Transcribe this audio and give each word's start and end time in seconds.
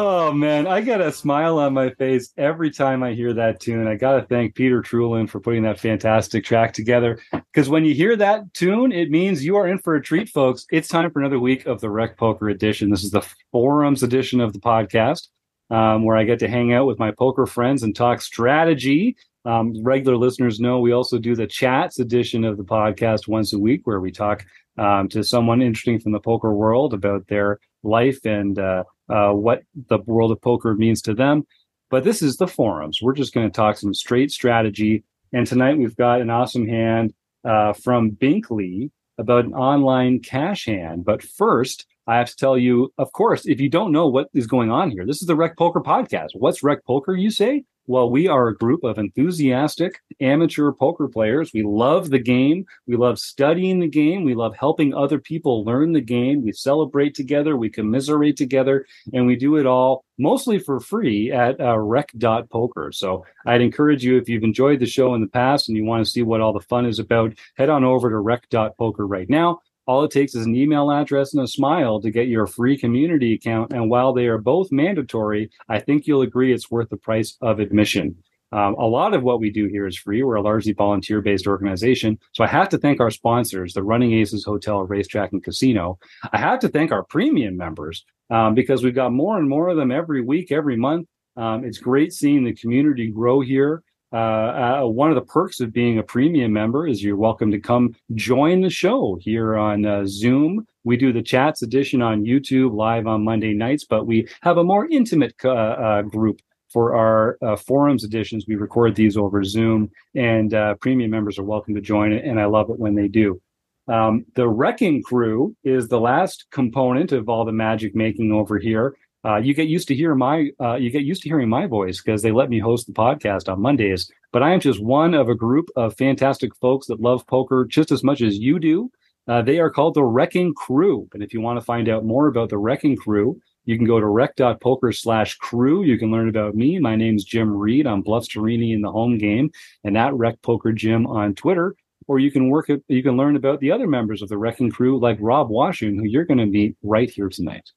Oh 0.00 0.32
man, 0.32 0.66
I 0.66 0.80
get 0.80 1.00
a 1.00 1.12
smile 1.12 1.58
on 1.58 1.74
my 1.74 1.90
face 1.90 2.32
every 2.36 2.70
time 2.70 3.02
I 3.02 3.14
hear 3.14 3.32
that 3.34 3.60
tune. 3.60 3.86
I 3.86 3.94
got 3.94 4.16
to 4.16 4.22
thank 4.26 4.56
Peter 4.56 4.82
Trulin 4.82 5.28
for 5.28 5.38
putting 5.38 5.62
that 5.62 5.78
fantastic 5.78 6.44
track 6.44 6.72
together. 6.72 7.20
Because 7.32 7.68
when 7.68 7.84
you 7.84 7.94
hear 7.94 8.16
that 8.16 8.52
tune, 8.54 8.90
it 8.90 9.10
means 9.10 9.44
you 9.44 9.56
are 9.56 9.68
in 9.68 9.78
for 9.78 9.94
a 9.94 10.02
treat, 10.02 10.28
folks. 10.28 10.66
It's 10.70 10.88
time 10.88 11.10
for 11.12 11.20
another 11.20 11.38
week 11.38 11.66
of 11.66 11.80
the 11.80 11.90
Rec 11.90 12.16
Poker 12.16 12.48
edition. 12.48 12.90
This 12.90 13.04
is 13.04 13.12
the 13.12 13.26
forums 13.52 14.02
edition 14.02 14.40
of 14.40 14.52
the 14.52 14.60
podcast, 14.60 15.28
um, 15.70 16.04
where 16.04 16.16
I 16.16 16.24
get 16.24 16.38
to 16.40 16.48
hang 16.48 16.72
out 16.72 16.86
with 16.86 16.98
my 16.98 17.10
poker 17.10 17.46
friends 17.46 17.82
and 17.82 17.94
talk 17.94 18.20
strategy. 18.20 19.16
Um, 19.44 19.74
regular 19.82 20.16
listeners 20.16 20.60
know 20.60 20.80
we 20.80 20.92
also 20.92 21.18
do 21.18 21.34
the 21.34 21.46
chats 21.46 21.98
edition 21.98 22.44
of 22.44 22.56
the 22.56 22.64
podcast 22.64 23.28
once 23.28 23.52
a 23.52 23.58
week, 23.58 23.86
where 23.86 24.00
we 24.00 24.10
talk 24.10 24.44
um, 24.78 25.08
to 25.10 25.22
someone 25.24 25.62
interesting 25.62 26.00
from 26.00 26.12
the 26.12 26.20
poker 26.20 26.52
world 26.52 26.94
about 26.94 27.26
their 27.28 27.58
life 27.82 28.24
and 28.24 28.58
uh, 28.58 28.84
uh, 29.08 29.30
what 29.30 29.62
the 29.88 29.98
world 30.06 30.32
of 30.32 30.40
poker 30.40 30.74
means 30.74 31.02
to 31.02 31.14
them. 31.14 31.46
But 31.90 32.04
this 32.04 32.22
is 32.22 32.36
the 32.36 32.48
forums. 32.48 33.00
We're 33.00 33.14
just 33.14 33.32
going 33.32 33.50
to 33.50 33.56
talk 33.56 33.76
some 33.78 33.94
straight 33.94 34.30
strategy. 34.30 35.04
And 35.32 35.46
tonight 35.46 35.78
we've 35.78 35.96
got 35.96 36.20
an 36.20 36.30
awesome 36.30 36.66
hand 36.68 37.14
uh, 37.44 37.72
from 37.72 38.12
Binkley 38.12 38.90
about 39.16 39.44
an 39.44 39.54
online 39.54 40.20
cash 40.20 40.66
hand. 40.66 41.04
But 41.04 41.22
first, 41.22 41.86
I 42.08 42.16
have 42.16 42.30
to 42.30 42.36
tell 42.36 42.56
you, 42.56 42.90
of 42.96 43.12
course, 43.12 43.44
if 43.44 43.60
you 43.60 43.68
don't 43.68 43.92
know 43.92 44.08
what 44.08 44.30
is 44.32 44.46
going 44.46 44.70
on 44.70 44.90
here, 44.90 45.04
this 45.04 45.20
is 45.20 45.28
the 45.28 45.36
Rec 45.36 45.58
Poker 45.58 45.80
podcast. 45.80 46.30
What's 46.32 46.62
Rec 46.62 46.82
Poker, 46.86 47.14
you 47.14 47.30
say? 47.30 47.64
Well, 47.86 48.10
we 48.10 48.28
are 48.28 48.48
a 48.48 48.56
group 48.56 48.84
of 48.84 48.98
enthusiastic 48.98 50.00
amateur 50.20 50.72
poker 50.72 51.08
players. 51.08 51.52
We 51.54 51.62
love 51.62 52.10
the 52.10 52.18
game. 52.18 52.66
We 52.86 52.96
love 52.96 53.18
studying 53.18 53.80
the 53.80 53.88
game. 53.88 54.24
We 54.24 54.34
love 54.34 54.54
helping 54.56 54.92
other 54.92 55.18
people 55.18 55.64
learn 55.64 55.92
the 55.92 56.02
game. 56.02 56.42
We 56.42 56.52
celebrate 56.52 57.14
together. 57.14 57.56
We 57.56 57.70
commiserate 57.70 58.36
together. 58.36 58.84
And 59.14 59.26
we 59.26 59.36
do 59.36 59.56
it 59.56 59.64
all 59.64 60.04
mostly 60.18 60.58
for 60.58 60.80
free 60.80 61.32
at 61.32 61.58
uh, 61.60 61.78
rec.poker. 61.78 62.90
So 62.92 63.24
I'd 63.46 63.62
encourage 63.62 64.04
you, 64.04 64.18
if 64.18 64.28
you've 64.28 64.44
enjoyed 64.44 64.80
the 64.80 64.86
show 64.86 65.14
in 65.14 65.22
the 65.22 65.26
past 65.26 65.68
and 65.68 65.76
you 65.76 65.84
want 65.84 66.04
to 66.04 66.10
see 66.10 66.22
what 66.22 66.42
all 66.42 66.52
the 66.52 66.60
fun 66.60 66.84
is 66.84 66.98
about, 66.98 67.38
head 67.56 67.70
on 67.70 67.84
over 67.84 68.10
to 68.10 68.18
rec.poker 68.18 69.06
right 69.06 69.30
now. 69.30 69.60
All 69.88 70.04
it 70.04 70.10
takes 70.10 70.34
is 70.34 70.44
an 70.44 70.54
email 70.54 70.92
address 70.92 71.32
and 71.32 71.42
a 71.42 71.48
smile 71.48 71.98
to 72.02 72.10
get 72.10 72.28
your 72.28 72.46
free 72.46 72.76
community 72.76 73.32
account. 73.32 73.72
And 73.72 73.88
while 73.88 74.12
they 74.12 74.26
are 74.26 74.36
both 74.36 74.70
mandatory, 74.70 75.50
I 75.70 75.80
think 75.80 76.06
you'll 76.06 76.20
agree 76.20 76.52
it's 76.52 76.70
worth 76.70 76.90
the 76.90 76.98
price 76.98 77.38
of 77.40 77.58
admission. 77.58 78.14
Um, 78.52 78.74
a 78.74 78.86
lot 78.86 79.14
of 79.14 79.22
what 79.22 79.40
we 79.40 79.50
do 79.50 79.66
here 79.66 79.86
is 79.86 79.96
free. 79.96 80.22
We're 80.22 80.34
a 80.34 80.42
largely 80.42 80.74
volunteer 80.74 81.22
based 81.22 81.46
organization. 81.46 82.18
So 82.32 82.44
I 82.44 82.48
have 82.48 82.68
to 82.68 82.78
thank 82.78 83.00
our 83.00 83.10
sponsors, 83.10 83.72
the 83.72 83.82
Running 83.82 84.12
Aces 84.12 84.44
Hotel, 84.44 84.82
Racetrack, 84.82 85.32
and 85.32 85.42
Casino. 85.42 85.98
I 86.34 86.38
have 86.38 86.58
to 86.60 86.68
thank 86.68 86.92
our 86.92 87.04
premium 87.04 87.56
members 87.56 88.04
um, 88.28 88.54
because 88.54 88.84
we've 88.84 88.94
got 88.94 89.12
more 89.12 89.38
and 89.38 89.48
more 89.48 89.70
of 89.70 89.78
them 89.78 89.90
every 89.90 90.20
week, 90.20 90.52
every 90.52 90.76
month. 90.76 91.08
Um, 91.38 91.64
it's 91.64 91.78
great 91.78 92.12
seeing 92.12 92.44
the 92.44 92.54
community 92.54 93.10
grow 93.10 93.40
here. 93.40 93.82
Uh, 94.10 94.16
uh, 94.16 94.86
one 94.86 95.10
of 95.10 95.16
the 95.16 95.20
perks 95.20 95.60
of 95.60 95.72
being 95.72 95.98
a 95.98 96.02
premium 96.02 96.50
member 96.50 96.86
is 96.86 97.02
you're 97.02 97.16
welcome 97.16 97.50
to 97.50 97.60
come 97.60 97.94
join 98.14 98.62
the 98.62 98.70
show 98.70 99.18
here 99.20 99.56
on 99.56 99.84
uh, 99.84 100.04
Zoom. 100.06 100.66
We 100.84 100.96
do 100.96 101.12
the 101.12 101.22
chats 101.22 101.60
edition 101.60 102.00
on 102.00 102.24
YouTube 102.24 102.74
live 102.74 103.06
on 103.06 103.22
Monday 103.22 103.52
nights, 103.52 103.84
but 103.84 104.06
we 104.06 104.26
have 104.40 104.56
a 104.56 104.64
more 104.64 104.88
intimate 104.88 105.34
uh, 105.44 105.50
uh, 105.50 106.02
group 106.02 106.40
for 106.72 106.96
our 106.96 107.36
uh, 107.42 107.56
forums 107.56 108.02
editions. 108.02 108.46
We 108.48 108.54
record 108.54 108.94
these 108.94 109.18
over 109.18 109.44
Zoom, 109.44 109.90
and 110.14 110.54
premium 110.80 111.10
members 111.10 111.38
are 111.38 111.44
welcome 111.44 111.74
to 111.74 111.80
join 111.82 112.12
it, 112.12 112.24
and 112.24 112.40
I 112.40 112.46
love 112.46 112.70
it 112.70 112.78
when 112.78 112.94
they 112.94 113.08
do. 113.08 113.40
Um, 113.88 114.24
the 114.34 114.48
Wrecking 114.48 115.02
Crew 115.02 115.54
is 115.64 115.88
the 115.88 116.00
last 116.00 116.46
component 116.50 117.12
of 117.12 117.28
all 117.28 117.44
the 117.44 117.52
magic 117.52 117.94
making 117.94 118.32
over 118.32 118.58
here 118.58 118.94
uh, 119.24 119.36
you 119.36 119.54
get 119.54 119.68
used 119.68 119.88
to 119.88 119.94
hear 119.94 120.14
my 120.14 120.50
uh, 120.60 120.76
you 120.76 120.90
get 120.90 121.04
used 121.04 121.22
to 121.22 121.28
hearing 121.28 121.48
my 121.48 121.66
voice 121.66 122.00
because 122.00 122.22
they 122.22 122.32
let 122.32 122.50
me 122.50 122.58
host 122.58 122.86
the 122.86 122.92
podcast 122.92 123.50
on 123.50 123.60
Mondays. 123.60 124.10
But 124.32 124.42
I 124.42 124.52
am 124.52 124.60
just 124.60 124.82
one 124.82 125.14
of 125.14 125.28
a 125.28 125.34
group 125.34 125.68
of 125.76 125.96
fantastic 125.96 126.54
folks 126.56 126.86
that 126.86 127.00
love 127.00 127.26
poker 127.26 127.66
just 127.68 127.90
as 127.90 128.04
much 128.04 128.20
as 128.20 128.38
you 128.38 128.58
do. 128.58 128.90
Uh, 129.26 129.42
they 129.42 129.58
are 129.58 129.70
called 129.70 129.94
the 129.94 130.04
Wrecking 130.04 130.54
Crew, 130.54 131.06
and 131.12 131.22
if 131.22 131.34
you 131.34 131.40
want 131.40 131.58
to 131.58 131.64
find 131.64 131.88
out 131.88 132.04
more 132.04 132.28
about 132.28 132.48
the 132.48 132.56
Wrecking 132.56 132.96
Crew, 132.96 133.38
you 133.68 133.76
can 133.76 133.86
go 133.86 134.00
to 134.00 134.06
rec.poker 134.06 134.92
slash 134.92 135.34
crew. 135.36 135.84
You 135.84 135.98
can 135.98 136.10
learn 136.10 136.30
about 136.30 136.54
me. 136.54 136.78
My 136.78 136.96
name's 136.96 137.22
Jim 137.22 137.54
Reid. 137.54 137.86
I'm 137.86 138.00
Bluff 138.00 138.24
Sterini 138.24 138.72
in 138.72 138.80
the 138.80 138.90
home 138.90 139.18
game 139.18 139.50
and 139.84 139.98
at 139.98 140.14
Rec 140.14 140.40
Poker 140.40 140.72
Jim 140.72 141.06
on 141.06 141.34
Twitter. 141.34 141.76
Or 142.06 142.18
you 142.18 142.30
can 142.30 142.48
work 142.48 142.70
at, 142.70 142.80
you 142.88 143.02
can 143.02 143.18
learn 143.18 143.36
about 143.36 143.60
the 143.60 143.70
other 143.70 143.86
members 143.86 144.22
of 144.22 144.30
the 144.30 144.38
Wrecking 144.38 144.70
Crew 144.70 144.98
like 144.98 145.18
Rob 145.20 145.50
Washington, 145.50 145.98
who 145.98 146.08
you're 146.08 146.24
going 146.24 146.38
to 146.38 146.46
meet 146.46 146.76
right 146.82 147.10
here 147.10 147.28
tonight. 147.28 147.70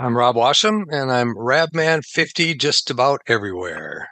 I'm 0.00 0.16
Rob 0.16 0.34
Washam, 0.34 0.84
and 0.90 1.12
I'm 1.12 1.34
Rabman50 1.34 2.58
just 2.58 2.90
about 2.90 3.20
everywhere. 3.26 4.08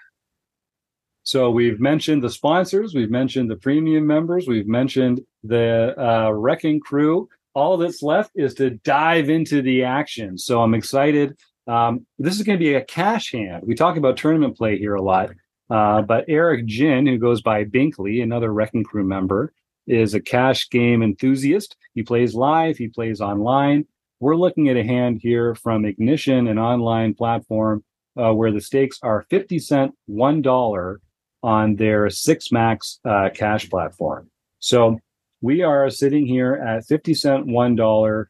So 1.22 1.50
we've 1.50 1.80
mentioned 1.80 2.22
the 2.22 2.28
sponsors, 2.28 2.94
we've 2.94 3.10
mentioned 3.10 3.50
the 3.50 3.56
premium 3.56 4.06
members, 4.06 4.46
we've 4.46 4.66
mentioned 4.66 5.22
the 5.44 5.94
uh, 5.98 6.30
wrecking 6.32 6.80
crew. 6.80 7.30
All 7.54 7.78
that's 7.78 8.02
left 8.02 8.32
is 8.34 8.52
to 8.56 8.68
dive 8.68 9.30
into 9.30 9.62
the 9.62 9.82
action. 9.82 10.36
So 10.36 10.60
I'm 10.60 10.74
excited. 10.74 11.38
Um, 11.66 12.04
this 12.18 12.36
is 12.36 12.42
going 12.42 12.58
to 12.58 12.62
be 12.62 12.74
a 12.74 12.84
cash 12.84 13.32
hand. 13.32 13.62
We 13.66 13.74
talk 13.74 13.96
about 13.96 14.18
tournament 14.18 14.58
play 14.58 14.76
here 14.76 14.94
a 14.94 15.00
lot, 15.00 15.30
uh, 15.70 16.02
but 16.02 16.26
Eric 16.28 16.66
Gin, 16.66 17.06
who 17.06 17.16
goes 17.16 17.40
by 17.40 17.64
Binkley, 17.64 18.22
another 18.22 18.52
wrecking 18.52 18.84
crew 18.84 19.04
member, 19.04 19.54
is 19.86 20.12
a 20.12 20.20
cash 20.20 20.68
game 20.68 21.02
enthusiast. 21.02 21.78
He 21.94 22.02
plays 22.02 22.34
live, 22.34 22.76
he 22.76 22.88
plays 22.88 23.22
online. 23.22 23.86
We're 24.20 24.36
looking 24.36 24.68
at 24.68 24.76
a 24.76 24.82
hand 24.82 25.20
here 25.22 25.54
from 25.54 25.84
Ignition, 25.84 26.48
an 26.48 26.58
online 26.58 27.14
platform 27.14 27.84
uh, 28.20 28.32
where 28.32 28.50
the 28.50 28.60
stakes 28.60 28.98
are 29.02 29.24
50 29.30 29.60
cent, 29.60 29.94
$1 30.10 30.96
on 31.44 31.76
their 31.76 32.10
six 32.10 32.50
max 32.50 32.98
uh, 33.04 33.28
cash 33.32 33.70
platform. 33.70 34.28
So 34.58 34.98
we 35.40 35.62
are 35.62 35.88
sitting 35.88 36.26
here 36.26 36.54
at 36.54 36.84
50 36.86 37.14
cent, 37.14 37.46
$1. 37.46 38.24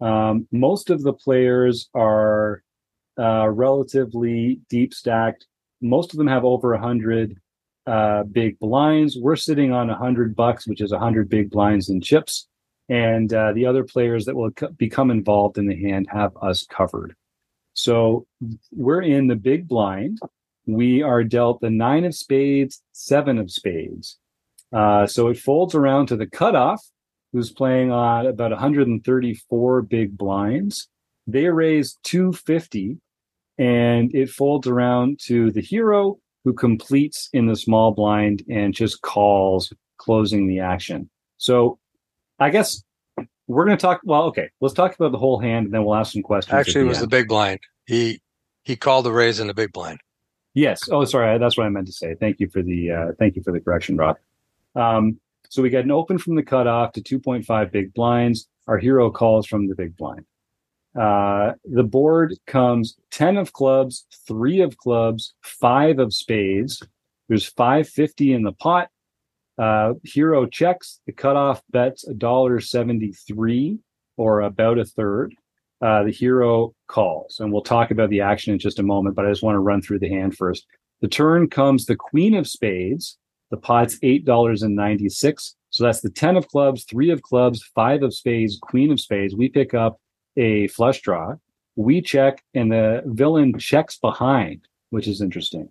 Um, 0.00 0.48
most 0.50 0.88
of 0.88 1.02
the 1.02 1.12
players 1.12 1.90
are 1.94 2.62
uh, 3.18 3.50
relatively 3.50 4.60
deep 4.70 4.94
stacked. 4.94 5.46
Most 5.82 6.14
of 6.14 6.18
them 6.18 6.26
have 6.26 6.46
over 6.46 6.70
100 6.70 7.38
uh, 7.86 8.22
big 8.22 8.58
blinds. 8.58 9.18
We're 9.20 9.36
sitting 9.36 9.72
on 9.72 9.88
100 9.88 10.34
bucks, 10.34 10.66
which 10.66 10.80
is 10.80 10.90
100 10.90 11.28
big 11.28 11.50
blinds 11.50 11.90
and 11.90 12.02
chips 12.02 12.48
and 12.88 13.32
uh, 13.32 13.52
the 13.52 13.66
other 13.66 13.84
players 13.84 14.24
that 14.26 14.36
will 14.36 14.50
co- 14.50 14.68
become 14.68 15.10
involved 15.10 15.58
in 15.58 15.66
the 15.66 15.80
hand 15.80 16.06
have 16.10 16.32
us 16.42 16.66
covered. 16.66 17.14
So 17.74 18.26
we're 18.72 19.02
in 19.02 19.26
the 19.26 19.36
big 19.36 19.66
blind. 19.66 20.18
We 20.66 21.02
are 21.02 21.24
dealt 21.24 21.60
the 21.60 21.70
nine 21.70 22.04
of 22.04 22.14
spades, 22.14 22.82
seven 22.92 23.38
of 23.38 23.50
spades. 23.50 24.18
Uh, 24.72 25.06
so 25.06 25.28
it 25.28 25.38
folds 25.38 25.74
around 25.74 26.06
to 26.06 26.16
the 26.16 26.26
cutoff, 26.26 26.84
who's 27.32 27.52
playing 27.52 27.90
on 27.90 28.26
about 28.26 28.52
134 28.52 29.82
big 29.82 30.16
blinds. 30.16 30.88
They 31.26 31.48
raise 31.48 31.98
250, 32.04 32.98
and 33.58 34.14
it 34.14 34.30
folds 34.30 34.68
around 34.68 35.18
to 35.24 35.50
the 35.50 35.60
hero, 35.60 36.18
who 36.44 36.52
completes 36.52 37.28
in 37.32 37.46
the 37.46 37.56
small 37.56 37.92
blind 37.92 38.44
and 38.48 38.74
just 38.74 39.02
calls, 39.02 39.72
closing 39.98 40.46
the 40.46 40.60
action. 40.60 41.10
So 41.38 41.78
I 42.38 42.50
guess 42.50 42.82
we're 43.46 43.64
going 43.64 43.76
to 43.76 43.80
talk. 43.80 44.00
Well, 44.04 44.24
okay, 44.24 44.50
let's 44.60 44.74
talk 44.74 44.94
about 44.94 45.12
the 45.12 45.18
whole 45.18 45.38
hand, 45.38 45.66
and 45.66 45.74
then 45.74 45.84
we'll 45.84 45.94
ask 45.94 46.12
some 46.12 46.22
questions. 46.22 46.54
Actually, 46.54 46.82
it 46.82 46.88
was 46.88 46.98
end. 46.98 47.04
the 47.04 47.08
big 47.08 47.28
blind. 47.28 47.60
He 47.86 48.20
he 48.62 48.76
called 48.76 49.04
the 49.04 49.12
raise 49.12 49.40
in 49.40 49.46
the 49.46 49.54
big 49.54 49.72
blind. 49.72 50.00
Yes. 50.54 50.88
Oh, 50.90 51.04
sorry. 51.04 51.36
That's 51.38 51.56
what 51.56 51.66
I 51.66 51.68
meant 51.68 51.86
to 51.88 51.92
say. 51.92 52.14
Thank 52.14 52.40
you 52.40 52.48
for 52.48 52.62
the 52.62 52.90
uh, 52.90 53.06
thank 53.18 53.36
you 53.36 53.42
for 53.42 53.52
the 53.52 53.60
correction, 53.60 53.96
Rob. 53.96 54.16
Um, 54.74 55.20
so 55.50 55.62
we 55.62 55.70
got 55.70 55.84
an 55.84 55.90
open 55.90 56.18
from 56.18 56.36
the 56.36 56.42
cutoff 56.42 56.92
to 56.92 57.00
2.5 57.00 57.70
big 57.70 57.92
blinds. 57.94 58.48
Our 58.66 58.78
hero 58.78 59.10
calls 59.10 59.46
from 59.46 59.68
the 59.68 59.74
big 59.74 59.96
blind. 59.96 60.24
Uh, 60.98 61.52
the 61.64 61.82
board 61.82 62.34
comes 62.46 62.96
10 63.10 63.36
of 63.36 63.52
clubs, 63.52 64.06
three 64.26 64.60
of 64.60 64.76
clubs, 64.78 65.34
five 65.42 65.98
of 65.98 66.14
spades. 66.14 66.82
There's 67.28 67.46
550 67.46 68.32
in 68.32 68.42
the 68.42 68.52
pot. 68.52 68.90
Uh, 69.58 69.94
Hero 70.02 70.46
checks 70.46 71.00
the 71.06 71.12
cutoff 71.12 71.62
bets 71.70 72.06
a 72.06 72.14
dollar 72.14 72.60
seventy 72.60 73.12
three 73.12 73.78
or 74.16 74.40
about 74.42 74.78
a 74.78 74.84
third. 74.84 75.34
Uh, 75.80 76.02
the 76.04 76.10
hero 76.10 76.72
calls, 76.88 77.40
and 77.40 77.52
we'll 77.52 77.60
talk 77.60 77.90
about 77.90 78.08
the 78.08 78.20
action 78.20 78.52
in 78.52 78.58
just 78.58 78.78
a 78.78 78.82
moment. 78.82 79.14
But 79.14 79.26
I 79.26 79.30
just 79.30 79.42
want 79.42 79.56
to 79.56 79.60
run 79.60 79.82
through 79.82 79.98
the 79.98 80.08
hand 80.08 80.34
first. 80.36 80.66
The 81.02 81.08
turn 81.08 81.50
comes 81.50 81.84
the 81.84 81.96
Queen 81.96 82.34
of 82.34 82.48
Spades. 82.48 83.18
The 83.50 83.56
pot's 83.58 83.98
eight 84.02 84.24
dollars 84.24 84.62
and 84.62 84.74
ninety 84.74 85.08
six. 85.08 85.54
So 85.70 85.84
that's 85.84 86.00
the 86.00 86.10
ten 86.10 86.36
of 86.36 86.48
clubs, 86.48 86.84
three 86.84 87.10
of 87.10 87.22
clubs, 87.22 87.62
five 87.74 88.02
of 88.02 88.14
spades, 88.14 88.58
Queen 88.62 88.90
of 88.92 89.00
Spades. 89.00 89.34
We 89.34 89.48
pick 89.48 89.74
up 89.74 89.98
a 90.36 90.68
flush 90.68 91.00
draw. 91.02 91.34
we 91.76 92.00
check 92.00 92.42
and 92.54 92.70
the 92.70 93.02
villain 93.06 93.58
checks 93.58 93.98
behind, 93.98 94.60
which 94.90 95.08
is 95.08 95.20
interesting. 95.20 95.68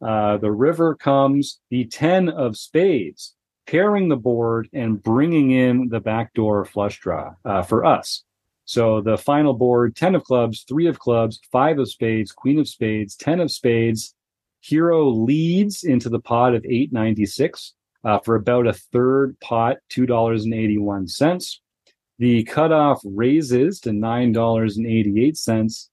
Uh, 0.00 0.36
the 0.36 0.50
river 0.50 0.94
comes 0.94 1.60
the 1.70 1.84
10 1.86 2.28
of 2.28 2.56
spades, 2.56 3.34
pairing 3.66 4.08
the 4.08 4.16
board 4.16 4.68
and 4.72 5.02
bringing 5.02 5.50
in 5.50 5.88
the 5.88 6.00
backdoor 6.00 6.64
flush 6.64 7.00
draw 7.00 7.34
uh, 7.44 7.62
for 7.62 7.84
us. 7.84 8.22
So 8.64 9.00
the 9.00 9.16
final 9.16 9.54
board 9.54 9.96
10 9.96 10.14
of 10.14 10.24
clubs, 10.24 10.64
three 10.68 10.86
of 10.86 10.98
clubs, 10.98 11.40
five 11.50 11.78
of 11.78 11.88
spades, 11.88 12.32
queen 12.32 12.58
of 12.58 12.68
spades, 12.68 13.16
10 13.16 13.40
of 13.40 13.50
spades. 13.50 14.14
Hero 14.60 15.08
leads 15.08 15.84
into 15.84 16.08
the 16.08 16.20
pot 16.20 16.54
of 16.54 16.64
896 16.64 17.74
uh, 18.04 18.18
for 18.18 18.34
about 18.34 18.66
a 18.66 18.72
third 18.72 19.40
pot, 19.40 19.78
$2.81. 19.90 21.56
The 22.18 22.44
cutoff 22.44 23.00
raises 23.04 23.80
to 23.80 23.90
$9.88. 23.90 25.88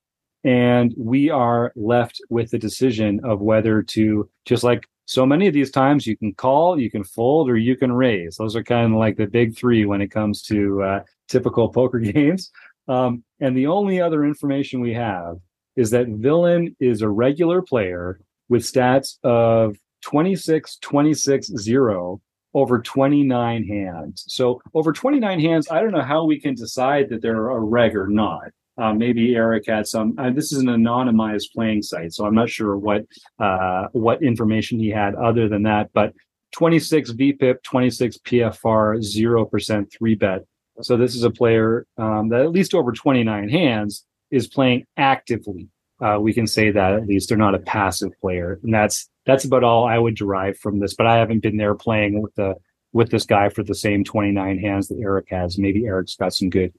And 0.45 0.94
we 0.95 1.31
are 1.31 1.74
left 1.75 2.21
with 2.30 2.51
the 2.51 2.59
decision 2.59 3.19
of 3.24 3.42
whether 3.42 3.81
to, 3.81 4.30
just 4.45 4.63
like 4.63 4.88
so 5.06 5.25
many 5.25 5.47
of 5.47 5.56
these 5.56 5.71
times, 5.71 6.06
you 6.06 6.15
can 6.15 6.36
call, 6.36 6.80
you 6.80 6.92
can 6.92 7.03
fold, 7.03 7.50
or 7.50 7.57
you 7.57 7.75
can 7.75 7.92
raise. 7.92 8.38
Those 8.38 8.56
are 8.56 8.63
kind 8.63 8.94
of 8.94 9.00
like 9.00 9.18
the 9.18 9.25
big 9.25 9.57
three 9.57 9.86
when 9.86 10.01
it 10.01 10.12
comes 10.12 10.44
to 10.44 10.83
uh, 10.83 11.00
typical 11.27 11.69
poker 11.69 12.00
games. 12.13 12.51
Um, 12.88 13.24
and 13.39 13.57
the 13.57 13.68
only 13.68 14.00
other 14.00 14.24
information 14.24 14.81
we 14.81 14.94
have 14.94 15.38
is 15.75 15.89
that 15.89 16.07
Villain 16.07 16.75
is 16.80 17.01
a 17.01 17.09
regular 17.09 17.63
player 17.63 18.19
with 18.48 18.62
stats 18.62 19.18
of 19.24 19.75
26, 20.03 20.77
26, 20.77 21.48
0 21.57 22.21
over 22.53 22.81
29 22.81 23.63
hands. 23.65 24.24
So 24.27 24.62
over 24.75 24.94
29 24.94 25.39
hands, 25.39 25.69
I 25.69 25.81
don't 25.81 25.91
know 25.91 26.01
how 26.01 26.24
we 26.24 26.39
can 26.39 26.53
decide 26.53 27.09
that 27.09 27.21
they're 27.21 27.50
a 27.50 27.59
reg 27.59 27.95
or 27.95 28.07
not. 28.07 28.51
Uh, 28.77 28.94
maybe 28.94 29.36
Eric 29.36 29.68
had 29.68 29.88
some. 29.88 30.16
Uh, 30.18 30.30
this 30.31 30.51
is 30.51 30.60
an 30.60 30.68
anonymized 30.68 31.51
playing 31.54 31.81
site, 31.81 32.13
so 32.13 32.25
I'm 32.25 32.36
not 32.36 32.50
sure 32.50 32.77
what 32.77 33.04
uh, 33.39 33.88
what 33.94 34.22
information 34.22 34.80
he 34.80 34.89
had 34.89 35.16
other 35.16 35.48
than 35.48 35.63
that. 35.63 35.92
But 35.94 36.13
26 36.51 37.13
VPIP, 37.13 37.63
26 37.63 38.18
PFR, 38.19 39.01
zero 39.01 39.45
percent 39.45 39.92
three 39.92 40.16
bet. 40.16 40.42
So 40.81 40.98
this 40.98 41.16
is 41.16 41.24
a 41.24 41.31
player 41.31 41.86
um, 41.98 42.30
that 42.30 42.42
at 42.42 42.51
least 42.51 42.74
over 42.74 42.92
29 42.92 43.50
hands 43.50 44.06
is 44.30 44.48
playing 44.48 44.86
actively. 44.98 45.69
Uh, 46.01 46.18
we 46.19 46.33
can 46.33 46.45
say 46.45 46.72
that 46.72 46.94
at 46.94 47.07
least 47.07 47.30
they're 47.30 47.38
not 47.38 47.56
a 47.56 47.60
passive 47.60 48.12
player, 48.19 48.60
and 48.63 48.74
that's 48.74 49.10
that's 49.25 49.45
about 49.45 49.63
all 49.63 49.86
I 49.88 49.98
would 49.98 50.16
derive 50.16 50.57
from 50.57 50.80
this. 50.80 50.94
But 50.94 51.07
I 51.07 51.16
haven't 51.16 51.39
been 51.39 51.57
there 51.57 51.75
playing 51.75 52.22
with 52.22 52.36
the 52.36 52.56
with 52.92 53.10
this 53.12 53.25
guy 53.25 53.50
for 53.50 53.63
the 53.63 53.75
same 53.75 54.04
29 54.04 54.60
hands 54.60 54.88
that 54.89 55.00
Eric 55.01 55.27
has. 55.30 55.57
Maybe 55.57 55.86
Eric's 55.86 56.16
got 56.16 56.33
some 56.33 56.50
good 56.50 56.74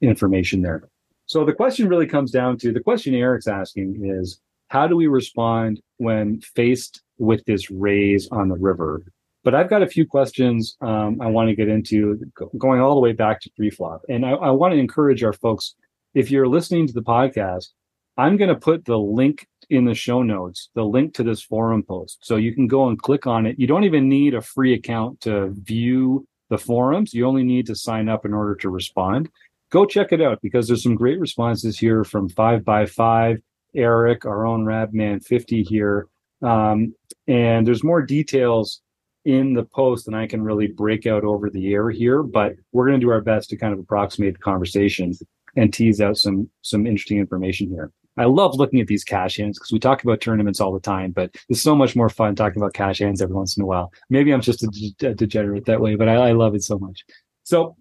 information 0.00 0.62
there. 0.62 0.88
So 1.30 1.44
the 1.44 1.52
question 1.52 1.86
really 1.86 2.08
comes 2.08 2.32
down 2.32 2.58
to 2.58 2.72
the 2.72 2.80
question 2.80 3.14
Eric's 3.14 3.46
asking 3.46 4.00
is 4.04 4.40
how 4.66 4.88
do 4.88 4.96
we 4.96 5.06
respond 5.06 5.80
when 5.98 6.40
faced 6.40 7.02
with 7.18 7.44
this 7.44 7.70
raise 7.70 8.28
on 8.32 8.48
the 8.48 8.56
river? 8.56 9.04
But 9.44 9.54
I've 9.54 9.70
got 9.70 9.84
a 9.84 9.86
few 9.86 10.04
questions 10.04 10.76
um, 10.80 11.20
I 11.20 11.28
want 11.28 11.48
to 11.48 11.54
get 11.54 11.68
into 11.68 12.18
going 12.58 12.80
all 12.80 12.96
the 12.96 13.00
way 13.00 13.12
back 13.12 13.40
to 13.42 13.50
pre-flop. 13.56 14.02
And 14.08 14.26
I, 14.26 14.30
I 14.30 14.50
want 14.50 14.74
to 14.74 14.80
encourage 14.80 15.22
our 15.22 15.32
folks, 15.32 15.76
if 16.14 16.32
you're 16.32 16.48
listening 16.48 16.88
to 16.88 16.92
the 16.92 17.00
podcast, 17.00 17.68
I'm 18.16 18.36
going 18.36 18.52
to 18.52 18.56
put 18.56 18.84
the 18.84 18.98
link 18.98 19.46
in 19.68 19.84
the 19.84 19.94
show 19.94 20.24
notes, 20.24 20.68
the 20.74 20.82
link 20.82 21.14
to 21.14 21.22
this 21.22 21.44
forum 21.44 21.84
post. 21.84 22.18
So 22.22 22.34
you 22.34 22.52
can 22.52 22.66
go 22.66 22.88
and 22.88 23.00
click 23.00 23.28
on 23.28 23.46
it. 23.46 23.56
You 23.56 23.68
don't 23.68 23.84
even 23.84 24.08
need 24.08 24.34
a 24.34 24.42
free 24.42 24.74
account 24.74 25.20
to 25.20 25.54
view 25.62 26.26
the 26.48 26.58
forums. 26.58 27.14
You 27.14 27.28
only 27.28 27.44
need 27.44 27.66
to 27.66 27.76
sign 27.76 28.08
up 28.08 28.26
in 28.26 28.34
order 28.34 28.56
to 28.56 28.68
respond. 28.68 29.30
Go 29.70 29.86
check 29.86 30.12
it 30.12 30.20
out 30.20 30.40
because 30.42 30.66
there's 30.66 30.82
some 30.82 30.96
great 30.96 31.20
responses 31.20 31.78
here 31.78 32.04
from 32.04 32.28
five 32.28 32.64
by 32.64 32.86
five, 32.86 33.38
Eric, 33.74 34.24
our 34.24 34.44
own 34.44 34.64
Rabman 34.64 35.24
50 35.24 35.62
here. 35.62 36.08
Um, 36.42 36.94
and 37.28 37.66
there's 37.66 37.84
more 37.84 38.02
details 38.02 38.80
in 39.24 39.54
the 39.54 39.64
post 39.64 40.06
than 40.06 40.14
I 40.14 40.26
can 40.26 40.42
really 40.42 40.68
break 40.68 41.06
out 41.06 41.24
over 41.24 41.50
the 41.50 41.72
air 41.72 41.90
here, 41.90 42.22
but 42.22 42.54
we're 42.72 42.86
going 42.86 42.98
to 42.98 43.04
do 43.04 43.10
our 43.10 43.20
best 43.20 43.50
to 43.50 43.56
kind 43.56 43.72
of 43.72 43.78
approximate 43.78 44.34
the 44.34 44.40
conversation 44.40 45.12
and 45.56 45.72
tease 45.72 46.00
out 46.00 46.16
some 46.16 46.48
some 46.62 46.86
interesting 46.86 47.18
information 47.18 47.68
here. 47.68 47.92
I 48.16 48.24
love 48.24 48.56
looking 48.56 48.80
at 48.80 48.86
these 48.86 49.04
cash 49.04 49.36
hands 49.36 49.58
because 49.58 49.72
we 49.72 49.78
talk 49.78 50.02
about 50.02 50.20
tournaments 50.20 50.60
all 50.60 50.72
the 50.72 50.80
time, 50.80 51.12
but 51.12 51.34
it's 51.48 51.62
so 51.62 51.76
much 51.76 51.94
more 51.94 52.08
fun 52.08 52.34
talking 52.34 52.60
about 52.60 52.74
cash 52.74 52.98
hands 52.98 53.22
every 53.22 53.34
once 53.34 53.56
in 53.56 53.62
a 53.62 53.66
while. 53.66 53.92
Maybe 54.08 54.32
I'm 54.32 54.40
just 54.40 54.62
a, 54.62 55.14
degenerate 55.14 55.66
that 55.66 55.80
way, 55.80 55.94
but 55.94 56.08
I, 56.08 56.14
I 56.14 56.32
love 56.32 56.54
it 56.54 56.62
so 56.62 56.78
much. 56.78 57.04
So 57.44 57.76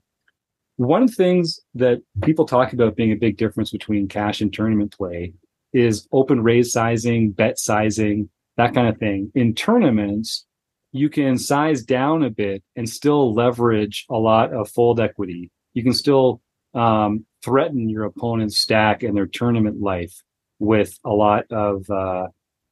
one 0.80 1.04
of 1.04 1.10
the 1.10 1.16
things 1.16 1.60
that 1.76 2.02
people 2.24 2.46
talk 2.46 2.72
about 2.72 2.96
being 2.96 3.12
a 3.12 3.18
big 3.18 3.36
difference 3.36 3.70
between 3.70 4.08
cash 4.08 4.40
and 4.40 4.54
tournament 4.54 4.96
play 4.96 5.34
is 5.74 6.08
open 6.14 6.42
raise 6.42 6.72
sizing, 6.72 7.32
bet 7.32 7.60
sizing, 7.60 8.30
that 8.56 8.74
kind 8.74 8.88
of 8.88 8.98
thing. 8.98 9.30
In 9.36 9.54
tournaments, 9.54 10.46
you 10.94 11.10
can 11.10 11.38
size 11.38 11.84
down 11.84 12.24
a 12.24 12.30
bit 12.30 12.64
and 12.78 12.90
still 12.90 13.34
leverage 13.34 14.06
a 14.10 14.16
lot 14.16 14.54
of 14.54 14.70
fold 14.70 15.02
equity. 15.02 15.52
You 15.74 15.84
can 15.84 15.92
still 15.92 16.42
um, 16.74 17.26
threaten 17.44 17.90
your 17.90 18.06
opponent's 18.06 18.58
stack 18.58 19.04
and 19.04 19.18
their 19.18 19.28
tournament 19.28 19.82
life 19.82 20.24
with 20.60 20.98
a 21.04 21.12
lot 21.12 21.44
of 21.52 21.90
uh, 21.90 22.28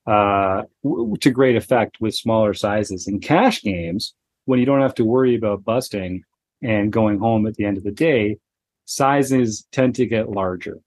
uh, 0.10 0.64
w- 0.82 1.18
to 1.18 1.30
great 1.30 1.58
effect 1.58 1.98
with 2.00 2.16
smaller 2.16 2.54
sizes. 2.54 3.06
In 3.06 3.20
cash 3.20 3.62
games, 3.62 4.14
when 4.46 4.62
you 4.62 4.66
don't 4.66 4.82
have 4.82 4.96
to 4.96 5.04
worry 5.04 5.36
about 5.36 5.66
busting 5.66 6.24
and 6.62 6.92
going 6.92 7.20
home 7.20 7.46
at 7.48 7.56
the 7.56 7.66
end 7.66 7.78
of 7.78 7.84
the 7.84 7.92
day, 7.92 8.38
sizes 8.86 9.68
tend 9.72 9.96
to 9.96 10.06
get 10.06 10.30
larger. 10.30 10.80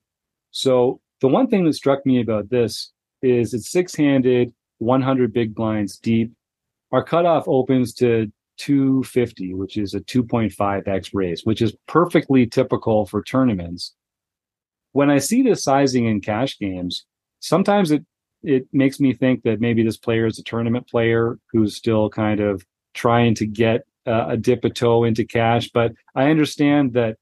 So 0.51 1.01
the 1.21 1.29
one 1.29 1.49
thing 1.49 1.65
that 1.65 1.75
struck 1.75 2.05
me 2.05 2.21
about 2.21 2.51
this 2.51 2.93
is 3.23 3.55
it's 3.55 3.71
six-handed, 3.71 4.53
100 4.79 5.33
big 5.33 5.55
blinds 5.55 5.99
deep. 5.99 6.33
Our 6.93 7.05
cutoff 7.05 7.45
opens 7.47 7.93
to 7.95 8.33
250, 8.57 9.55
which 9.55 9.77
is 9.77 9.95
a 9.95 10.01
2.5x 10.01 11.11
raise, 11.13 11.45
which 11.45 11.63
is 11.63 11.77
perfectly 11.87 12.47
typical 12.47 13.07
for 13.07 13.23
tournaments. 13.23 13.95
When 14.93 15.11
I 15.11 15.19
see 15.19 15.43
this 15.43 15.63
sizing 15.63 16.07
in 16.07 16.21
cash 16.21 16.59
games, 16.59 17.05
sometimes 17.39 17.91
it 17.91 18.05
it 18.43 18.67
makes 18.73 19.01
me 19.01 19.13
think 19.13 19.43
that 19.43 19.61
maybe 19.61 19.83
this 19.83 19.97
player 19.97 20.27
is 20.27 20.39
a 20.39 20.43
tournament 20.43 20.89
player 20.89 21.39
who's 21.53 21.77
still 21.77 22.09
kind 22.09 22.41
of 22.41 22.65
trying 22.95 23.35
to 23.35 23.47
get 23.47 23.83
uh, 24.11 24.27
a 24.31 24.37
dip 24.37 24.65
a 24.65 24.71
toe 24.71 25.05
into 25.05 25.25
cash. 25.25 25.71
But 25.73 25.93
I 26.15 26.31
understand 26.31 26.95
that, 26.95 27.17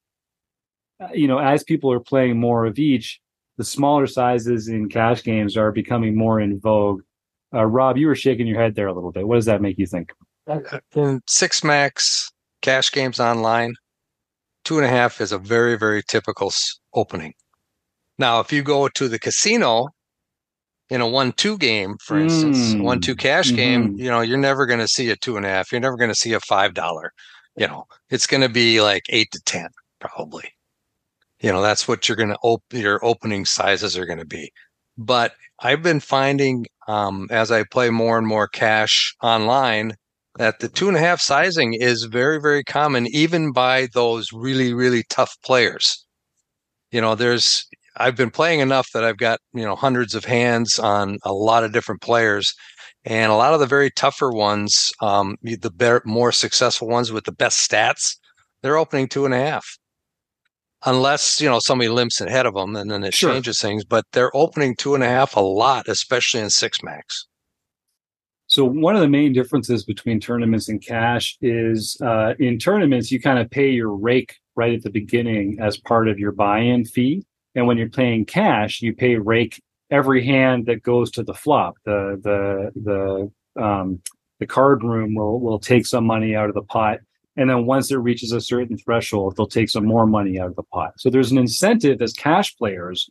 uh, 1.00 1.08
you 1.12 1.28
know, 1.28 1.38
as 1.38 1.62
people 1.62 1.92
are 1.92 2.00
playing 2.00 2.40
more 2.40 2.64
of 2.64 2.78
each, 2.78 3.20
the 3.58 3.64
smaller 3.64 4.06
sizes 4.06 4.68
in 4.68 4.88
cash 4.88 5.22
games 5.22 5.56
are 5.56 5.72
becoming 5.72 6.16
more 6.16 6.40
in 6.40 6.58
vogue. 6.58 7.02
Uh, 7.52 7.64
Rob, 7.64 7.96
you 7.96 8.06
were 8.06 8.14
shaking 8.14 8.46
your 8.46 8.60
head 8.60 8.74
there 8.74 8.86
a 8.86 8.94
little 8.94 9.12
bit. 9.12 9.26
What 9.26 9.36
does 9.36 9.46
that 9.46 9.60
make 9.60 9.78
you 9.78 9.86
think? 9.86 10.12
in 10.94 11.20
six 11.26 11.62
max 11.62 12.32
cash 12.62 12.90
games 12.90 13.20
online, 13.20 13.74
two 14.64 14.76
and 14.76 14.86
a 14.86 14.88
half 14.88 15.20
is 15.20 15.32
a 15.32 15.38
very, 15.38 15.76
very 15.76 16.02
typical 16.02 16.52
opening. 16.94 17.34
Now, 18.18 18.40
if 18.40 18.52
you 18.52 18.62
go 18.62 18.88
to 18.88 19.08
the 19.08 19.18
casino 19.18 19.88
in 20.90 21.00
a 21.00 21.08
one-two 21.08 21.58
game, 21.58 21.96
for 21.98 22.18
instance, 22.18 22.74
mm. 22.74 22.82
one-two 22.82 23.14
cash 23.14 23.48
mm-hmm. 23.48 23.56
game, 23.56 23.96
you 23.98 24.10
know, 24.10 24.20
you're 24.20 24.38
never 24.38 24.66
going 24.66 24.80
to 24.80 24.88
see 24.88 25.10
a 25.10 25.16
two 25.16 25.36
and 25.36 25.44
a 25.44 25.48
half. 25.48 25.70
You're 25.70 25.80
never 25.80 25.96
going 25.96 26.10
to 26.10 26.14
see 26.14 26.32
a 26.32 26.40
five 26.40 26.74
dollar. 26.74 27.12
You 27.56 27.66
know, 27.66 27.84
it's 28.10 28.26
going 28.26 28.40
to 28.40 28.48
be 28.48 28.80
like 28.80 29.02
eight 29.10 29.30
to 29.32 29.40
ten, 29.44 29.68
probably. 30.00 30.52
You 31.40 31.52
know, 31.52 31.62
that's 31.62 31.86
what 31.86 32.08
you're 32.08 32.16
going 32.16 32.30
to 32.30 32.38
open. 32.42 32.80
Your 32.80 33.04
opening 33.04 33.44
sizes 33.44 33.96
are 33.96 34.06
going 34.06 34.18
to 34.18 34.26
be. 34.26 34.50
But 34.96 35.32
I've 35.60 35.82
been 35.82 36.00
finding 36.00 36.66
um, 36.88 37.28
as 37.30 37.50
I 37.50 37.64
play 37.64 37.90
more 37.90 38.18
and 38.18 38.26
more 38.26 38.48
cash 38.48 39.14
online 39.22 39.94
that 40.36 40.60
the 40.60 40.68
two 40.68 40.88
and 40.88 40.96
a 40.96 41.00
half 41.00 41.20
sizing 41.20 41.74
is 41.74 42.04
very, 42.04 42.40
very 42.40 42.64
common, 42.64 43.06
even 43.08 43.52
by 43.52 43.88
those 43.92 44.32
really, 44.32 44.72
really 44.72 45.02
tough 45.08 45.36
players. 45.44 46.04
You 46.90 47.00
know, 47.00 47.14
there's, 47.14 47.68
I've 47.98 48.16
been 48.16 48.30
playing 48.30 48.60
enough 48.60 48.88
that 48.94 49.04
I've 49.04 49.18
got, 49.18 49.40
you 49.52 49.64
know, 49.64 49.76
hundreds 49.76 50.14
of 50.14 50.24
hands 50.24 50.78
on 50.78 51.18
a 51.24 51.32
lot 51.32 51.64
of 51.64 51.72
different 51.72 52.00
players. 52.00 52.54
And 53.04 53.32
a 53.32 53.36
lot 53.36 53.54
of 53.54 53.60
the 53.60 53.66
very 53.66 53.90
tougher 53.90 54.30
ones, 54.30 54.92
um, 55.00 55.36
the 55.42 55.70
better, 55.70 56.02
more 56.04 56.32
successful 56.32 56.88
ones 56.88 57.10
with 57.10 57.24
the 57.24 57.32
best 57.32 57.68
stats, 57.68 58.16
they're 58.62 58.76
opening 58.76 59.08
two 59.08 59.24
and 59.24 59.34
a 59.34 59.38
half. 59.38 59.66
Unless, 60.84 61.40
you 61.40 61.48
know, 61.48 61.58
somebody 61.58 61.88
limps 61.88 62.20
ahead 62.20 62.46
of 62.46 62.54
them 62.54 62.76
and 62.76 62.90
then 62.90 63.02
it 63.02 63.14
sure. 63.14 63.32
changes 63.32 63.60
things, 63.60 63.84
but 63.84 64.04
they're 64.12 64.34
opening 64.36 64.76
two 64.76 64.94
and 64.94 65.02
a 65.02 65.08
half 65.08 65.36
a 65.36 65.40
lot, 65.40 65.88
especially 65.88 66.40
in 66.40 66.50
six 66.50 66.82
max. 66.82 67.26
So 68.46 68.64
one 68.64 68.94
of 68.94 69.02
the 69.02 69.08
main 69.08 69.32
differences 69.32 69.84
between 69.84 70.20
tournaments 70.20 70.68
and 70.68 70.80
cash 70.80 71.36
is 71.40 71.98
uh, 72.02 72.34
in 72.38 72.58
tournaments 72.58 73.10
you 73.10 73.20
kind 73.20 73.38
of 73.38 73.50
pay 73.50 73.70
your 73.70 73.94
rake 73.94 74.36
right 74.56 74.72
at 74.72 74.82
the 74.82 74.90
beginning 74.90 75.58
as 75.60 75.76
part 75.78 76.08
of 76.08 76.18
your 76.18 76.32
buy-in 76.32 76.84
fee, 76.84 77.24
and 77.58 77.66
when 77.66 77.76
you're 77.76 77.88
playing 77.88 78.24
cash, 78.24 78.80
you 78.80 78.94
pay 78.94 79.16
rake 79.16 79.60
every 79.90 80.24
hand 80.24 80.66
that 80.66 80.84
goes 80.84 81.10
to 81.10 81.24
the 81.24 81.34
flop. 81.34 81.74
The 81.84 82.20
the 82.22 82.80
the 83.56 83.62
um, 83.62 84.00
the 84.38 84.46
card 84.46 84.84
room 84.84 85.16
will 85.16 85.40
will 85.40 85.58
take 85.58 85.84
some 85.84 86.06
money 86.06 86.36
out 86.36 86.48
of 86.48 86.54
the 86.54 86.62
pot, 86.62 87.00
and 87.36 87.50
then 87.50 87.66
once 87.66 87.90
it 87.90 87.96
reaches 87.96 88.30
a 88.30 88.40
certain 88.40 88.78
threshold, 88.78 89.34
they'll 89.36 89.48
take 89.48 89.70
some 89.70 89.84
more 89.84 90.06
money 90.06 90.38
out 90.38 90.50
of 90.50 90.54
the 90.56 90.62
pot. 90.62 90.92
So 90.98 91.10
there's 91.10 91.32
an 91.32 91.38
incentive 91.38 92.00
as 92.00 92.12
cash 92.12 92.56
players 92.56 93.10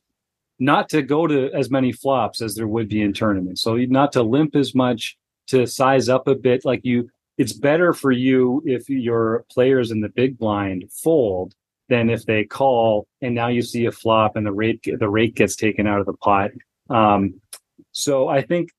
not 0.60 0.88
to 0.90 1.02
go 1.02 1.28
to 1.28 1.52
as 1.54 1.70
many 1.70 1.92
flops 1.92 2.42
as 2.42 2.56
there 2.56 2.70
would 2.70 2.88
be 2.88 3.02
in 3.02 3.12
tournaments. 3.12 3.62
So 3.62 3.76
not 3.76 4.14
to 4.14 4.24
limp 4.24 4.56
as 4.56 4.74
much, 4.74 5.18
to 5.48 5.68
size 5.68 6.08
up 6.08 6.28
a 6.28 6.36
bit. 6.36 6.64
Like 6.64 6.82
you, 6.84 7.10
it's 7.38 7.54
better 7.54 7.92
for 7.92 8.12
you 8.12 8.64
if 8.66 8.90
your 8.90 9.46
players 9.52 9.92
in 9.92 10.00
the 10.00 10.10
big 10.10 10.38
blind 10.38 10.90
fold 11.04 11.54
than 11.90 12.10
if 12.10 12.26
they 12.26 12.44
call 12.44 13.08
and 13.22 13.34
now 13.34 13.48
you 13.48 13.62
see 13.62 13.86
a 13.86 13.92
flop 13.92 14.36
and 14.36 14.46
the 14.46 14.52
rake 14.52 14.90
the 15.00 15.10
rake 15.10 15.36
gets 15.36 15.56
taken 15.56 15.88
out 15.88 16.00
of 16.00 16.06
the 16.06 16.14
pot. 16.14 16.52
Um, 16.90 17.42
so 17.92 18.28
I 18.28 18.42
think 18.42 18.70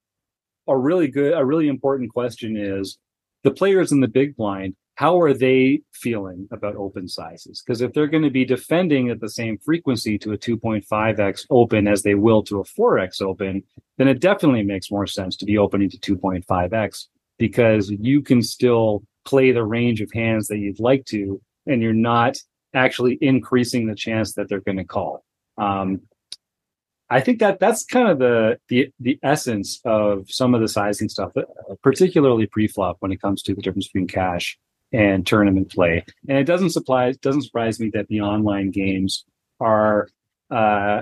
a 0.68 0.76
really 0.76 1.08
good, 1.08 1.32
a 1.34 1.44
really 1.44 1.68
important 1.68 2.12
question 2.12 2.56
is 2.56 2.98
the 3.42 3.50
players 3.50 3.90
in 3.90 4.00
the 4.00 4.08
big 4.08 4.36
blind. 4.36 4.76
How 4.94 5.20
are 5.20 5.32
they 5.32 5.82
feeling 5.92 6.48
about 6.50 6.74
open 6.74 7.06
sizes? 7.06 7.62
Because 7.64 7.80
if 7.80 7.92
they're 7.92 8.08
going 8.08 8.24
to 8.24 8.30
be 8.30 8.44
defending 8.44 9.10
at 9.10 9.20
the 9.20 9.30
same 9.30 9.56
frequency 9.58 10.18
to 10.18 10.32
a 10.32 10.38
2.5x 10.38 11.46
open 11.50 11.86
as 11.86 12.02
they 12.02 12.16
will 12.16 12.42
to 12.44 12.60
a 12.60 12.64
4x 12.64 13.22
open, 13.22 13.62
then 13.96 14.08
it 14.08 14.20
definitely 14.20 14.64
makes 14.64 14.90
more 14.90 15.06
sense 15.06 15.36
to 15.36 15.44
be 15.44 15.56
opening 15.56 15.88
to 15.90 15.98
2.5x 15.98 17.06
because 17.38 17.90
you 17.90 18.22
can 18.22 18.42
still 18.42 19.04
play 19.24 19.52
the 19.52 19.64
range 19.64 20.00
of 20.00 20.10
hands 20.12 20.48
that 20.48 20.58
you'd 20.58 20.80
like 20.80 21.04
to, 21.06 21.40
and 21.66 21.80
you're 21.80 21.92
not 21.92 22.36
actually 22.74 23.18
increasing 23.20 23.86
the 23.86 23.94
chance 23.94 24.34
that 24.34 24.48
they're 24.48 24.60
going 24.60 24.78
to 24.78 24.84
call. 24.84 25.24
Um, 25.56 26.02
I 27.10 27.20
think 27.20 27.38
that 27.38 27.58
that's 27.58 27.84
kind 27.84 28.08
of 28.08 28.18
the 28.18 28.58
the 28.68 28.92
the 29.00 29.18
essence 29.22 29.80
of 29.84 30.30
some 30.30 30.54
of 30.54 30.60
the 30.60 30.68
sizing 30.68 31.08
stuff, 31.08 31.32
uh, 31.36 31.42
particularly 31.82 32.46
pre-flop 32.46 32.98
when 33.00 33.12
it 33.12 33.20
comes 33.20 33.42
to 33.42 33.54
the 33.54 33.62
difference 33.62 33.88
between 33.88 34.06
cash 34.06 34.58
and 34.92 35.26
tournament 35.26 35.70
play. 35.70 36.04
And 36.28 36.38
it 36.38 36.44
doesn't 36.44 36.70
surprise 36.70 37.16
doesn't 37.16 37.42
surprise 37.42 37.80
me 37.80 37.90
that 37.94 38.08
the 38.08 38.20
online 38.20 38.70
games 38.70 39.24
are 39.58 40.08
uh, 40.50 41.00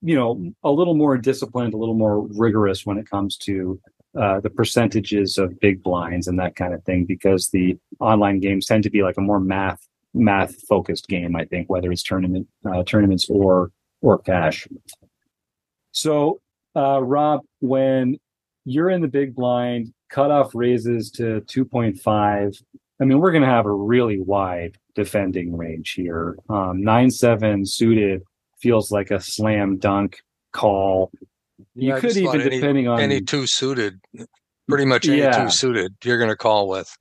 you 0.00 0.14
know 0.14 0.52
a 0.62 0.70
little 0.70 0.94
more 0.94 1.18
disciplined, 1.18 1.74
a 1.74 1.76
little 1.76 1.96
more 1.96 2.20
rigorous 2.28 2.86
when 2.86 2.98
it 2.98 3.10
comes 3.10 3.36
to 3.38 3.80
uh, 4.18 4.40
the 4.40 4.50
percentages 4.50 5.38
of 5.38 5.58
big 5.58 5.82
blinds 5.82 6.28
and 6.28 6.38
that 6.38 6.54
kind 6.54 6.72
of 6.72 6.84
thing, 6.84 7.04
because 7.04 7.48
the 7.48 7.76
online 7.98 8.38
games 8.38 8.66
tend 8.66 8.84
to 8.84 8.90
be 8.90 9.02
like 9.02 9.16
a 9.16 9.22
more 9.22 9.40
math 9.40 9.88
math 10.14 10.54
focused 10.68 11.08
game. 11.08 11.36
I 11.36 11.44
think 11.44 11.68
whether 11.68 11.90
it's 11.90 12.02
tournament 12.02 12.48
uh, 12.64 12.82
tournaments 12.84 13.28
or 13.28 13.70
or 14.00 14.18
cash. 14.18 14.66
So, 15.92 16.40
uh, 16.74 17.02
Rob, 17.02 17.40
when 17.60 18.16
you're 18.64 18.90
in 18.90 19.02
the 19.02 19.08
big 19.08 19.34
blind, 19.34 19.92
cutoff 20.10 20.54
raises 20.54 21.10
to 21.12 21.40
2.5. 21.46 22.62
I 23.00 23.04
mean, 23.04 23.18
we're 23.18 23.32
going 23.32 23.42
to 23.42 23.48
have 23.48 23.66
a 23.66 23.72
really 23.72 24.20
wide 24.20 24.78
defending 24.94 25.56
range 25.56 25.92
here. 25.92 26.36
Um, 26.48 26.82
nine 26.82 27.10
seven 27.10 27.66
suited 27.66 28.22
feels 28.60 28.92
like 28.92 29.10
a 29.10 29.20
slam 29.20 29.78
dunk 29.78 30.20
call. 30.52 31.10
You 31.74 31.88
yeah, 31.88 32.00
could 32.00 32.16
even, 32.16 32.40
any, 32.40 32.50
depending 32.50 32.88
on 32.88 33.00
any 33.00 33.20
two 33.20 33.46
suited, 33.46 34.00
pretty 34.68 34.84
much 34.84 35.08
any 35.08 35.18
yeah. 35.18 35.44
two 35.44 35.50
suited, 35.50 35.94
you're 36.04 36.18
going 36.18 36.30
to 36.30 36.36
call 36.36 36.68
with. 36.68 36.94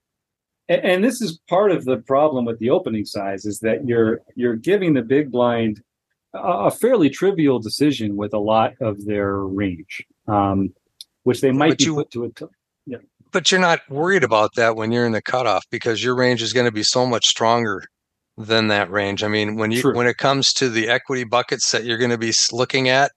And, 0.71 0.85
and 0.85 1.03
this 1.03 1.21
is 1.21 1.37
part 1.49 1.71
of 1.71 1.83
the 1.83 1.97
problem 1.97 2.45
with 2.45 2.59
the 2.59 2.69
opening 2.69 3.05
size 3.05 3.45
is 3.45 3.59
that 3.59 3.85
you're 3.85 4.21
you're 4.35 4.55
giving 4.55 4.93
the 4.93 5.01
big 5.01 5.29
blind 5.29 5.83
a 6.33 6.71
fairly 6.71 7.09
trivial 7.09 7.59
decision 7.59 8.15
with 8.15 8.33
a 8.33 8.39
lot 8.39 8.73
of 8.79 9.05
their 9.05 9.35
range, 9.39 10.01
um, 10.29 10.73
which 11.23 11.41
they 11.41 11.51
might 11.51 11.71
but 11.71 11.77
be 11.79 11.83
you, 11.83 11.95
put 11.95 12.11
to 12.11 12.23
a. 12.23 12.29
T- 12.29 12.45
yeah. 12.85 12.97
But 13.33 13.51
you're 13.51 13.59
not 13.59 13.81
worried 13.89 14.23
about 14.23 14.55
that 14.55 14.77
when 14.77 14.93
you're 14.93 15.05
in 15.05 15.11
the 15.11 15.21
cutoff 15.21 15.65
because 15.71 16.01
your 16.01 16.15
range 16.15 16.41
is 16.41 16.53
going 16.53 16.67
to 16.67 16.71
be 16.71 16.83
so 16.83 17.05
much 17.05 17.27
stronger 17.27 17.83
than 18.37 18.69
that 18.69 18.89
range. 18.89 19.23
I 19.23 19.27
mean, 19.27 19.57
when 19.57 19.71
you 19.71 19.81
True. 19.81 19.93
when 19.93 20.07
it 20.07 20.17
comes 20.17 20.53
to 20.53 20.69
the 20.69 20.87
equity 20.87 21.25
buckets 21.25 21.71
that 21.71 21.83
you're 21.83 21.97
going 21.97 22.11
to 22.11 22.17
be 22.17 22.31
looking 22.53 22.87
at, 22.87 23.11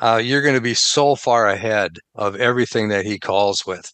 uh, 0.00 0.20
you're 0.24 0.42
going 0.42 0.54
to 0.54 0.62
be 0.62 0.74
so 0.74 1.14
far 1.14 1.46
ahead 1.46 1.98
of 2.14 2.36
everything 2.36 2.88
that 2.88 3.04
he 3.04 3.18
calls 3.18 3.66
with. 3.66 3.92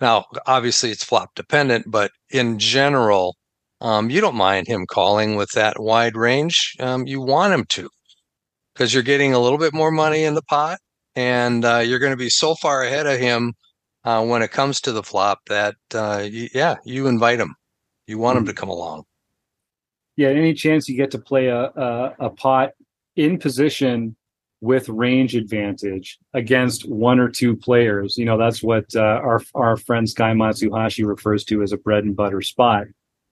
Now, 0.00 0.24
obviously, 0.46 0.90
it's 0.90 1.04
flop 1.04 1.34
dependent, 1.34 1.90
but 1.90 2.10
in 2.30 2.58
general, 2.58 3.36
um, 3.80 4.10
you 4.10 4.20
don't 4.20 4.34
mind 4.34 4.66
him 4.66 4.86
calling 4.86 5.36
with 5.36 5.50
that 5.52 5.80
wide 5.80 6.16
range. 6.16 6.74
Um, 6.80 7.06
you 7.06 7.20
want 7.20 7.54
him 7.54 7.64
to 7.70 7.88
because 8.74 8.92
you're 8.92 9.02
getting 9.02 9.32
a 9.32 9.38
little 9.38 9.58
bit 9.58 9.72
more 9.72 9.90
money 9.90 10.24
in 10.24 10.34
the 10.34 10.42
pot 10.42 10.78
and 11.14 11.64
uh, 11.64 11.78
you're 11.78 11.98
going 11.98 12.12
to 12.12 12.16
be 12.16 12.28
so 12.28 12.54
far 12.54 12.82
ahead 12.82 13.06
of 13.06 13.18
him 13.18 13.52
uh, 14.04 14.24
when 14.24 14.42
it 14.42 14.50
comes 14.50 14.80
to 14.80 14.92
the 14.92 15.02
flop 15.02 15.38
that 15.46 15.76
uh, 15.94 16.26
you, 16.28 16.48
yeah 16.54 16.76
you 16.84 17.06
invite 17.06 17.40
him 17.40 17.54
you 18.06 18.18
want 18.18 18.36
mm-hmm. 18.36 18.46
him 18.46 18.46
to 18.46 18.60
come 18.60 18.68
along 18.68 19.04
yeah 20.16 20.28
any 20.28 20.54
chance 20.54 20.88
you 20.88 20.96
get 20.96 21.10
to 21.10 21.18
play 21.18 21.46
a, 21.46 21.64
a, 21.64 22.14
a 22.18 22.30
pot 22.30 22.70
in 23.16 23.38
position 23.38 24.16
with 24.64 24.88
range 24.88 25.36
advantage 25.36 26.18
against 26.32 26.88
one 26.88 27.20
or 27.20 27.28
two 27.28 27.56
players 27.56 28.16
you 28.16 28.24
know 28.24 28.38
that's 28.38 28.62
what 28.62 28.84
uh, 28.96 29.20
our 29.22 29.40
our 29.54 29.76
friend 29.76 30.08
sky 30.08 30.32
matsuhashi 30.32 31.06
refers 31.06 31.44
to 31.44 31.62
as 31.62 31.72
a 31.72 31.76
bread 31.76 32.04
and 32.04 32.16
butter 32.16 32.40
spot 32.40 32.86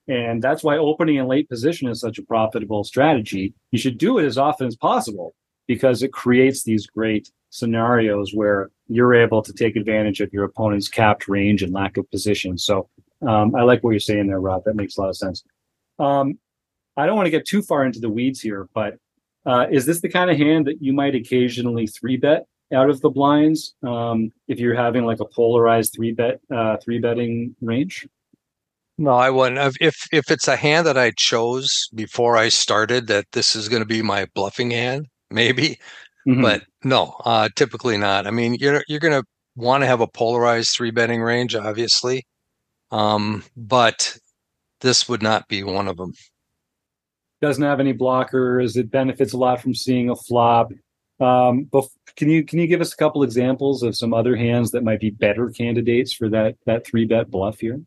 and 0.07 0.41
that's 0.41 0.63
why 0.63 0.77
opening 0.77 1.15
in 1.15 1.27
late 1.27 1.47
position 1.47 1.87
is 1.87 2.01
such 2.01 2.17
a 2.17 2.23
profitable 2.23 2.83
strategy. 2.83 3.53
You 3.71 3.79
should 3.79 3.97
do 3.97 4.17
it 4.17 4.25
as 4.25 4.37
often 4.37 4.67
as 4.67 4.75
possible 4.75 5.33
because 5.67 6.03
it 6.03 6.11
creates 6.11 6.63
these 6.63 6.85
great 6.87 7.31
scenarios 7.51 8.33
where 8.33 8.69
you're 8.87 9.13
able 9.13 9.41
to 9.41 9.53
take 9.53 9.75
advantage 9.75 10.19
of 10.19 10.33
your 10.33 10.43
opponent's 10.43 10.89
capped 10.89 11.27
range 11.27 11.63
and 11.63 11.71
lack 11.71 11.95
of 11.95 12.09
position. 12.11 12.57
So 12.57 12.89
um, 13.25 13.55
I 13.55 13.61
like 13.61 13.83
what 13.83 13.91
you're 13.91 13.99
saying 13.99 14.27
there, 14.27 14.41
Rob. 14.41 14.65
That 14.65 14.75
makes 14.75 14.97
a 14.97 15.01
lot 15.01 15.09
of 15.09 15.15
sense. 15.15 15.43
Um, 15.99 16.37
I 16.97 17.05
don't 17.05 17.15
want 17.15 17.27
to 17.27 17.31
get 17.31 17.47
too 17.47 17.61
far 17.61 17.85
into 17.85 17.99
the 17.99 18.09
weeds 18.09 18.41
here, 18.41 18.67
but 18.73 18.95
uh, 19.45 19.67
is 19.71 19.85
this 19.85 20.01
the 20.01 20.09
kind 20.09 20.29
of 20.29 20.37
hand 20.37 20.67
that 20.67 20.81
you 20.81 20.93
might 20.93 21.15
occasionally 21.15 21.87
three 21.87 22.17
bet 22.17 22.45
out 22.73 22.89
of 22.89 23.01
the 23.01 23.09
blinds 23.09 23.75
um, 23.83 24.31
if 24.47 24.59
you're 24.59 24.75
having 24.75 25.05
like 25.05 25.19
a 25.19 25.25
polarized 25.25 25.93
three 25.93 26.11
bet 26.11 26.39
uh, 26.53 26.77
three 26.77 26.99
betting 26.99 27.55
range? 27.61 28.07
No, 28.97 29.11
I 29.11 29.29
wouldn't. 29.29 29.75
If 29.81 29.95
if 30.11 30.29
it's 30.29 30.47
a 30.47 30.55
hand 30.55 30.85
that 30.87 30.97
I 30.97 31.11
chose 31.17 31.89
before 31.95 32.37
I 32.37 32.49
started 32.49 33.07
that 33.07 33.25
this 33.33 33.55
is 33.55 33.67
going 33.67 33.81
to 33.81 33.87
be 33.87 34.01
my 34.01 34.27
bluffing 34.35 34.71
hand, 34.71 35.07
maybe. 35.31 35.79
Mm-hmm. 36.27 36.41
But 36.41 36.63
no, 36.83 37.15
uh, 37.25 37.49
typically 37.55 37.97
not. 37.97 38.27
I 38.27 38.31
mean, 38.31 38.55
you're 38.55 38.83
you're 38.87 38.99
going 38.99 39.19
to 39.19 39.27
want 39.55 39.81
to 39.81 39.87
have 39.87 40.01
a 40.01 40.07
polarized 40.07 40.75
three 40.75 40.91
betting 40.91 41.21
range, 41.21 41.55
obviously, 41.55 42.25
um, 42.91 43.43
but 43.57 44.17
this 44.81 45.09
would 45.09 45.21
not 45.21 45.47
be 45.47 45.63
one 45.63 45.87
of 45.87 45.97
them. 45.97 46.13
Doesn't 47.43 47.61
have 47.61 47.81
any 47.81 47.93
blockers. 47.93 48.77
It 48.77 48.89
benefits 48.89 49.33
a 49.33 49.37
lot 49.37 49.61
from 49.61 49.75
seeing 49.75 50.09
a 50.09 50.15
flop. 50.15 50.71
Um, 51.19 51.65
but 51.65 51.83
can 52.15 52.29
you 52.29 52.45
can 52.45 52.57
you 52.57 52.67
give 52.67 52.79
us 52.79 52.93
a 52.93 52.95
couple 52.95 53.21
examples 53.21 53.83
of 53.83 53.97
some 53.97 54.13
other 54.13 54.37
hands 54.37 54.71
that 54.71 54.85
might 54.85 55.01
be 55.01 55.09
better 55.09 55.49
candidates 55.49 56.13
for 56.13 56.29
that 56.29 56.55
that 56.67 56.87
three 56.87 57.03
bet 57.03 57.29
bluff 57.29 57.59
here? 57.59 57.81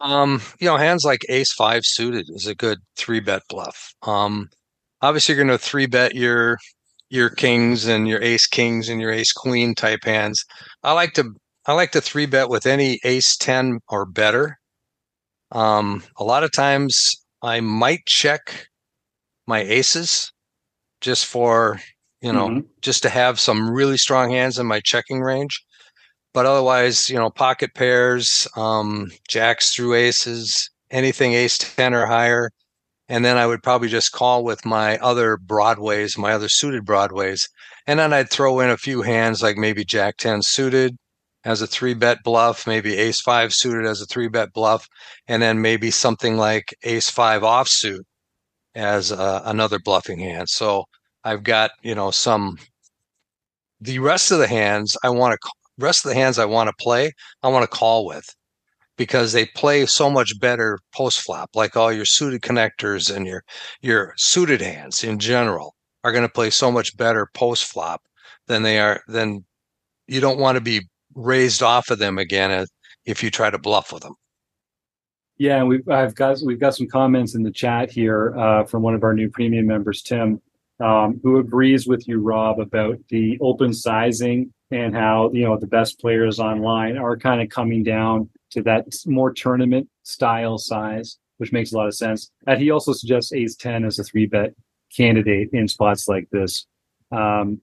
Um, 0.00 0.42
you 0.60 0.66
know, 0.66 0.76
hands 0.76 1.02
like 1.02 1.24
ace 1.30 1.50
five 1.54 1.86
suited 1.86 2.28
is 2.28 2.46
a 2.46 2.54
good 2.54 2.78
three 2.94 3.20
bet 3.20 3.40
bluff. 3.48 3.94
Um, 4.02 4.50
obviously 5.00 5.34
you're 5.34 5.42
going 5.42 5.58
to 5.58 5.64
three 5.64 5.86
bet 5.86 6.14
your 6.14 6.58
your 7.08 7.30
kings 7.30 7.86
and 7.86 8.06
your 8.06 8.20
ace 8.20 8.46
kings 8.46 8.90
and 8.90 9.00
your 9.00 9.12
ace 9.12 9.32
queen 9.32 9.74
type 9.74 10.04
hands. 10.04 10.44
I 10.82 10.92
like 10.92 11.14
to 11.14 11.32
I 11.64 11.72
like 11.72 11.92
to 11.92 12.02
three 12.02 12.26
bet 12.26 12.50
with 12.50 12.66
any 12.66 13.00
ace 13.02 13.34
10 13.38 13.80
or 13.88 14.04
better. 14.04 14.58
Um, 15.52 16.02
a 16.18 16.24
lot 16.24 16.44
of 16.44 16.52
times 16.52 17.14
I 17.40 17.60
might 17.60 18.04
check 18.04 18.68
my 19.46 19.60
aces 19.60 20.32
just 21.00 21.26
for, 21.26 21.80
you 22.20 22.32
know, 22.32 22.48
mm-hmm. 22.48 22.66
just 22.80 23.02
to 23.02 23.08
have 23.08 23.38
some 23.38 23.70
really 23.70 23.98
strong 23.98 24.30
hands 24.30 24.58
in 24.58 24.66
my 24.66 24.80
checking 24.80 25.20
range 25.20 25.64
but 26.34 26.46
otherwise, 26.46 27.08
you 27.08 27.16
know, 27.16 27.30
pocket 27.30 27.74
pairs, 27.74 28.46
um, 28.56 29.10
jacks 29.28 29.72
through 29.72 29.94
aces, 29.94 30.68
anything 30.90 31.32
ace 31.32 31.56
10 31.56 31.94
or 31.94 32.06
higher. 32.06 32.50
And 33.08 33.24
then 33.24 33.38
I 33.38 33.46
would 33.46 33.62
probably 33.62 33.88
just 33.88 34.12
call 34.12 34.44
with 34.44 34.66
my 34.66 34.98
other 34.98 35.36
broadways, 35.36 36.18
my 36.18 36.32
other 36.32 36.48
suited 36.48 36.84
broadways. 36.84 37.48
And 37.86 38.00
then 38.00 38.12
I'd 38.12 38.30
throw 38.30 38.60
in 38.60 38.70
a 38.70 38.76
few 38.76 39.02
hands 39.02 39.42
like 39.42 39.56
maybe 39.56 39.84
jack 39.84 40.16
10 40.16 40.42
suited 40.42 40.96
as 41.44 41.62
a 41.62 41.66
three 41.66 41.94
bet 41.94 42.18
bluff, 42.24 42.66
maybe 42.66 42.96
ace 42.96 43.20
five 43.20 43.54
suited 43.54 43.86
as 43.86 44.00
a 44.00 44.06
three 44.06 44.28
bet 44.28 44.52
bluff, 44.52 44.88
and 45.28 45.40
then 45.42 45.60
maybe 45.60 45.90
something 45.90 46.36
like 46.36 46.74
ace 46.82 47.10
five 47.10 47.42
offsuit 47.42 48.00
as 48.74 49.12
uh, 49.12 49.42
another 49.44 49.78
bluffing 49.78 50.18
hand. 50.18 50.48
So 50.48 50.84
I've 51.24 51.42
got, 51.42 51.70
you 51.82 51.94
know, 51.94 52.10
some 52.10 52.58
the 53.80 53.98
rest 53.98 54.30
of 54.30 54.38
the 54.38 54.48
hands 54.48 54.96
I 55.04 55.10
want 55.10 55.38
to 55.40 55.50
rest 55.78 56.04
of 56.04 56.10
the 56.10 56.14
hands 56.14 56.38
I 56.38 56.44
want 56.44 56.68
to 56.68 56.82
play, 56.82 57.12
I 57.42 57.48
want 57.48 57.64
to 57.64 57.76
call 57.76 58.06
with 58.06 58.26
because 58.96 59.32
they 59.32 59.46
play 59.46 59.86
so 59.86 60.08
much 60.10 60.38
better 60.40 60.78
post 60.94 61.20
flop. 61.22 61.50
Like 61.54 61.76
all 61.76 61.92
your 61.92 62.04
suited 62.04 62.42
connectors 62.42 63.14
and 63.14 63.26
your 63.26 63.42
your 63.82 64.14
suited 64.16 64.60
hands 64.60 65.04
in 65.04 65.18
general 65.18 65.74
are 66.04 66.12
going 66.12 66.22
to 66.22 66.32
play 66.32 66.50
so 66.50 66.70
much 66.70 66.96
better 66.96 67.28
post 67.34 67.64
flop 67.64 68.02
than 68.46 68.62
they 68.62 68.78
are. 68.80 69.02
Than 69.08 69.44
you 70.06 70.20
don't 70.20 70.38
want 70.38 70.56
to 70.56 70.60
be 70.60 70.88
raised 71.14 71.62
off 71.62 71.90
of 71.90 71.98
them 71.98 72.18
again 72.18 72.66
if 73.04 73.22
you 73.22 73.30
try 73.30 73.50
to 73.50 73.58
bluff 73.58 73.92
with 73.92 74.02
them. 74.02 74.14
Yeah, 75.38 75.64
we've 75.64 75.88
I've 75.88 76.14
got 76.14 76.38
we've 76.44 76.60
got 76.60 76.76
some 76.76 76.86
comments 76.86 77.34
in 77.34 77.42
the 77.42 77.50
chat 77.50 77.90
here 77.90 78.36
uh, 78.38 78.64
from 78.64 78.82
one 78.82 78.94
of 78.94 79.02
our 79.02 79.14
new 79.14 79.28
premium 79.28 79.66
members, 79.66 80.02
Tim. 80.02 80.40
um, 80.80 81.20
who 81.22 81.38
agrees 81.38 81.86
with 81.86 82.06
you, 82.08 82.20
Rob, 82.20 82.60
about 82.60 82.98
the 83.08 83.38
open 83.40 83.72
sizing 83.72 84.52
and 84.70 84.94
how 84.94 85.30
you 85.32 85.44
know 85.44 85.56
the 85.56 85.66
best 85.66 86.00
players 86.00 86.38
online 86.40 86.96
are 86.98 87.16
kind 87.16 87.40
of 87.40 87.48
coming 87.48 87.82
down 87.82 88.28
to 88.50 88.62
that 88.62 88.86
more 89.06 89.32
tournament 89.32 89.88
style 90.02 90.58
size, 90.58 91.18
which 91.38 91.52
makes 91.52 91.72
a 91.72 91.76
lot 91.76 91.86
of 91.86 91.94
sense. 91.94 92.30
And 92.46 92.60
he 92.60 92.70
also 92.70 92.92
suggests 92.92 93.32
Ace 93.32 93.56
Ten 93.56 93.84
as 93.84 93.98
a 93.98 94.04
three 94.04 94.26
bet 94.26 94.52
candidate 94.96 95.50
in 95.52 95.68
spots 95.68 96.08
like 96.08 96.28
this. 96.30 96.66
Um, 97.12 97.60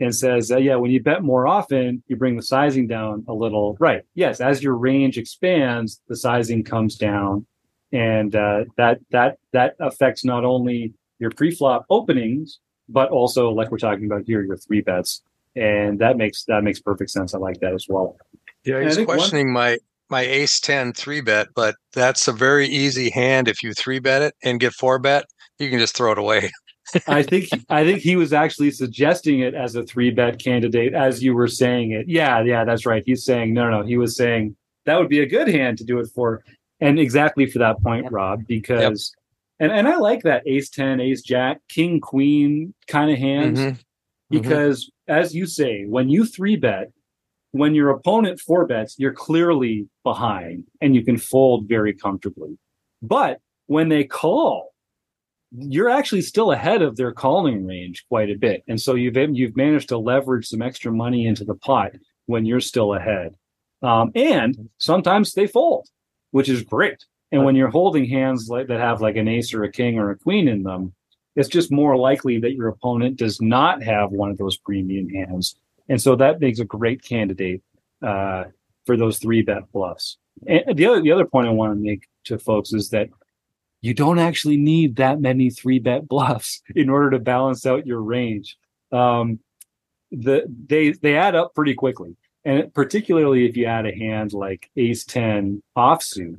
and 0.00 0.14
says, 0.14 0.50
uh, 0.50 0.58
yeah, 0.58 0.76
when 0.76 0.90
you 0.90 1.02
bet 1.02 1.22
more 1.22 1.46
often, 1.46 2.02
you 2.06 2.16
bring 2.16 2.36
the 2.36 2.42
sizing 2.42 2.86
down 2.86 3.24
a 3.28 3.34
little. 3.34 3.76
Right. 3.80 4.02
Yes. 4.14 4.40
As 4.40 4.62
your 4.62 4.74
range 4.74 5.18
expands, 5.18 6.00
the 6.08 6.16
sizing 6.16 6.64
comes 6.64 6.96
down. 6.96 7.46
And 7.92 8.34
uh, 8.34 8.64
that 8.76 8.98
that 9.10 9.38
that 9.52 9.76
affects 9.80 10.24
not 10.24 10.44
only 10.44 10.92
your 11.18 11.30
pre-flop 11.30 11.86
openings, 11.88 12.58
but 12.88 13.10
also 13.10 13.50
like 13.50 13.70
we're 13.70 13.78
talking 13.78 14.06
about 14.06 14.22
here, 14.26 14.42
your 14.42 14.56
three 14.56 14.80
bets. 14.80 15.22
And 15.54 15.98
that 16.00 16.16
makes 16.16 16.44
that 16.44 16.62
makes 16.62 16.80
perfect 16.80 17.10
sense. 17.10 17.34
I 17.34 17.38
like 17.38 17.60
that 17.60 17.72
as 17.72 17.86
well. 17.88 18.16
Yeah, 18.64 18.82
he's 18.82 18.98
questioning 19.04 19.46
one... 19.46 19.54
my 19.54 19.78
my 20.10 20.22
ace 20.22 20.60
10 20.60 20.92
three 20.92 21.20
bet, 21.20 21.48
but 21.54 21.76
that's 21.92 22.28
a 22.28 22.32
very 22.32 22.66
easy 22.66 23.10
hand 23.10 23.48
if 23.48 23.62
you 23.62 23.72
three 23.72 23.98
bet 23.98 24.22
it 24.22 24.34
and 24.42 24.60
get 24.60 24.72
four 24.72 24.98
bet, 24.98 25.24
you 25.58 25.70
can 25.70 25.78
just 25.78 25.96
throw 25.96 26.12
it 26.12 26.18
away. 26.18 26.50
I 27.06 27.22
think 27.22 27.48
I 27.68 27.84
think 27.84 28.00
he 28.00 28.16
was 28.16 28.32
actually 28.32 28.70
suggesting 28.70 29.40
it 29.40 29.54
as 29.54 29.74
a 29.74 29.82
three 29.82 30.10
bet 30.10 30.38
candidate 30.42 30.94
as 30.94 31.22
you 31.22 31.34
were 31.34 31.48
saying 31.48 31.92
it. 31.92 32.06
Yeah, 32.08 32.42
yeah, 32.42 32.64
that's 32.64 32.86
right. 32.86 33.02
He's 33.04 33.24
saying 33.24 33.54
no, 33.54 33.70
no. 33.70 33.80
no. 33.80 33.86
He 33.86 33.96
was 33.96 34.16
saying 34.16 34.56
that 34.84 34.98
would 34.98 35.08
be 35.08 35.20
a 35.20 35.26
good 35.26 35.48
hand 35.48 35.78
to 35.78 35.84
do 35.84 35.98
it 35.98 36.08
for, 36.14 36.42
and 36.80 36.98
exactly 36.98 37.46
for 37.46 37.58
that 37.58 37.82
point, 37.82 38.10
Rob. 38.10 38.46
Because 38.46 39.14
yep. 39.60 39.70
and 39.70 39.78
and 39.78 39.88
I 39.88 39.96
like 39.96 40.22
that 40.22 40.42
ace 40.46 40.70
ten, 40.70 41.00
ace 41.00 41.22
jack, 41.22 41.60
king 41.68 42.00
queen 42.00 42.74
kind 42.86 43.10
of 43.10 43.18
hands 43.18 43.58
mm-hmm. 43.58 43.76
because 44.30 44.84
mm-hmm. 44.84 45.20
as 45.20 45.34
you 45.34 45.46
say, 45.46 45.84
when 45.84 46.08
you 46.08 46.24
three 46.24 46.56
bet, 46.56 46.90
when 47.50 47.74
your 47.74 47.90
opponent 47.90 48.40
four 48.40 48.66
bets, 48.66 48.96
you're 48.98 49.12
clearly 49.12 49.88
behind 50.04 50.64
and 50.80 50.94
you 50.94 51.04
can 51.04 51.16
fold 51.16 51.66
very 51.68 51.92
comfortably. 51.92 52.58
But 53.02 53.40
when 53.66 53.88
they 53.88 54.04
call 54.04 54.72
you're 55.58 55.90
actually 55.90 56.22
still 56.22 56.52
ahead 56.52 56.82
of 56.82 56.96
their 56.96 57.12
calling 57.12 57.66
range 57.66 58.04
quite 58.08 58.30
a 58.30 58.36
bit. 58.36 58.62
And 58.68 58.80
so 58.80 58.94
you've 58.94 59.16
you've 59.16 59.56
managed 59.56 59.88
to 59.90 59.98
leverage 59.98 60.46
some 60.46 60.62
extra 60.62 60.92
money 60.92 61.26
into 61.26 61.44
the 61.44 61.54
pot 61.54 61.92
when 62.26 62.44
you're 62.44 62.60
still 62.60 62.94
ahead. 62.94 63.36
Um, 63.82 64.10
and 64.14 64.68
sometimes 64.78 65.34
they 65.34 65.46
fold, 65.46 65.88
which 66.30 66.48
is 66.48 66.62
great. 66.62 67.04
And 67.32 67.44
when 67.44 67.56
you're 67.56 67.68
holding 67.68 68.06
hands 68.06 68.48
like 68.48 68.68
that 68.68 68.80
have 68.80 69.00
like 69.00 69.16
an 69.16 69.28
ace 69.28 69.52
or 69.52 69.64
a 69.64 69.72
king 69.72 69.98
or 69.98 70.10
a 70.10 70.18
queen 70.18 70.48
in 70.48 70.62
them, 70.62 70.94
it's 71.34 71.48
just 71.48 71.72
more 71.72 71.96
likely 71.96 72.38
that 72.40 72.54
your 72.54 72.68
opponent 72.68 73.16
does 73.16 73.40
not 73.40 73.82
have 73.82 74.10
one 74.10 74.30
of 74.30 74.38
those 74.38 74.56
premium 74.56 75.08
hands. 75.08 75.56
And 75.88 76.00
so 76.00 76.16
that 76.16 76.40
makes 76.40 76.58
a 76.58 76.64
great 76.64 77.02
candidate 77.02 77.62
uh, 78.02 78.44
for 78.86 78.96
those 78.96 79.18
three 79.18 79.42
bet 79.42 79.70
bluffs. 79.72 80.16
And 80.46 80.76
the 80.76 80.86
other 80.86 81.00
the 81.00 81.12
other 81.12 81.26
point 81.26 81.48
I 81.48 81.50
want 81.50 81.72
to 81.72 81.82
make 81.82 82.08
to 82.24 82.38
folks 82.38 82.72
is 82.72 82.90
that 82.90 83.08
you 83.80 83.94
don't 83.94 84.18
actually 84.18 84.56
need 84.56 84.96
that 84.96 85.20
many 85.20 85.50
three 85.50 85.78
bet 85.78 86.08
bluffs 86.08 86.62
in 86.74 86.90
order 86.90 87.10
to 87.10 87.18
balance 87.18 87.66
out 87.66 87.86
your 87.86 88.00
range. 88.00 88.56
Um, 88.92 89.40
the 90.10 90.46
they 90.68 90.92
they 90.92 91.16
add 91.16 91.34
up 91.34 91.54
pretty 91.54 91.74
quickly, 91.74 92.16
and 92.44 92.72
particularly 92.72 93.46
if 93.46 93.56
you 93.56 93.66
add 93.66 93.86
a 93.86 93.94
hand 93.94 94.32
like 94.32 94.70
Ace 94.76 95.04
Ten 95.04 95.62
offsuit, 95.76 96.38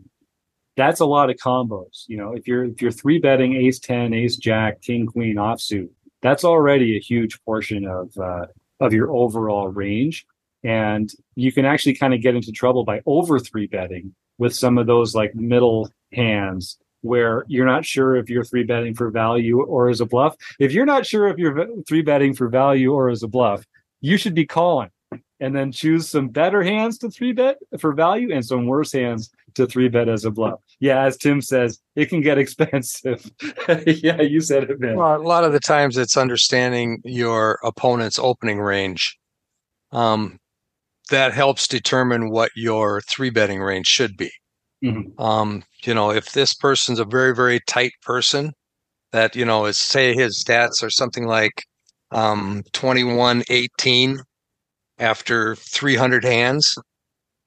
that's 0.78 1.02
a 1.02 1.06
lot 1.06 1.30
of 1.30 1.36
combos. 1.36 2.06
You 2.08 2.18
know, 2.18 2.34
if 2.34 2.48
you're 2.48 2.66
if 2.66 2.82
you're 2.82 2.92
three 2.92 3.20
betting 3.20 3.56
Ace 3.56 3.80
Ten, 3.80 4.14
Ace 4.14 4.38
Jack, 4.38 4.82
King 4.82 5.06
Queen 5.06 5.36
offsuit, 5.36 5.90
that's 6.22 6.46
already 6.46 6.96
a 6.96 7.02
huge 7.02 7.44
portion 7.44 7.86
of 7.86 8.18
uh, 8.18 8.46
of 8.80 8.94
your 8.94 9.12
overall 9.12 9.68
range, 9.68 10.26
and 10.64 11.12
you 11.36 11.52
can 11.52 11.66
actually 11.66 11.96
kind 11.96 12.14
of 12.14 12.22
get 12.22 12.36
into 12.36 12.52
trouble 12.52 12.86
by 12.86 13.02
over 13.06 13.38
three 13.40 13.68
betting 13.68 14.16
with 14.38 14.56
some 14.56 14.78
of 14.78 14.88
those 14.88 15.14
like 15.14 15.36
middle 15.36 15.90
hands 16.14 16.78
where 17.02 17.46
you're 17.48 17.66
not 17.66 17.86
sure 17.86 18.16
if 18.16 18.30
you're 18.30 18.44
three 18.44 18.64
betting 18.64 18.96
for 18.96 19.10
value 19.10 19.62
or 19.62 19.90
as 19.90 20.02
a 20.02 20.06
bluff. 20.06 20.36
If 20.60 20.72
you're 20.72 20.86
not 20.86 21.06
sure 21.06 21.28
if 21.28 21.38
you're 21.38 21.68
three 21.88 22.02
betting 22.02 22.34
for 22.34 22.50
value 22.50 22.94
or 22.94 23.10
as 23.10 23.24
a 23.24 23.28
bluff, 23.28 23.66
you 24.02 24.18
should 24.18 24.36
be 24.36 24.46
calling 24.46 24.90
and 25.40 25.56
then 25.56 25.72
choose 25.72 26.10
some 26.10 26.30
better 26.30 26.64
hands 26.64 26.98
to 27.00 27.10
three 27.10 27.32
bet 27.32 27.58
for 27.80 27.94
value 27.94 28.34
and 28.34 28.46
some 28.46 28.66
worse 28.66 28.92
hands 28.92 29.30
to 29.56 29.68
three 29.68 29.88
bet 29.88 30.10
as 30.10 30.26
a 30.26 30.32
bluff. 30.32 30.60
Yeah, 30.80 31.04
as 31.04 31.18
Tim 31.18 31.42
says, 31.42 31.80
it 31.96 32.08
can 32.08 32.22
get 32.22 32.38
expensive. 32.38 33.30
yeah, 33.86 34.22
you 34.22 34.42
said 34.42 34.70
it, 34.70 34.80
man. 34.80 34.96
Well, 34.96 35.16
a 35.16 35.22
lot 35.22 35.44
of 35.44 35.54
the 35.54 35.60
times 35.60 35.98
it's 35.98 36.18
understanding 36.18 37.02
your 37.04 37.60
opponent's 37.64 38.20
opening 38.20 38.60
range. 38.60 39.18
Um, 39.92 40.40
that 41.10 41.34
helps 41.34 41.68
determine 41.68 42.30
what 42.30 42.52
your 42.56 43.02
three 43.02 43.30
betting 43.30 43.62
range 43.62 43.88
should 43.88 44.18
be. 44.18 44.32
Mm-hmm. 44.84 45.20
Um, 45.22 45.64
you 45.84 45.94
know, 45.94 46.12
if 46.12 46.34
this 46.34 46.54
person's 46.54 47.00
a 47.00 47.06
very, 47.06 47.36
very 47.36 47.60
tight 47.68 47.94
person 48.02 48.54
that, 49.12 49.36
you 49.36 49.46
know, 49.46 49.66
is 49.66 49.78
say 49.78 50.14
his 50.14 50.44
stats 50.44 50.84
are 50.84 50.90
something 50.90 51.26
like 51.26 51.64
um 52.12 52.64
21 52.74 53.44
18 53.50 54.20
after 55.00 55.56
300 55.56 56.24
hands. 56.24 56.76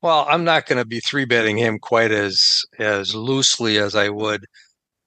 Well, 0.03 0.27
I'm 0.29 0.45
not 0.45 0.66
going 0.66 0.79
to 0.79 0.87
be 0.87 1.01
three 1.01 1.25
betting 1.25 1.59
him 1.59 1.79
quite 1.79 2.11
as 2.11 2.62
as 2.79 3.14
loosely 3.14 3.79
as 3.79 3.95
I 3.95 4.09
would 4.09 4.45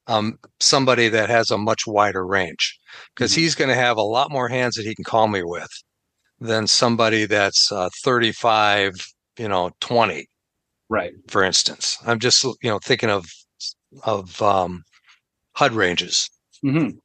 um, 0.07 0.37
somebody 0.59 1.09
that 1.09 1.29
has 1.29 1.51
a 1.51 1.57
much 1.57 1.87
wider 1.87 2.25
range 2.25 2.77
because 3.15 3.31
mm-hmm. 3.31 3.41
he's 3.41 3.55
going 3.55 3.69
to 3.69 3.75
have 3.75 3.97
a 3.97 4.01
lot 4.01 4.31
more 4.31 4.49
hands 4.49 4.75
that 4.75 4.85
he 4.85 4.95
can 4.95 5.05
call 5.05 5.27
me 5.27 5.43
with 5.43 5.69
than 6.39 6.67
somebody 6.67 7.25
that's 7.25 7.71
uh, 7.71 7.89
35, 8.03 8.91
you 9.37 9.47
know, 9.47 9.71
20. 9.79 10.25
Right. 10.93 11.13
For 11.27 11.43
instance, 11.43 11.97
I'm 12.05 12.19
just 12.19 12.43
you 12.43 12.69
know 12.69 12.77
thinking 12.77 13.09
of 13.09 13.25
of 14.03 14.39
um, 14.43 14.83
HUD 15.53 15.73
ranges. 15.73 16.29
Mm-hmm. 16.63 16.97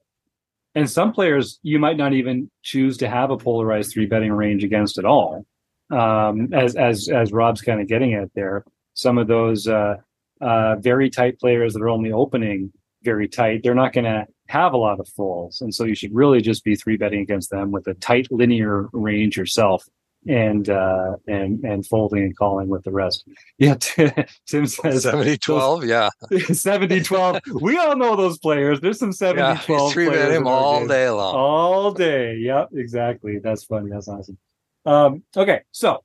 And 0.74 0.90
some 0.90 1.10
players 1.10 1.58
you 1.62 1.78
might 1.78 1.96
not 1.96 2.12
even 2.12 2.50
choose 2.62 2.98
to 2.98 3.08
have 3.08 3.30
a 3.30 3.38
polarized 3.38 3.90
three 3.90 4.04
betting 4.04 4.32
range 4.32 4.62
against 4.62 4.98
at 4.98 5.06
all. 5.06 5.46
Um, 5.90 6.52
as 6.52 6.76
as 6.76 7.08
as 7.08 7.32
Rob's 7.32 7.62
kind 7.62 7.80
of 7.80 7.88
getting 7.88 8.12
at 8.12 8.28
there, 8.34 8.62
some 8.92 9.16
of 9.16 9.26
those 9.26 9.66
uh, 9.66 9.94
uh, 10.42 10.76
very 10.76 11.08
tight 11.08 11.40
players 11.40 11.72
that 11.72 11.80
are 11.80 11.88
only 11.88 12.12
opening 12.12 12.70
very 13.04 13.26
tight, 13.26 13.62
they're 13.62 13.74
not 13.74 13.94
going 13.94 14.04
to 14.04 14.26
have 14.48 14.74
a 14.74 14.76
lot 14.76 15.00
of 15.00 15.08
falls, 15.08 15.62
and 15.62 15.74
so 15.74 15.84
you 15.84 15.94
should 15.94 16.14
really 16.14 16.42
just 16.42 16.62
be 16.62 16.76
three 16.76 16.98
betting 16.98 17.22
against 17.22 17.48
them 17.48 17.70
with 17.70 17.86
a 17.86 17.94
tight 17.94 18.28
linear 18.30 18.90
range 18.92 19.38
yourself 19.38 19.82
and 20.26 20.68
uh 20.68 21.16
and 21.26 21.64
and 21.64 21.86
folding 21.86 22.24
and 22.24 22.36
calling 22.36 22.68
with 22.68 22.82
the 22.84 22.90
rest. 22.90 23.24
Yeah 23.58 23.74
tim 24.46 24.66
says 24.66 25.02
70 25.02 25.38
12 25.38 25.84
yeah. 25.84 26.08
70 26.52 27.02
12 27.02 27.40
we 27.60 27.76
all 27.76 27.96
know 27.96 28.16
those 28.16 28.38
players. 28.38 28.80
There's 28.80 28.98
some 28.98 29.12
70 29.12 29.40
yeah, 29.40 29.60
12 29.64 29.92
players 29.92 30.36
him 30.36 30.46
all 30.46 30.86
day 30.86 31.08
long. 31.08 31.34
All 31.34 31.92
day. 31.92 32.36
Yep 32.36 32.70
exactly. 32.74 33.38
That's 33.38 33.64
funny. 33.64 33.90
That's 33.90 34.08
awesome. 34.08 34.38
Um 34.84 35.22
okay 35.36 35.62
so 35.72 36.02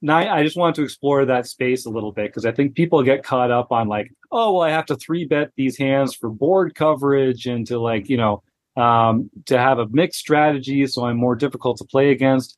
now 0.00 0.18
i 0.32 0.42
just 0.42 0.56
want 0.56 0.76
to 0.76 0.82
explore 0.82 1.24
that 1.24 1.46
space 1.46 1.86
a 1.86 1.90
little 1.90 2.12
bit 2.12 2.26
because 2.26 2.44
i 2.44 2.52
think 2.52 2.74
people 2.74 3.02
get 3.02 3.24
caught 3.24 3.50
up 3.50 3.72
on 3.72 3.88
like 3.88 4.10
oh 4.30 4.52
well 4.52 4.62
i 4.62 4.70
have 4.70 4.86
to 4.86 4.96
three 4.96 5.24
bet 5.24 5.50
these 5.56 5.76
hands 5.76 6.14
for 6.14 6.30
board 6.30 6.74
coverage 6.74 7.46
and 7.46 7.66
to 7.66 7.78
like 7.78 8.08
you 8.08 8.16
know 8.16 8.42
um 8.76 9.28
to 9.46 9.58
have 9.58 9.78
a 9.78 9.88
mixed 9.88 10.20
strategy 10.20 10.86
so 10.86 11.04
i'm 11.04 11.16
more 11.16 11.34
difficult 11.34 11.76
to 11.78 11.84
play 11.84 12.10
against 12.10 12.56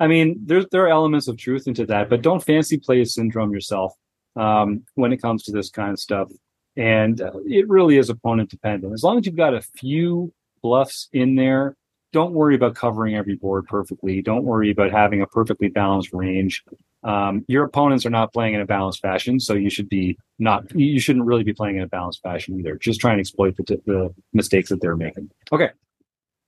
I 0.00 0.06
mean, 0.06 0.40
there's 0.44 0.66
there 0.72 0.84
are 0.84 0.88
elements 0.88 1.28
of 1.28 1.36
truth 1.36 1.68
into 1.68 1.86
that, 1.86 2.08
but 2.08 2.22
don't 2.22 2.42
fancy 2.42 2.78
play 2.78 3.02
a 3.02 3.06
syndrome 3.06 3.52
yourself 3.52 3.94
um, 4.34 4.82
when 4.94 5.12
it 5.12 5.20
comes 5.20 5.42
to 5.44 5.52
this 5.52 5.70
kind 5.70 5.92
of 5.92 6.00
stuff. 6.00 6.30
And 6.76 7.20
uh, 7.20 7.32
it 7.44 7.68
really 7.68 7.98
is 7.98 8.08
opponent 8.08 8.50
dependent. 8.50 8.94
As 8.94 9.04
long 9.04 9.18
as 9.18 9.26
you've 9.26 9.36
got 9.36 9.54
a 9.54 9.60
few 9.60 10.32
bluffs 10.62 11.08
in 11.12 11.34
there, 11.34 11.76
don't 12.12 12.32
worry 12.32 12.54
about 12.54 12.74
covering 12.74 13.14
every 13.14 13.36
board 13.36 13.66
perfectly. 13.66 14.22
Don't 14.22 14.44
worry 14.44 14.70
about 14.70 14.90
having 14.90 15.20
a 15.20 15.26
perfectly 15.26 15.68
balanced 15.68 16.12
range. 16.12 16.64
Um, 17.02 17.44
your 17.48 17.64
opponents 17.64 18.04
are 18.04 18.10
not 18.10 18.32
playing 18.32 18.54
in 18.54 18.60
a 18.60 18.66
balanced 18.66 19.00
fashion, 19.00 19.38
so 19.38 19.54
you 19.54 19.70
should 19.70 19.88
be 19.88 20.18
not. 20.38 20.74
You 20.74 21.00
shouldn't 21.00 21.24
really 21.24 21.44
be 21.44 21.52
playing 21.52 21.76
in 21.76 21.82
a 21.82 21.88
balanced 21.88 22.22
fashion 22.22 22.58
either. 22.58 22.76
Just 22.76 23.00
try 23.00 23.12
and 23.12 23.20
exploit 23.20 23.56
the, 23.56 23.80
the 23.86 24.14
mistakes 24.32 24.70
that 24.70 24.80
they're 24.80 24.96
making. 24.96 25.30
Okay, 25.52 25.70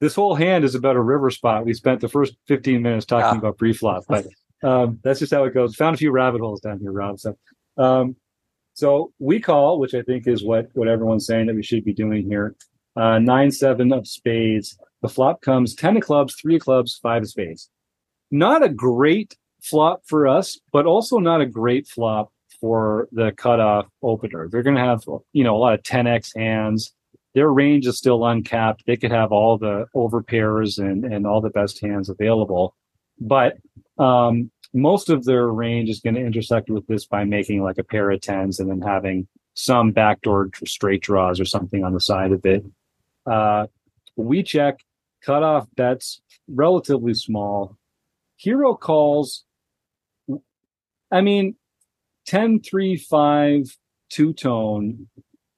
this 0.03 0.17
whole 0.17 0.35
hand 0.35 0.65
is 0.65 0.75
about 0.75 0.97
a 0.97 1.01
river 1.01 1.31
spot. 1.31 1.65
We 1.65 1.75
spent 1.75 2.01
the 2.01 2.09
first 2.09 2.35
15 2.49 2.83
minutes 2.83 3.07
talking 3.07 3.39
about 3.39 3.57
pre-flop, 3.57 4.03
but 4.09 4.27
um, 4.65 4.99
that's 5.05 5.21
just 5.21 5.33
how 5.33 5.45
it 5.45 5.55
goes. 5.55 5.77
Found 5.77 5.95
a 5.95 5.97
few 5.97 6.11
rabbit 6.11 6.41
holes 6.41 6.61
down 6.61 6.81
here, 6.81 6.91
Rob. 6.91 7.21
So, 7.21 7.39
um, 7.79 8.17
so 8.75 9.13
we 9.21 9.39
call, 9.39 9.79
which 9.79 9.95
I 9.95 10.03
think 10.03 10.27
is 10.27 10.43
what 10.43 10.67
what 10.75 10.89
everyone's 10.89 11.25
saying 11.25 11.47
that 11.47 11.55
we 11.55 11.63
should 11.63 11.85
be 11.85 11.95
doing 11.95 12.27
here. 12.29 12.57
Uh, 12.97 13.21
nine 13.21 13.53
seven 13.53 13.93
of 13.93 14.09
spades. 14.09 14.77
The 15.03 15.09
flop 15.09 15.41
comes 15.41 15.73
ten 15.73 15.97
of 15.97 16.03
clubs, 16.03 16.35
three 16.35 16.57
of 16.57 16.63
clubs, 16.63 16.99
five 17.01 17.23
of 17.23 17.29
spades. 17.29 17.71
Not 18.33 18.65
a 18.65 18.69
great 18.69 19.37
flop 19.63 20.03
for 20.07 20.27
us, 20.27 20.59
but 20.73 20.85
also 20.85 21.19
not 21.19 21.41
a 21.41 21.47
great 21.47 21.87
flop 21.87 22.33
for 22.61 23.09
the 23.13 23.31
cutoff 23.31 23.87
opener. 24.03 24.49
They're 24.49 24.65
going 24.65 24.77
to 24.77 24.83
have 24.83 25.05
you 25.33 25.45
know 25.45 25.55
a 25.55 25.59
lot 25.59 25.75
of 25.75 25.83
10x 25.85 26.37
hands 26.37 26.93
their 27.35 27.51
range 27.51 27.87
is 27.87 27.99
still 27.99 28.25
uncapped. 28.27 28.85
They 28.87 28.97
could 28.97 29.11
have 29.11 29.33
all 29.33 29.59
the 29.59 29.87
overpairs 29.95 30.79
and, 30.79 31.05
and 31.05 31.27
all 31.27 31.41
the 31.41 31.51
best 31.51 31.81
hands 31.81 32.09
available. 32.09 32.75
But 33.21 33.59
um, 33.99 34.51
most 34.75 35.09
of 35.09 35.25
their 35.25 35.49
range 35.49 35.89
is 35.89 36.01
going 36.01 36.15
to 36.15 36.25
intersect 36.25 36.71
with 36.71 36.87
this 36.87 37.07
by 37.07 37.25
making 37.25 37.63
like 37.63 37.79
a 37.79 37.85
pair 37.85 38.11
of 38.11 38.21
tens 38.21 38.61
and 38.61 38.71
then 38.71 38.81
having 38.81 39.29
some 39.55 39.93
backdoor 39.93 40.51
straight 40.67 41.03
draws 41.03 41.41
or 41.41 41.45
something 41.45 41.85
on 41.85 41.93
the 41.93 42.01
side 42.01 42.33
of 42.33 42.45
it. 42.45 42.65
Uh, 43.27 43.67
we 44.17 44.43
check 44.43 44.81
cutoff 45.25 45.67
bets 45.77 46.21
relatively 46.49 47.15
small. 47.15 47.77
Hero 48.37 48.75
calls, 48.75 49.45
I 51.11 51.21
mean, 51.21 51.57
10 52.27 52.61
3 52.61 52.97
5 52.97 53.77
two 54.13 54.35
tone 54.35 55.09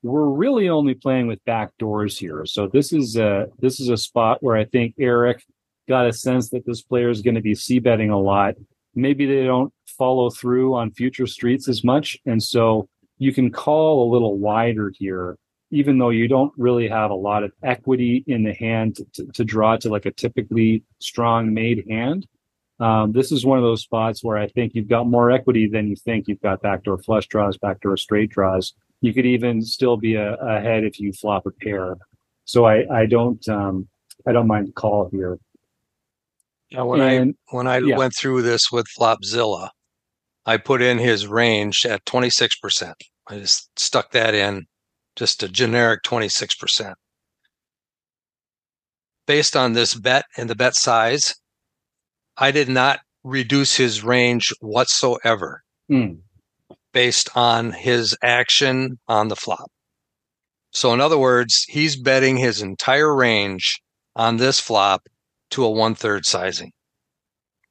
we're 0.04 0.28
really 0.28 0.68
only 0.68 0.92
playing 0.92 1.26
with 1.26 1.42
back 1.46 1.70
doors 1.78 2.18
here. 2.18 2.44
So 2.44 2.68
this 2.68 2.92
is 2.92 3.16
a 3.16 3.46
this 3.58 3.80
is 3.80 3.88
a 3.88 3.96
spot 3.96 4.42
where 4.42 4.56
I 4.56 4.66
think 4.66 4.94
Eric 5.00 5.42
got 5.88 6.06
a 6.06 6.12
sense 6.12 6.50
that 6.50 6.66
this 6.66 6.82
player 6.82 7.08
is 7.08 7.22
going 7.22 7.36
to 7.36 7.40
be 7.40 7.54
c 7.54 7.78
betting 7.78 8.10
a 8.10 8.20
lot. 8.20 8.54
Maybe 8.94 9.24
they 9.24 9.44
don't 9.44 9.72
follow 9.86 10.28
through 10.28 10.74
on 10.74 10.90
future 10.92 11.26
streets 11.26 11.68
as 11.68 11.82
much, 11.82 12.18
and 12.26 12.42
so 12.42 12.86
you 13.18 13.32
can 13.32 13.50
call 13.50 14.06
a 14.06 14.12
little 14.12 14.38
wider 14.38 14.92
here, 14.94 15.38
even 15.70 15.96
though 15.96 16.10
you 16.10 16.28
don't 16.28 16.52
really 16.58 16.86
have 16.86 17.10
a 17.10 17.14
lot 17.14 17.42
of 17.42 17.52
equity 17.62 18.24
in 18.26 18.44
the 18.44 18.52
hand 18.52 18.96
to, 18.96 19.06
to, 19.14 19.26
to 19.32 19.44
draw 19.44 19.76
to 19.78 19.88
like 19.88 20.04
a 20.04 20.12
typically 20.12 20.84
strong 21.00 21.54
made 21.54 21.84
hand. 21.88 22.26
Um, 22.78 23.12
this 23.12 23.32
is 23.32 23.46
one 23.46 23.56
of 23.56 23.64
those 23.64 23.82
spots 23.82 24.22
where 24.22 24.36
I 24.36 24.48
think 24.48 24.74
you've 24.74 24.88
got 24.88 25.06
more 25.06 25.30
equity 25.30 25.66
than 25.66 25.88
you 25.88 25.96
think. 25.96 26.28
You've 26.28 26.42
got 26.42 26.60
backdoor 26.60 26.98
flush 26.98 27.26
draws, 27.26 27.56
backdoor 27.56 27.96
straight 27.96 28.30
draws 28.30 28.74
you 29.04 29.12
could 29.12 29.26
even 29.26 29.60
still 29.60 29.98
be 29.98 30.14
a, 30.14 30.34
ahead 30.36 30.82
if 30.82 30.98
you 30.98 31.12
flop 31.12 31.44
a 31.44 31.50
pair. 31.50 31.98
So 32.46 32.64
I, 32.64 32.86
I 32.90 33.04
don't 33.04 33.46
um, 33.50 33.86
I 34.26 34.32
don't 34.32 34.46
mind 34.46 34.68
the 34.68 34.72
call 34.72 35.10
here. 35.12 35.38
Yeah, 36.70 36.82
when 36.82 37.00
and, 37.02 37.34
I 37.50 37.54
when 37.54 37.66
I 37.66 37.78
yeah. 37.78 37.98
went 37.98 38.16
through 38.16 38.40
this 38.40 38.72
with 38.72 38.86
Flopzilla, 38.98 39.68
I 40.46 40.56
put 40.56 40.80
in 40.80 40.96
his 40.96 41.26
range 41.26 41.84
at 41.84 42.02
26%. 42.06 42.94
I 43.28 43.38
just 43.38 43.78
stuck 43.78 44.10
that 44.12 44.34
in, 44.34 44.64
just 45.16 45.42
a 45.42 45.48
generic 45.48 46.02
26%. 46.02 46.94
Based 49.26 49.54
on 49.54 49.74
this 49.74 49.94
bet 49.94 50.24
and 50.38 50.48
the 50.48 50.54
bet 50.54 50.74
size, 50.74 51.34
I 52.38 52.50
did 52.50 52.70
not 52.70 53.00
reduce 53.22 53.76
his 53.76 54.02
range 54.02 54.50
whatsoever. 54.60 55.62
Mm 55.90 56.20
based 56.94 57.28
on 57.36 57.72
his 57.72 58.16
action 58.22 58.98
on 59.08 59.28
the 59.28 59.36
flop. 59.36 59.70
So, 60.70 60.94
in 60.94 61.00
other 61.00 61.18
words, 61.18 61.64
he's 61.68 61.96
betting 61.96 62.38
his 62.38 62.62
entire 62.62 63.14
range 63.14 63.80
on 64.16 64.38
this 64.38 64.58
flop 64.58 65.02
to 65.50 65.64
a 65.64 65.70
one 65.70 65.94
third 65.94 66.24
sizing. 66.24 66.72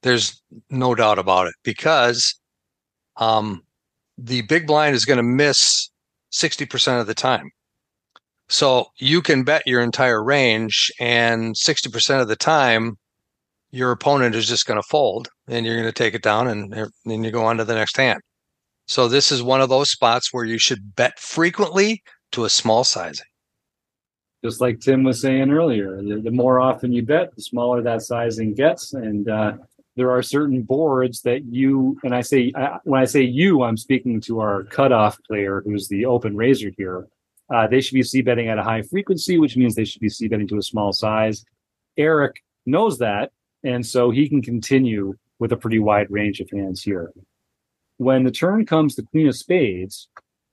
There's 0.02 0.40
no 0.70 0.94
doubt 0.94 1.18
about 1.18 1.48
it 1.48 1.54
because 1.64 2.38
um, 3.16 3.62
the 4.16 4.42
big 4.42 4.66
blind 4.66 4.94
is 4.94 5.04
going 5.04 5.16
to 5.16 5.22
miss 5.22 5.90
60% 6.32 7.00
of 7.00 7.06
the 7.06 7.14
time. 7.14 7.50
So 8.48 8.86
you 8.98 9.22
can 9.22 9.44
bet 9.44 9.62
your 9.66 9.80
entire 9.80 10.22
range, 10.22 10.92
and 11.00 11.54
60% 11.54 12.20
of 12.20 12.28
the 12.28 12.36
time, 12.36 12.96
your 13.70 13.90
opponent 13.90 14.34
is 14.34 14.46
just 14.46 14.66
going 14.66 14.80
to 14.80 14.88
fold 14.88 15.28
and 15.48 15.66
you're 15.66 15.74
going 15.74 15.88
to 15.88 15.92
take 15.92 16.14
it 16.14 16.22
down 16.22 16.46
and 16.46 16.72
then 17.04 17.24
you 17.24 17.30
go 17.32 17.44
on 17.44 17.56
to 17.56 17.64
the 17.64 17.74
next 17.74 17.96
hand. 17.96 18.20
So 18.86 19.08
this 19.08 19.32
is 19.32 19.42
one 19.42 19.60
of 19.60 19.68
those 19.68 19.90
spots 19.90 20.32
where 20.32 20.44
you 20.44 20.58
should 20.58 20.94
bet 20.94 21.18
frequently 21.18 22.02
to 22.32 22.44
a 22.44 22.50
small 22.50 22.84
sizing. 22.84 23.26
Just 24.44 24.60
like 24.60 24.80
Tim 24.80 25.04
was 25.04 25.20
saying 25.20 25.50
earlier, 25.50 26.02
the, 26.02 26.20
the 26.20 26.30
more 26.30 26.60
often 26.60 26.92
you 26.92 27.02
bet, 27.02 27.34
the 27.34 27.42
smaller 27.42 27.80
that 27.82 28.02
sizing 28.02 28.52
gets. 28.52 28.92
And 28.92 29.28
uh, 29.28 29.54
there 29.96 30.10
are 30.10 30.22
certain 30.22 30.62
boards 30.62 31.22
that 31.22 31.44
you, 31.46 31.98
and 32.04 32.14
I 32.14 32.20
say, 32.20 32.52
I, 32.54 32.78
when 32.84 33.00
I 33.00 33.06
say 33.06 33.22
you, 33.22 33.62
I'm 33.62 33.78
speaking 33.78 34.20
to 34.22 34.40
our 34.40 34.64
cutoff 34.64 35.18
player, 35.22 35.62
who's 35.64 35.88
the 35.88 36.04
open 36.04 36.36
raiser 36.36 36.70
here. 36.76 37.06
Uh, 37.52 37.66
they 37.66 37.80
should 37.80 37.94
be 37.94 38.02
c 38.02 38.20
betting 38.20 38.48
at 38.48 38.58
a 38.58 38.62
high 38.62 38.82
frequency, 38.82 39.38
which 39.38 39.56
means 39.56 39.74
they 39.74 39.84
should 39.84 40.00
be 40.00 40.08
c 40.08 40.28
betting 40.28 40.48
to 40.48 40.58
a 40.58 40.62
small 40.62 40.92
size. 40.92 41.44
Eric 41.96 42.42
knows 42.66 42.98
that, 42.98 43.32
and 43.62 43.84
so 43.86 44.10
he 44.10 44.28
can 44.28 44.42
continue 44.42 45.14
with 45.38 45.52
a 45.52 45.56
pretty 45.56 45.78
wide 45.78 46.10
range 46.10 46.40
of 46.40 46.50
hands 46.50 46.82
here. 46.82 47.12
When 47.96 48.24
the 48.24 48.30
turn 48.30 48.66
comes 48.66 48.96
the 48.96 49.02
queen 49.02 49.28
of 49.28 49.36
spades, 49.36 50.08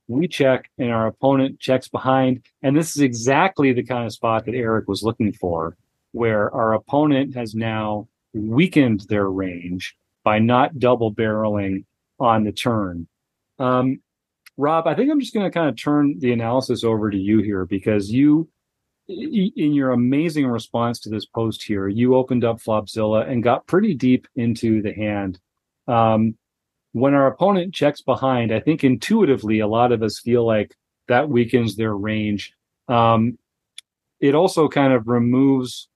we 0.08 0.28
check 0.28 0.70
and 0.78 0.90
our 0.90 1.06
opponent 1.06 1.58
checks 1.58 1.88
behind. 1.88 2.44
And 2.62 2.76
this 2.76 2.96
is 2.96 3.02
exactly 3.02 3.72
the 3.72 3.82
kind 3.82 4.06
of 4.06 4.12
spot 4.12 4.44
that 4.46 4.54
Eric 4.54 4.88
was 4.88 5.02
looking 5.02 5.32
for, 5.32 5.76
where 6.12 6.52
our 6.54 6.74
opponent 6.74 7.34
has 7.34 7.54
now 7.54 8.08
weakened 8.32 9.06
their 9.08 9.28
range 9.28 9.96
by 10.24 10.38
not 10.38 10.78
double 10.78 11.12
barreling 11.12 11.84
on 12.20 12.44
the 12.44 12.52
turn. 12.52 13.08
Um, 13.58 14.00
Rob, 14.56 14.86
I 14.86 14.94
think 14.94 15.10
I'm 15.10 15.20
just 15.20 15.34
going 15.34 15.46
to 15.46 15.50
kind 15.50 15.68
of 15.68 15.76
turn 15.76 16.18
the 16.18 16.32
analysis 16.32 16.84
over 16.84 17.10
to 17.10 17.16
you 17.16 17.42
here 17.42 17.64
because 17.64 18.10
you, 18.10 18.48
in 19.08 19.72
your 19.72 19.90
amazing 19.90 20.46
response 20.46 21.00
to 21.00 21.10
this 21.10 21.26
post 21.26 21.62
here, 21.62 21.88
you 21.88 22.14
opened 22.14 22.44
up 22.44 22.58
Flopzilla 22.58 23.28
and 23.28 23.42
got 23.42 23.66
pretty 23.66 23.94
deep 23.94 24.28
into 24.36 24.82
the 24.82 24.92
hand. 24.92 25.40
Um, 25.88 26.36
when 26.92 27.14
our 27.14 27.26
opponent 27.26 27.74
checks 27.74 28.02
behind, 28.02 28.52
I 28.52 28.60
think 28.60 28.84
intuitively 28.84 29.60
a 29.60 29.66
lot 29.66 29.92
of 29.92 30.02
us 30.02 30.20
feel 30.20 30.46
like 30.46 30.74
that 31.08 31.28
weakens 31.28 31.76
their 31.76 31.94
range. 31.94 32.52
Um, 32.88 33.38
it 34.20 34.34
also 34.34 34.68
kind 34.68 34.92
of 34.92 35.08
removes 35.08 35.88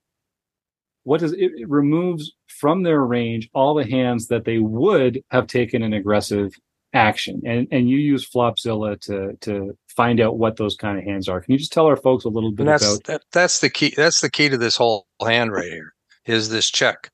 what 1.04 1.20
does 1.20 1.32
it, 1.32 1.52
it, 1.56 1.68
removes 1.68 2.32
from 2.48 2.82
their 2.82 3.00
range 3.00 3.48
all 3.54 3.74
the 3.74 3.88
hands 3.88 4.26
that 4.26 4.44
they 4.44 4.58
would 4.58 5.22
have 5.30 5.46
taken 5.46 5.82
an 5.82 5.92
aggressive 5.92 6.52
action. 6.92 7.40
And 7.46 7.68
and 7.70 7.88
you 7.88 7.98
use 7.98 8.28
Flopzilla 8.28 9.00
to 9.02 9.36
to 9.42 9.78
find 9.88 10.20
out 10.20 10.38
what 10.38 10.56
those 10.56 10.74
kind 10.74 10.98
of 10.98 11.04
hands 11.04 11.28
are. 11.28 11.40
Can 11.40 11.52
you 11.52 11.58
just 11.58 11.72
tell 11.72 11.86
our 11.86 11.96
folks 11.96 12.24
a 12.24 12.28
little 12.28 12.50
bit 12.50 12.66
that's, 12.66 12.84
about 12.84 13.04
that, 13.04 13.22
that's 13.30 13.60
the 13.60 13.70
key 13.70 13.94
that's 13.96 14.20
the 14.20 14.30
key 14.30 14.48
to 14.48 14.58
this 14.58 14.76
whole 14.76 15.06
hand 15.24 15.52
right 15.52 15.70
here 15.70 15.94
is 16.24 16.48
this 16.48 16.68
check. 16.68 17.10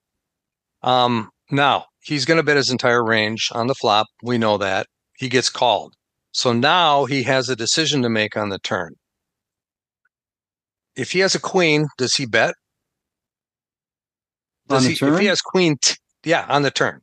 Um 0.82 1.30
now 1.50 1.86
he's 2.02 2.24
going 2.24 2.36
to 2.36 2.42
bet 2.42 2.56
his 2.56 2.70
entire 2.70 3.04
range 3.04 3.48
on 3.52 3.66
the 3.66 3.74
flop. 3.74 4.06
We 4.22 4.38
know 4.38 4.58
that. 4.58 4.86
He 5.16 5.28
gets 5.28 5.48
called. 5.48 5.94
So 6.32 6.52
now 6.52 7.04
he 7.04 7.22
has 7.24 7.48
a 7.48 7.56
decision 7.56 8.02
to 8.02 8.08
make 8.08 8.36
on 8.36 8.48
the 8.48 8.58
turn. 8.58 8.94
If 10.96 11.12
he 11.12 11.20
has 11.20 11.34
a 11.34 11.40
queen, 11.40 11.86
does 11.96 12.14
he 12.16 12.26
bet? 12.26 12.54
Does 14.68 14.84
he, 14.84 14.94
turn? 14.94 15.14
If 15.14 15.20
he 15.20 15.26
has 15.26 15.40
queen, 15.40 15.76
t- 15.80 15.96
yeah, 16.24 16.46
on 16.48 16.62
the 16.62 16.70
turn. 16.70 17.00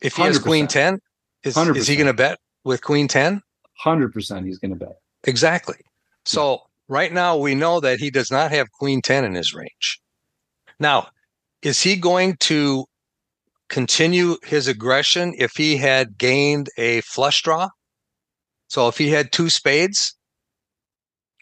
If 0.00 0.16
he 0.16 0.22
100%. 0.22 0.26
has 0.26 0.38
queen 0.38 0.66
10, 0.66 0.98
is, 1.44 1.56
is 1.56 1.86
he 1.86 1.96
going 1.96 2.06
to 2.06 2.14
bet 2.14 2.38
with 2.64 2.82
queen 2.82 3.08
10? 3.08 3.40
100% 3.84 4.46
he's 4.46 4.58
going 4.58 4.70
to 4.70 4.76
bet. 4.76 4.98
Exactly. 5.24 5.76
So 6.24 6.52
yeah. 6.52 6.58
right 6.88 7.12
now 7.12 7.36
we 7.36 7.54
know 7.54 7.80
that 7.80 7.98
he 7.98 8.10
does 8.10 8.30
not 8.30 8.50
have 8.50 8.70
queen 8.72 9.00
10 9.02 9.24
in 9.24 9.34
his 9.34 9.54
range. 9.54 10.00
Now, 10.80 11.08
is 11.62 11.82
he 11.82 11.96
going 11.96 12.36
to 12.40 12.86
continue 13.68 14.36
his 14.44 14.68
aggression 14.68 15.34
if 15.38 15.52
he 15.56 15.76
had 15.76 16.18
gained 16.18 16.68
a 16.76 17.00
flush 17.02 17.42
draw? 17.42 17.68
So 18.68 18.88
if 18.88 18.98
he 18.98 19.08
had 19.10 19.32
two 19.32 19.48
spades, 19.48 20.14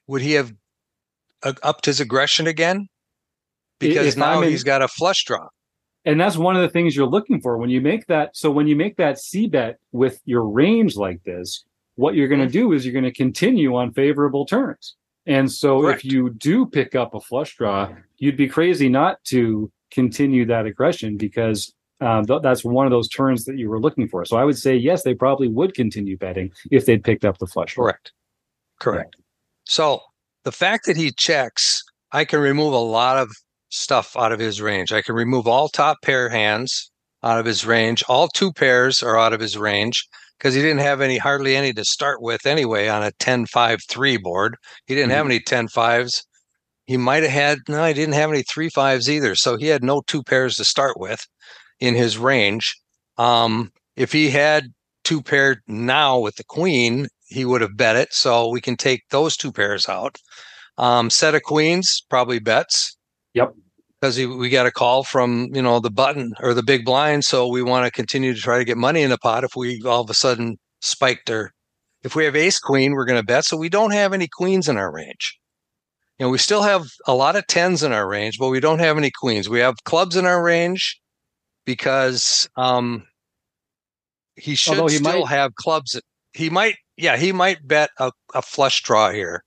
would 0.06 0.22
he 0.22 0.32
have 0.32 0.52
uh, 1.42 1.54
upped 1.62 1.86
his 1.86 2.00
aggression 2.00 2.46
again? 2.46 2.88
Because 3.78 4.08
if 4.08 4.16
now 4.16 4.42
in, 4.42 4.50
he's 4.50 4.64
got 4.64 4.82
a 4.82 4.88
flush 4.88 5.24
draw. 5.24 5.48
And 6.04 6.20
that's 6.20 6.36
one 6.36 6.56
of 6.56 6.62
the 6.62 6.68
things 6.68 6.94
you're 6.94 7.06
looking 7.06 7.40
for 7.40 7.58
when 7.58 7.68
you 7.68 7.80
make 7.80 8.06
that. 8.06 8.36
So 8.36 8.50
when 8.50 8.68
you 8.68 8.76
make 8.76 8.96
that 8.96 9.18
C 9.18 9.48
bet 9.48 9.78
with 9.92 10.20
your 10.24 10.48
range 10.48 10.96
like 10.96 11.22
this, 11.24 11.64
what 11.96 12.14
you're 12.14 12.28
going 12.28 12.40
to 12.40 12.46
mm-hmm. 12.46 12.52
do 12.68 12.72
is 12.72 12.86
you're 12.86 12.92
going 12.92 13.04
to 13.04 13.12
continue 13.12 13.74
on 13.74 13.92
favorable 13.92 14.46
turns. 14.46 14.94
And 15.26 15.50
so 15.50 15.80
Correct. 15.80 16.04
if 16.04 16.12
you 16.12 16.30
do 16.30 16.66
pick 16.66 16.94
up 16.94 17.14
a 17.14 17.20
flush 17.20 17.56
draw, 17.56 17.92
you'd 18.18 18.36
be 18.36 18.48
crazy 18.48 18.88
not 18.88 19.22
to 19.24 19.70
continue 19.90 20.46
that 20.46 20.66
aggression 20.66 21.16
because 21.16 21.74
um, 22.00 22.26
th- 22.26 22.42
that's 22.42 22.64
one 22.64 22.86
of 22.86 22.90
those 22.90 23.08
turns 23.08 23.44
that 23.44 23.56
you 23.56 23.70
were 23.70 23.80
looking 23.80 24.08
for. 24.08 24.24
So 24.24 24.36
I 24.36 24.44
would 24.44 24.58
say 24.58 24.76
yes, 24.76 25.02
they 25.02 25.14
probably 25.14 25.48
would 25.48 25.74
continue 25.74 26.16
betting 26.16 26.50
if 26.70 26.86
they'd 26.86 27.02
picked 27.02 27.24
up 27.24 27.38
the 27.38 27.46
flush. 27.46 27.74
Correct. 27.74 28.12
Correct. 28.80 29.14
Yeah. 29.18 29.22
So 29.64 30.00
the 30.44 30.52
fact 30.52 30.86
that 30.86 30.96
he 30.96 31.10
checks, 31.10 31.82
I 32.12 32.24
can 32.24 32.40
remove 32.40 32.72
a 32.72 32.78
lot 32.78 33.16
of 33.16 33.30
stuff 33.70 34.16
out 34.16 34.32
of 34.32 34.38
his 34.38 34.60
range. 34.60 34.92
I 34.92 35.02
can 35.02 35.14
remove 35.14 35.46
all 35.46 35.68
top 35.68 35.98
pair 36.02 36.28
hands 36.28 36.90
out 37.22 37.40
of 37.40 37.46
his 37.46 37.64
range. 37.64 38.04
All 38.08 38.28
two 38.28 38.52
pairs 38.52 39.02
are 39.02 39.18
out 39.18 39.32
of 39.32 39.40
his 39.40 39.56
range 39.56 40.06
because 40.38 40.54
he 40.54 40.60
didn't 40.60 40.80
have 40.80 41.00
any, 41.00 41.18
hardly 41.18 41.56
any 41.56 41.72
to 41.72 41.84
start 41.84 42.20
with 42.20 42.46
anyway 42.46 42.88
on 42.88 43.02
a 43.02 43.12
10 43.12 43.46
5 43.46 43.80
3 43.88 44.16
board. 44.18 44.56
He 44.86 44.94
didn't 44.94 45.10
mm-hmm. 45.10 45.16
have 45.16 45.26
any 45.26 45.40
10 45.40 45.68
5s. 45.68 46.22
He 46.86 46.96
might 46.96 47.24
have 47.24 47.32
had, 47.32 47.58
no, 47.68 47.84
he 47.84 47.94
didn't 47.94 48.14
have 48.14 48.30
any 48.30 48.42
three 48.42 48.68
fives 48.68 49.10
either. 49.10 49.34
So 49.34 49.56
he 49.56 49.66
had 49.66 49.82
no 49.82 50.02
two 50.06 50.22
pairs 50.22 50.54
to 50.56 50.64
start 50.64 51.00
with 51.00 51.26
in 51.80 51.94
his 51.94 52.18
range. 52.18 52.76
Um, 53.18 53.72
if 53.96 54.12
he 54.12 54.30
had 54.30 54.72
two 55.04 55.22
paired 55.22 55.60
now 55.66 56.18
with 56.18 56.36
the 56.36 56.44
queen, 56.44 57.08
he 57.26 57.44
would 57.44 57.60
have 57.60 57.76
bet 57.76 57.96
it. 57.96 58.12
So 58.12 58.48
we 58.48 58.60
can 58.60 58.76
take 58.76 59.02
those 59.10 59.36
two 59.36 59.52
pairs 59.52 59.88
out. 59.88 60.18
Um, 60.78 61.10
set 61.10 61.34
of 61.34 61.42
queens, 61.42 62.04
probably 62.10 62.38
bets. 62.38 62.96
Yep. 63.34 63.54
Because 64.00 64.18
we 64.18 64.50
got 64.50 64.66
a 64.66 64.70
call 64.70 65.04
from 65.04 65.48
you 65.54 65.62
know 65.62 65.80
the 65.80 65.90
button 65.90 66.34
or 66.40 66.52
the 66.52 66.62
big 66.62 66.84
blind, 66.84 67.24
so 67.24 67.48
we 67.48 67.62
want 67.62 67.86
to 67.86 67.90
continue 67.90 68.34
to 68.34 68.40
try 68.40 68.58
to 68.58 68.64
get 68.64 68.76
money 68.76 69.00
in 69.00 69.08
the 69.08 69.16
pot. 69.16 69.42
If 69.42 69.56
we 69.56 69.80
all 69.86 70.02
of 70.02 70.10
a 70.10 70.14
sudden 70.14 70.58
spiked 70.82 71.30
or 71.30 71.52
if 72.02 72.14
we 72.14 72.24
have 72.26 72.36
ace 72.36 72.58
queen, 72.58 72.92
we're 72.92 73.06
going 73.06 73.18
to 73.18 73.26
bet. 73.26 73.46
So 73.46 73.56
we 73.56 73.70
don't 73.70 73.92
have 73.92 74.12
any 74.12 74.28
queens 74.28 74.68
in 74.68 74.76
our 74.76 74.92
range. 74.92 75.38
You 76.18 76.26
know, 76.26 76.30
we 76.30 76.38
still 76.38 76.62
have 76.62 76.86
a 77.06 77.14
lot 77.14 77.36
of 77.36 77.46
tens 77.46 77.82
in 77.82 77.92
our 77.92 78.06
range, 78.06 78.38
but 78.38 78.48
we 78.48 78.60
don't 78.60 78.78
have 78.80 78.98
any 78.98 79.10
queens. 79.10 79.48
We 79.48 79.60
have 79.60 79.82
clubs 79.84 80.14
in 80.14 80.26
our 80.26 80.42
range 80.42 81.00
because 81.66 82.48
um, 82.56 83.06
he 84.36 84.54
should 84.54 84.78
he 84.88 84.96
still 84.96 85.20
might... 85.20 85.28
have 85.28 85.54
clubs. 85.56 86.00
He 86.32 86.48
might, 86.48 86.76
yeah, 86.96 87.18
he 87.18 87.32
might 87.32 87.66
bet 87.68 87.90
a, 87.98 88.10
a 88.34 88.40
flush 88.40 88.82
draw 88.82 89.10
here, 89.10 89.44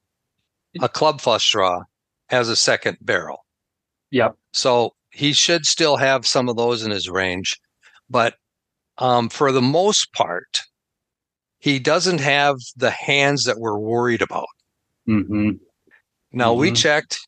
a 0.81 0.89
club 0.89 1.21
flush 1.21 1.51
draw 1.51 1.81
as 2.29 2.49
a 2.49 2.55
second 2.55 2.97
barrel. 3.01 3.45
Yep. 4.11 4.35
So 4.53 4.93
he 5.11 5.33
should 5.33 5.65
still 5.65 5.97
have 5.97 6.27
some 6.27 6.49
of 6.49 6.57
those 6.57 6.83
in 6.83 6.91
his 6.91 7.09
range, 7.09 7.57
but 8.09 8.35
um, 8.99 9.29
for 9.29 9.51
the 9.51 9.61
most 9.61 10.13
part, 10.13 10.59
he 11.59 11.79
doesn't 11.79 12.19
have 12.19 12.57
the 12.75 12.91
hands 12.91 13.43
that 13.43 13.59
we're 13.59 13.77
worried 13.77 14.21
about. 14.21 14.47
Mm-hmm. 15.07 15.51
Now 16.31 16.51
mm-hmm. 16.51 16.59
we 16.59 16.71
checked, 16.71 17.19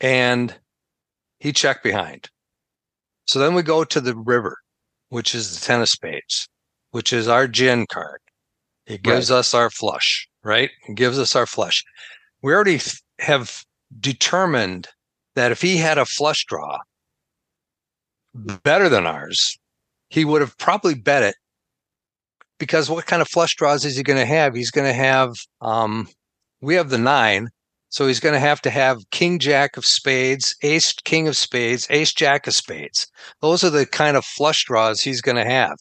and 0.00 0.54
he 1.38 1.52
checked 1.52 1.82
behind. 1.82 2.28
So 3.26 3.38
then 3.38 3.54
we 3.54 3.62
go 3.62 3.84
to 3.84 4.00
the 4.00 4.16
river, 4.16 4.56
which 5.08 5.34
is 5.34 5.58
the 5.58 5.64
ten 5.64 5.80
of 5.80 5.88
spades, 5.88 6.48
which 6.90 7.12
is 7.12 7.28
our 7.28 7.46
gin 7.46 7.86
card. 7.86 8.20
It 8.86 9.02
gives 9.02 9.30
right. 9.30 9.38
us 9.38 9.54
our 9.54 9.70
flush, 9.70 10.28
right? 10.42 10.70
It 10.88 10.96
gives 10.96 11.18
us 11.18 11.36
our 11.36 11.46
flush. 11.46 11.84
We 12.42 12.52
already 12.52 12.80
have 13.20 13.64
determined 14.00 14.88
that 15.34 15.52
if 15.52 15.62
he 15.62 15.76
had 15.76 15.98
a 15.98 16.04
flush 16.04 16.44
draw 16.46 16.78
better 18.34 18.88
than 18.88 19.06
ours, 19.06 19.58
he 20.08 20.24
would 20.24 20.40
have 20.40 20.56
probably 20.58 20.94
bet 20.94 21.22
it 21.22 21.36
because 22.58 22.90
what 22.90 23.06
kind 23.06 23.22
of 23.22 23.28
flush 23.28 23.56
draws 23.56 23.84
is 23.84 23.96
he 23.96 24.02
going 24.02 24.18
to 24.18 24.26
have? 24.26 24.54
He's 24.54 24.70
going 24.70 24.86
to 24.86 24.92
have, 24.92 25.34
um, 25.60 26.08
we 26.60 26.74
have 26.74 26.90
the 26.90 26.98
nine. 26.98 27.48
So 27.90 28.06
he's 28.06 28.20
going 28.20 28.34
to 28.34 28.40
have 28.40 28.62
to 28.62 28.70
have 28.70 29.10
king 29.10 29.40
jack 29.40 29.76
of 29.76 29.84
spades, 29.84 30.54
ace 30.62 30.92
king 30.92 31.26
of 31.26 31.36
spades, 31.36 31.88
ace 31.90 32.12
jack 32.12 32.46
of 32.46 32.54
spades. 32.54 33.06
Those 33.40 33.64
are 33.64 33.70
the 33.70 33.84
kind 33.84 34.16
of 34.16 34.24
flush 34.24 34.64
draws 34.64 35.00
he's 35.00 35.20
going 35.20 35.36
to 35.36 35.44
have. 35.44 35.76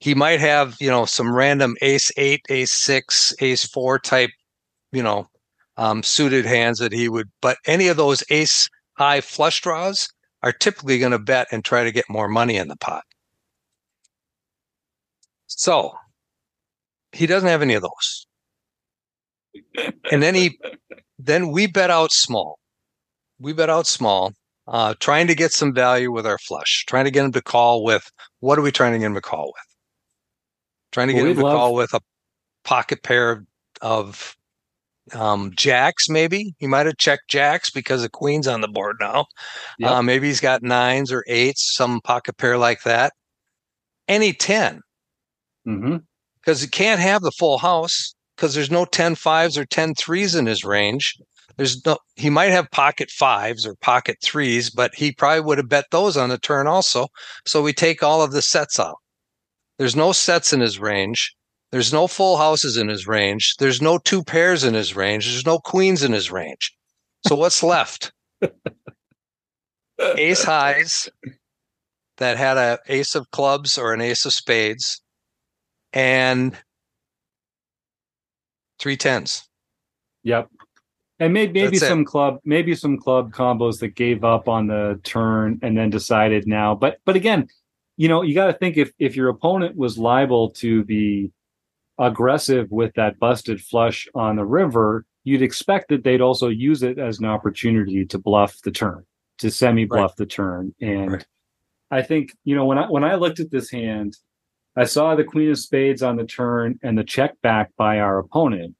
He 0.00 0.14
might 0.14 0.40
have, 0.40 0.76
you 0.80 0.90
know, 0.90 1.06
some 1.06 1.34
random 1.34 1.76
ace 1.80 2.12
eight, 2.18 2.42
ace 2.50 2.72
six, 2.72 3.34
ace 3.40 3.66
four 3.66 3.98
type, 3.98 4.30
you 4.92 5.02
know, 5.02 5.26
um, 5.78 6.02
suited 6.02 6.44
hands 6.44 6.78
that 6.78 6.92
he 6.92 7.08
would, 7.08 7.30
but 7.40 7.56
any 7.66 7.88
of 7.88 7.96
those 7.96 8.22
ace 8.28 8.68
high 8.98 9.22
flush 9.22 9.62
draws 9.62 10.08
are 10.42 10.52
typically 10.52 10.98
going 10.98 11.12
to 11.12 11.18
bet 11.18 11.48
and 11.50 11.64
try 11.64 11.84
to 11.84 11.92
get 11.92 12.04
more 12.08 12.28
money 12.28 12.56
in 12.56 12.68
the 12.68 12.76
pot. 12.76 13.02
So 15.46 15.92
he 17.12 17.26
doesn't 17.26 17.48
have 17.48 17.62
any 17.62 17.74
of 17.74 17.82
those. 17.82 18.26
and 20.12 20.22
then 20.22 20.34
he 20.34 20.58
then 21.26 21.50
we 21.50 21.66
bet 21.66 21.90
out 21.90 22.12
small. 22.12 22.58
We 23.38 23.52
bet 23.52 23.70
out 23.70 23.86
small, 23.86 24.32
uh, 24.68 24.94
trying 25.00 25.26
to 25.28 25.34
get 25.34 25.52
some 25.52 25.74
value 25.74 26.12
with 26.12 26.26
our 26.26 26.38
flush, 26.38 26.84
trying 26.86 27.06
to 27.06 27.10
get 27.10 27.24
him 27.24 27.32
to 27.32 27.42
call 27.42 27.84
with 27.84 28.10
what 28.40 28.58
are 28.58 28.62
we 28.62 28.72
trying 28.72 28.92
to 28.92 28.98
get 28.98 29.06
him 29.06 29.14
to 29.14 29.20
call 29.20 29.46
with? 29.46 29.76
Trying 30.92 31.08
to 31.08 31.14
get 31.14 31.22
well, 31.22 31.30
him 31.30 31.36
to 31.36 31.42
love- 31.44 31.56
call 31.56 31.74
with 31.74 31.94
a 31.94 32.00
pocket 32.64 33.02
pair 33.02 33.30
of, 33.30 33.46
of 33.80 34.36
um, 35.12 35.52
jacks, 35.56 36.08
maybe 36.08 36.54
he 36.58 36.66
might 36.66 36.86
have 36.86 36.98
checked 36.98 37.28
jacks 37.28 37.70
because 37.70 38.02
the 38.02 38.08
queen's 38.08 38.46
on 38.46 38.60
the 38.60 38.68
board 38.68 38.96
now. 39.00 39.26
Yep. 39.78 39.90
Uh, 39.90 40.02
maybe 40.02 40.28
he's 40.28 40.40
got 40.40 40.62
nines 40.62 41.10
or 41.10 41.24
eights, 41.26 41.74
some 41.74 42.00
pocket 42.02 42.36
pair 42.36 42.58
like 42.58 42.82
that. 42.82 43.12
Any 44.06 44.32
10. 44.32 44.80
Mm-hmm 45.66 45.96
because 46.40 46.60
he 46.60 46.68
can't 46.68 47.00
have 47.00 47.22
the 47.22 47.32
full 47.32 47.58
house 47.58 48.14
because 48.40 48.54
there's 48.54 48.70
no 48.70 48.86
10 48.86 49.16
fives 49.16 49.58
or 49.58 49.66
10 49.66 49.94
threes 49.96 50.34
in 50.34 50.46
his 50.46 50.64
range. 50.64 51.14
There's 51.58 51.84
no, 51.84 51.98
he 52.16 52.30
might 52.30 52.52
have 52.52 52.70
pocket 52.70 53.10
fives 53.10 53.66
or 53.66 53.74
pocket 53.74 54.16
threes, 54.22 54.70
but 54.70 54.94
he 54.94 55.12
probably 55.12 55.42
would 55.42 55.58
have 55.58 55.68
bet 55.68 55.84
those 55.90 56.16
on 56.16 56.30
the 56.30 56.38
turn 56.38 56.66
also. 56.66 57.08
So 57.44 57.60
we 57.60 57.74
take 57.74 58.02
all 58.02 58.22
of 58.22 58.32
the 58.32 58.40
sets 58.40 58.80
out. 58.80 58.96
There's 59.76 59.94
no 59.94 60.12
sets 60.12 60.54
in 60.54 60.60
his 60.60 60.78
range. 60.78 61.34
There's 61.70 61.92
no 61.92 62.06
full 62.06 62.38
houses 62.38 62.78
in 62.78 62.88
his 62.88 63.06
range. 63.06 63.56
There's 63.58 63.82
no 63.82 63.98
two 63.98 64.24
pairs 64.24 64.64
in 64.64 64.72
his 64.72 64.96
range. 64.96 65.26
There's 65.26 65.44
no 65.44 65.58
queens 65.58 66.02
in 66.02 66.12
his 66.12 66.30
range. 66.30 66.74
So 67.26 67.34
what's 67.34 67.62
left? 67.62 68.10
ace 70.16 70.44
highs 70.44 71.10
that 72.16 72.38
had 72.38 72.56
a 72.56 72.78
ace 72.88 73.14
of 73.14 73.30
clubs 73.32 73.76
or 73.76 73.92
an 73.92 74.00
ace 74.00 74.24
of 74.24 74.32
spades 74.32 75.02
and 75.92 76.56
three 78.80 78.96
tens. 78.96 79.48
Yep. 80.24 80.48
And 81.18 81.34
maybe 81.34 81.52
maybe 81.52 81.78
That's 81.78 81.88
some 81.88 82.00
it. 82.00 82.06
club 82.06 82.38
maybe 82.44 82.74
some 82.74 82.98
club 82.98 83.32
combos 83.32 83.78
that 83.80 83.94
gave 83.94 84.24
up 84.24 84.48
on 84.48 84.66
the 84.66 84.98
turn 85.04 85.58
and 85.62 85.76
then 85.76 85.90
decided 85.90 86.46
now. 86.46 86.74
But 86.74 86.98
but 87.04 87.14
again, 87.14 87.46
you 87.96 88.08
know, 88.08 88.22
you 88.22 88.34
got 88.34 88.46
to 88.46 88.54
think 88.54 88.78
if 88.78 88.90
if 88.98 89.14
your 89.14 89.28
opponent 89.28 89.76
was 89.76 89.98
liable 89.98 90.50
to 90.52 90.82
be 90.84 91.30
aggressive 91.98 92.70
with 92.70 92.94
that 92.94 93.18
busted 93.18 93.60
flush 93.60 94.08
on 94.14 94.36
the 94.36 94.44
river, 94.44 95.04
you'd 95.24 95.42
expect 95.42 95.90
that 95.90 96.02
they'd 96.02 96.22
also 96.22 96.48
use 96.48 96.82
it 96.82 96.98
as 96.98 97.18
an 97.18 97.26
opportunity 97.26 98.06
to 98.06 98.18
bluff 98.18 98.58
the 98.62 98.70
turn, 98.70 99.04
to 99.38 99.50
semi 99.50 99.84
bluff 99.84 100.12
right. 100.12 100.16
the 100.16 100.26
turn. 100.26 100.74
And 100.80 101.12
right. 101.12 101.26
I 101.90 102.00
think, 102.00 102.32
you 102.44 102.56
know, 102.56 102.64
when 102.64 102.78
I 102.78 102.88
when 102.88 103.04
I 103.04 103.16
looked 103.16 103.40
at 103.40 103.50
this 103.50 103.70
hand, 103.70 104.16
I 104.76 104.84
saw 104.84 105.14
the 105.14 105.24
queen 105.24 105.50
of 105.50 105.58
spades 105.58 106.02
on 106.02 106.16
the 106.16 106.24
turn 106.24 106.78
and 106.82 106.96
the 106.96 107.04
check 107.04 107.40
back 107.42 107.70
by 107.76 107.98
our 107.98 108.18
opponent. 108.18 108.76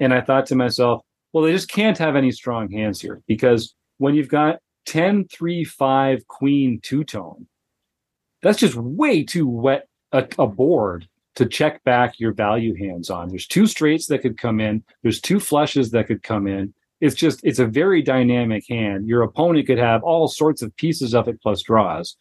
And 0.00 0.12
I 0.12 0.20
thought 0.20 0.46
to 0.46 0.56
myself, 0.56 1.02
well, 1.32 1.44
they 1.44 1.52
just 1.52 1.70
can't 1.70 1.98
have 1.98 2.16
any 2.16 2.32
strong 2.32 2.70
hands 2.70 3.00
here 3.00 3.22
because 3.26 3.74
when 3.98 4.14
you've 4.14 4.28
got 4.28 4.58
10, 4.86 5.26
3, 5.28 5.64
5, 5.64 6.26
queen, 6.26 6.80
two 6.82 7.04
tone, 7.04 7.46
that's 8.42 8.58
just 8.58 8.74
way 8.76 9.24
too 9.24 9.46
wet 9.46 9.88
a, 10.12 10.26
a 10.38 10.46
board 10.46 11.08
to 11.36 11.46
check 11.46 11.82
back 11.84 12.18
your 12.18 12.32
value 12.32 12.74
hands 12.74 13.10
on. 13.10 13.28
There's 13.28 13.46
two 13.46 13.66
straights 13.66 14.06
that 14.06 14.22
could 14.22 14.38
come 14.38 14.60
in, 14.60 14.82
there's 15.02 15.20
two 15.20 15.38
flushes 15.38 15.90
that 15.92 16.06
could 16.06 16.22
come 16.22 16.46
in. 16.46 16.74
It's 17.00 17.14
just, 17.14 17.40
it's 17.44 17.60
a 17.60 17.66
very 17.66 18.02
dynamic 18.02 18.64
hand. 18.68 19.06
Your 19.06 19.22
opponent 19.22 19.68
could 19.68 19.78
have 19.78 20.02
all 20.02 20.26
sorts 20.26 20.62
of 20.62 20.74
pieces 20.76 21.14
of 21.14 21.28
it 21.28 21.40
plus 21.40 21.62
draws. 21.62 22.16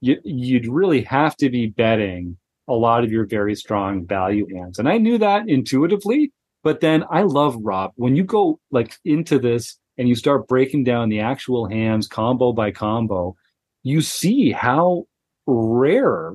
You, 0.00 0.20
you'd 0.22 0.68
really 0.68 1.02
have 1.02 1.36
to 1.38 1.50
be 1.50 1.66
betting 1.66 2.36
a 2.68 2.74
lot 2.74 3.04
of 3.04 3.10
your 3.10 3.26
very 3.26 3.54
strong 3.54 4.06
value 4.06 4.46
hands. 4.54 4.78
And 4.78 4.88
I 4.88 4.98
knew 4.98 5.18
that 5.18 5.48
intuitively, 5.48 6.32
but 6.62 6.80
then 6.80 7.04
I 7.10 7.22
love 7.22 7.56
Rob. 7.60 7.92
When 7.96 8.16
you 8.16 8.24
go 8.24 8.60
like 8.70 8.96
into 9.04 9.38
this 9.38 9.78
and 9.98 10.08
you 10.08 10.14
start 10.14 10.48
breaking 10.48 10.84
down 10.84 11.08
the 11.08 11.20
actual 11.20 11.68
hands 11.68 12.06
combo 12.06 12.52
by 12.52 12.70
combo, 12.70 13.36
you 13.82 14.00
see 14.00 14.52
how 14.52 15.06
rare 15.46 16.34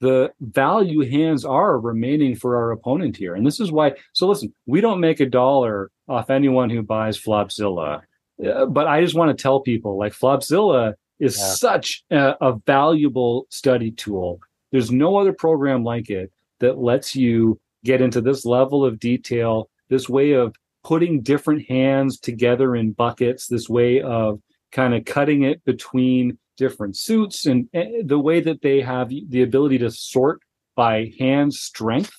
the 0.00 0.30
value 0.40 1.08
hands 1.08 1.44
are 1.44 1.78
remaining 1.78 2.36
for 2.36 2.56
our 2.56 2.70
opponent 2.70 3.16
here. 3.16 3.34
And 3.34 3.46
this 3.46 3.60
is 3.60 3.72
why. 3.72 3.92
So 4.12 4.28
listen, 4.28 4.52
we 4.66 4.80
don't 4.80 5.00
make 5.00 5.20
a 5.20 5.26
dollar 5.26 5.90
off 6.08 6.30
anyone 6.30 6.70
who 6.70 6.82
buys 6.82 7.20
Flopzilla, 7.20 8.02
uh, 8.46 8.66
but 8.66 8.86
I 8.86 9.02
just 9.02 9.14
want 9.14 9.36
to 9.36 9.42
tell 9.42 9.60
people 9.60 9.98
like 9.98 10.12
Flopzilla 10.12 10.94
is 11.18 11.36
yeah. 11.36 11.54
such 11.54 12.04
a, 12.10 12.36
a 12.40 12.56
valuable 12.64 13.46
study 13.50 13.90
tool 13.90 14.40
there's 14.72 14.90
no 14.90 15.16
other 15.16 15.32
program 15.32 15.84
like 15.84 16.10
it 16.10 16.32
that 16.60 16.78
lets 16.78 17.14
you 17.14 17.60
get 17.84 18.00
into 18.00 18.20
this 18.20 18.44
level 18.44 18.84
of 18.84 18.98
detail, 18.98 19.70
this 19.88 20.08
way 20.08 20.32
of 20.32 20.54
putting 20.84 21.22
different 21.22 21.68
hands 21.68 22.18
together 22.18 22.74
in 22.76 22.92
buckets, 22.92 23.46
this 23.46 23.68
way 23.68 24.00
of 24.00 24.40
kind 24.72 24.94
of 24.94 25.04
cutting 25.04 25.42
it 25.42 25.64
between 25.64 26.38
different 26.56 26.96
suits 26.96 27.46
and 27.46 27.68
eh, 27.72 28.02
the 28.04 28.18
way 28.18 28.40
that 28.40 28.60
they 28.62 28.80
have 28.80 29.08
the 29.08 29.42
ability 29.42 29.78
to 29.78 29.90
sort 29.90 30.40
by 30.74 31.10
hand 31.18 31.54
strength 31.54 32.12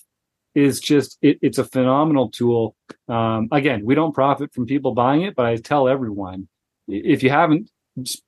is 0.55 0.79
just 0.79 1.17
it, 1.21 1.37
it's 1.41 1.57
a 1.57 1.63
phenomenal 1.63 2.29
tool. 2.31 2.75
Um, 3.07 3.49
again 3.51 3.85
we 3.85 3.95
don't 3.95 4.13
profit 4.13 4.53
from 4.53 4.65
people 4.65 4.93
buying 4.93 5.23
it 5.23 5.35
but 5.35 5.45
i 5.45 5.57
tell 5.57 5.87
everyone 5.87 6.47
if 6.87 7.21
you 7.21 7.29
haven't 7.29 7.69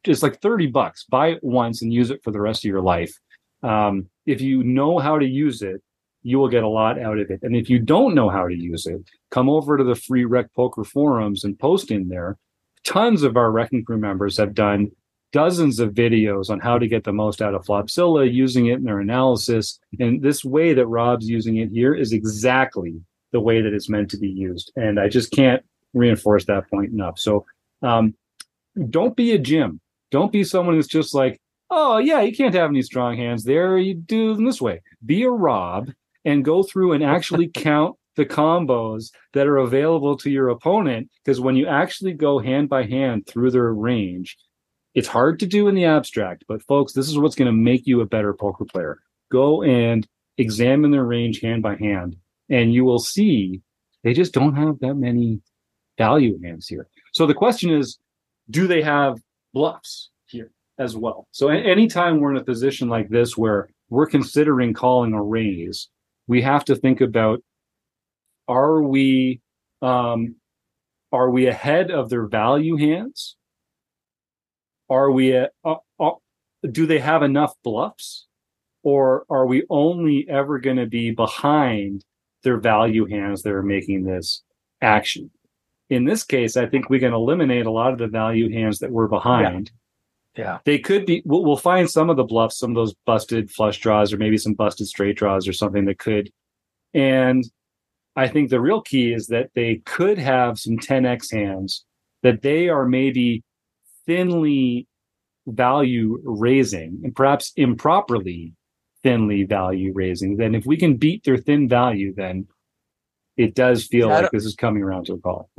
it's 0.03 0.21
like 0.21 0.41
30 0.41 0.67
bucks 0.67 1.05
buy 1.05 1.27
it 1.27 1.39
once 1.43 1.81
and 1.81 1.93
use 1.93 2.11
it 2.11 2.21
for 2.23 2.31
the 2.31 2.41
rest 2.41 2.65
of 2.65 2.69
your 2.69 2.81
life 2.81 3.17
um, 3.63 4.07
if 4.25 4.41
you 4.41 4.63
know 4.63 4.99
how 4.99 5.17
to 5.17 5.25
use 5.25 5.61
it, 5.61 5.81
you 6.23 6.37
will 6.37 6.49
get 6.49 6.63
a 6.63 6.67
lot 6.67 6.99
out 6.99 7.17
of 7.17 7.31
it. 7.31 7.39
And 7.41 7.55
if 7.55 7.69
you 7.69 7.79
don't 7.79 8.13
know 8.13 8.29
how 8.29 8.47
to 8.47 8.55
use 8.55 8.85
it, 8.85 9.01
come 9.31 9.49
over 9.49 9.77
to 9.77 9.83
the 9.83 9.95
free 9.95 10.25
Rec 10.25 10.53
Poker 10.53 10.83
forums 10.83 11.43
and 11.43 11.57
post 11.57 11.89
in 11.91 12.09
there. 12.09 12.37
Tons 12.83 13.23
of 13.23 13.37
our 13.37 13.51
Wrecking 13.51 13.83
Crew 13.83 13.97
members 13.97 14.37
have 14.37 14.53
done 14.53 14.91
dozens 15.31 15.79
of 15.79 15.93
videos 15.93 16.49
on 16.49 16.59
how 16.59 16.77
to 16.77 16.87
get 16.87 17.03
the 17.03 17.13
most 17.13 17.41
out 17.41 17.55
of 17.55 17.65
Flopzilla, 17.65 18.31
using 18.31 18.67
it 18.67 18.75
in 18.75 18.83
their 18.83 18.99
analysis. 18.99 19.79
And 19.99 20.21
this 20.21 20.43
way 20.43 20.73
that 20.73 20.87
Rob's 20.87 21.29
using 21.29 21.57
it 21.57 21.69
here 21.69 21.95
is 21.95 22.11
exactly 22.11 23.01
the 23.31 23.39
way 23.39 23.61
that 23.61 23.73
it's 23.73 23.89
meant 23.89 24.11
to 24.11 24.17
be 24.17 24.29
used. 24.29 24.71
And 24.75 24.99
I 24.99 25.07
just 25.07 25.31
can't 25.31 25.63
reinforce 25.93 26.45
that 26.45 26.69
point 26.69 26.91
enough. 26.91 27.17
So 27.17 27.45
um, 27.81 28.13
don't 28.89 29.15
be 29.15 29.31
a 29.31 29.39
Jim. 29.39 29.79
Don't 30.11 30.31
be 30.31 30.43
someone 30.43 30.75
who's 30.75 30.87
just 30.87 31.15
like, 31.15 31.39
oh 31.71 31.97
yeah, 31.97 32.21
you 32.21 32.35
can't 32.35 32.53
have 32.53 32.69
any 32.69 32.83
strong 32.83 33.17
hands 33.17 33.43
there. 33.43 33.77
You 33.77 33.95
do 33.95 34.35
them 34.35 34.45
this 34.45 34.61
way. 34.61 34.81
Be 35.03 35.23
a 35.23 35.29
Rob 35.29 35.89
and 36.25 36.45
go 36.45 36.61
through 36.61 36.91
and 36.91 37.03
actually 37.03 37.47
count 37.53 37.95
the 38.17 38.25
combos 38.25 39.11
that 39.33 39.47
are 39.47 39.57
available 39.57 40.17
to 40.17 40.29
your 40.29 40.49
opponent. 40.49 41.09
Because 41.23 41.39
when 41.39 41.55
you 41.55 41.65
actually 41.65 42.13
go 42.13 42.37
hand 42.39 42.69
by 42.69 42.83
hand 42.83 43.25
through 43.25 43.51
their 43.51 43.73
range, 43.73 44.37
it's 44.93 45.07
hard 45.07 45.39
to 45.39 45.47
do 45.47 45.69
in 45.69 45.75
the 45.75 45.85
abstract. 45.85 46.43
But 46.47 46.61
folks, 46.63 46.93
this 46.93 47.07
is 47.07 47.17
what's 47.17 47.35
going 47.35 47.47
to 47.47 47.53
make 47.53 47.87
you 47.87 48.01
a 48.01 48.05
better 48.05 48.33
poker 48.33 48.65
player. 48.65 48.99
Go 49.31 49.63
and 49.63 50.05
examine 50.37 50.91
their 50.91 51.05
range 51.05 51.39
hand 51.39 51.63
by 51.63 51.77
hand, 51.77 52.17
and 52.49 52.73
you 52.73 52.83
will 52.83 52.99
see 52.99 53.61
they 54.03 54.13
just 54.13 54.33
don't 54.33 54.55
have 54.55 54.79
that 54.79 54.95
many 54.95 55.39
value 55.97 56.37
hands 56.43 56.67
here. 56.67 56.87
So 57.13 57.25
the 57.25 57.33
question 57.33 57.69
is, 57.69 57.97
do 58.49 58.67
they 58.67 58.81
have 58.81 59.19
bluffs 59.53 60.09
as 60.81 60.97
well? 60.97 61.27
So 61.31 61.49
anytime 61.49 62.19
we're 62.19 62.31
in 62.31 62.37
a 62.37 62.43
position 62.43 62.89
like 62.89 63.09
this 63.09 63.37
where 63.37 63.69
we're 63.89 64.07
considering 64.07 64.73
calling 64.73 65.13
a 65.13 65.21
raise, 65.21 65.89
we 66.27 66.41
have 66.41 66.65
to 66.65 66.75
think 66.75 67.01
about 67.01 67.41
are 68.47 68.81
we 68.81 69.41
um, 69.81 70.35
are 71.11 71.29
we 71.29 71.47
ahead 71.47 71.91
of 71.91 72.09
their 72.09 72.25
value 72.25 72.77
hands? 72.77 73.35
Are 74.89 75.11
we 75.11 75.37
uh, 75.37 75.47
uh, 75.63 76.09
do 76.69 76.85
they 76.85 76.99
have 76.99 77.23
enough 77.23 77.53
bluffs, 77.63 78.27
or 78.83 79.25
are 79.29 79.45
we 79.45 79.63
only 79.69 80.27
ever 80.29 80.59
going 80.59 80.77
to 80.77 80.85
be 80.85 81.11
behind 81.11 82.03
their 82.43 82.59
value 82.59 83.05
hands 83.05 83.43
that 83.43 83.53
are 83.53 83.63
making 83.63 84.03
this 84.03 84.43
action? 84.81 85.29
In 85.89 86.05
this 86.05 86.23
case, 86.23 86.55
I 86.55 86.65
think 86.65 86.89
we 86.89 86.99
can 86.99 87.13
eliminate 87.13 87.65
a 87.65 87.71
lot 87.71 87.93
of 87.93 87.99
the 87.99 88.07
value 88.07 88.51
hands 88.51 88.79
that 88.79 88.91
we're 88.91 89.07
behind. 89.07 89.69
Yeah. 89.73 89.80
Yeah. 90.37 90.59
They 90.65 90.79
could 90.79 91.05
be, 91.05 91.21
we'll, 91.25 91.43
we'll 91.43 91.57
find 91.57 91.89
some 91.89 92.09
of 92.09 92.17
the 92.17 92.23
bluffs, 92.23 92.57
some 92.57 92.71
of 92.71 92.75
those 92.75 92.93
busted 93.05 93.51
flush 93.51 93.79
draws, 93.79 94.13
or 94.13 94.17
maybe 94.17 94.37
some 94.37 94.53
busted 94.53 94.87
straight 94.87 95.17
draws 95.17 95.47
or 95.47 95.53
something 95.53 95.85
that 95.85 95.99
could. 95.99 96.31
And 96.93 97.43
I 98.15 98.27
think 98.27 98.49
the 98.49 98.61
real 98.61 98.81
key 98.81 99.13
is 99.13 99.27
that 99.27 99.49
they 99.55 99.81
could 99.85 100.17
have 100.17 100.59
some 100.59 100.77
10x 100.77 101.33
hands 101.33 101.85
that 102.23 102.41
they 102.41 102.69
are 102.69 102.85
maybe 102.85 103.43
thinly 104.05 104.87
value 105.47 106.19
raising 106.23 107.01
and 107.03 107.15
perhaps 107.15 107.51
improperly 107.55 108.53
thinly 109.03 109.43
value 109.43 109.91
raising. 109.93 110.37
Then 110.37 110.55
if 110.55 110.65
we 110.65 110.77
can 110.77 110.97
beat 110.97 111.23
their 111.23 111.37
thin 111.37 111.67
value, 111.67 112.13
then 112.13 112.47
it 113.37 113.55
does 113.55 113.87
feel 113.87 114.09
like 114.09 114.29
this 114.31 114.45
is 114.45 114.55
coming 114.55 114.83
around 114.83 115.05
to 115.05 115.13
a 115.13 115.17
call. 115.17 115.49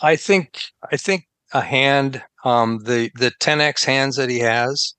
I 0.00 0.16
think 0.16 0.62
I 0.90 0.96
think 0.96 1.28
a 1.52 1.60
hand, 1.60 2.22
um, 2.44 2.78
the 2.84 3.10
the 3.14 3.32
10x 3.40 3.84
hands 3.84 4.16
that 4.16 4.30
he 4.30 4.38
has, 4.38 4.94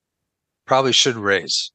probably 0.66 0.94
should 0.94 1.16
raise. 1.16 1.72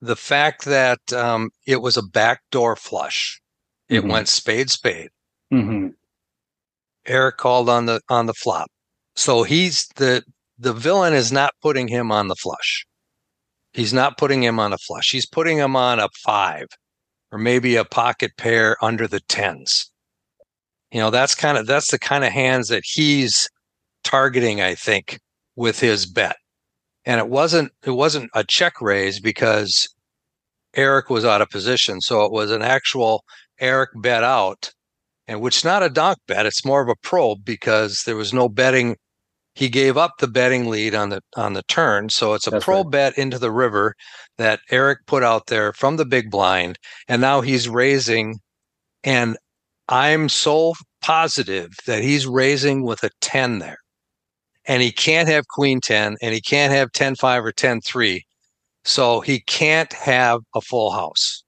The 0.00 0.16
fact 0.16 0.64
that 0.64 1.12
um, 1.12 1.50
it 1.66 1.82
was 1.82 1.96
a 1.96 2.02
backdoor 2.02 2.76
flush, 2.76 3.40
it 3.88 4.00
mm-hmm. 4.00 4.10
went 4.10 4.28
spade 4.28 4.70
spade. 4.70 5.10
Mm-hmm. 5.52 5.88
Eric 7.06 7.36
called 7.36 7.68
on 7.68 7.86
the 7.86 8.00
on 8.08 8.26
the 8.26 8.34
flop, 8.34 8.70
so 9.16 9.42
he's 9.42 9.86
the 9.96 10.22
the 10.58 10.72
villain 10.72 11.14
is 11.14 11.32
not 11.32 11.52
putting 11.62 11.88
him 11.88 12.12
on 12.12 12.28
the 12.28 12.36
flush. 12.36 12.86
He's 13.72 13.92
not 13.92 14.18
putting 14.18 14.42
him 14.42 14.58
on 14.58 14.72
a 14.72 14.78
flush. 14.78 15.10
He's 15.10 15.26
putting 15.26 15.58
him 15.58 15.76
on 15.76 16.00
a 16.00 16.08
five, 16.24 16.66
or 17.30 17.38
maybe 17.38 17.76
a 17.76 17.84
pocket 17.84 18.32
pair 18.36 18.76
under 18.82 19.06
the 19.06 19.20
tens. 19.20 19.90
You 20.90 21.00
know, 21.00 21.10
that's 21.10 21.34
kind 21.34 21.58
of 21.58 21.66
that's 21.66 21.90
the 21.90 21.98
kind 21.98 22.24
of 22.24 22.32
hands 22.32 22.68
that 22.68 22.82
he's 22.84 23.48
targeting, 24.08 24.62
I 24.62 24.74
think, 24.74 25.18
with 25.54 25.80
his 25.80 26.06
bet. 26.06 26.36
And 27.04 27.20
it 27.20 27.28
wasn't 27.28 27.72
it 27.84 27.90
wasn't 27.90 28.30
a 28.34 28.42
check 28.44 28.80
raise 28.80 29.20
because 29.20 29.86
Eric 30.74 31.10
was 31.10 31.24
out 31.24 31.42
of 31.42 31.50
position. 31.50 32.00
So 32.00 32.24
it 32.24 32.32
was 32.32 32.50
an 32.50 32.62
actual 32.62 33.22
Eric 33.60 33.90
bet 33.96 34.24
out, 34.24 34.70
and 35.26 35.40
which 35.40 35.64
not 35.64 35.82
a 35.82 35.90
donk 35.90 36.18
bet. 36.26 36.46
It's 36.46 36.64
more 36.64 36.82
of 36.82 36.88
a 36.88 36.96
probe 37.02 37.44
because 37.44 38.02
there 38.06 38.16
was 38.16 38.32
no 38.32 38.48
betting. 38.48 38.96
He 39.54 39.68
gave 39.68 39.96
up 39.96 40.12
the 40.20 40.28
betting 40.28 40.70
lead 40.70 40.94
on 40.94 41.10
the 41.10 41.20
on 41.36 41.52
the 41.52 41.62
turn, 41.64 42.08
so 42.10 42.34
it's 42.34 42.46
a 42.46 42.50
That's 42.50 42.64
probe 42.64 42.86
right. 42.86 43.12
bet 43.14 43.18
into 43.18 43.38
the 43.38 43.52
river 43.52 43.94
that 44.38 44.60
Eric 44.70 45.00
put 45.06 45.22
out 45.22 45.46
there 45.48 45.72
from 45.72 45.96
the 45.96 46.06
big 46.06 46.30
blind, 46.30 46.78
and 47.08 47.20
now 47.20 47.40
he's 47.42 47.68
raising. 47.68 48.38
And 49.04 49.36
I'm 49.88 50.28
so 50.28 50.74
positive 51.02 51.70
that 51.86 52.02
he's 52.02 52.26
raising 52.26 52.84
with 52.84 53.02
a 53.04 53.10
10 53.20 53.58
there. 53.58 53.78
And 54.68 54.82
he 54.82 54.92
can't 54.92 55.28
have 55.28 55.48
queen 55.48 55.80
10 55.80 56.16
and 56.22 56.34
he 56.34 56.40
can't 56.40 56.72
have 56.72 56.92
10 56.92 57.16
5 57.16 57.44
or 57.44 57.52
10 57.52 57.80
3. 57.80 58.24
So 58.84 59.20
he 59.20 59.40
can't 59.40 59.92
have 59.92 60.40
a 60.54 60.60
full 60.60 60.92
house. 60.92 61.42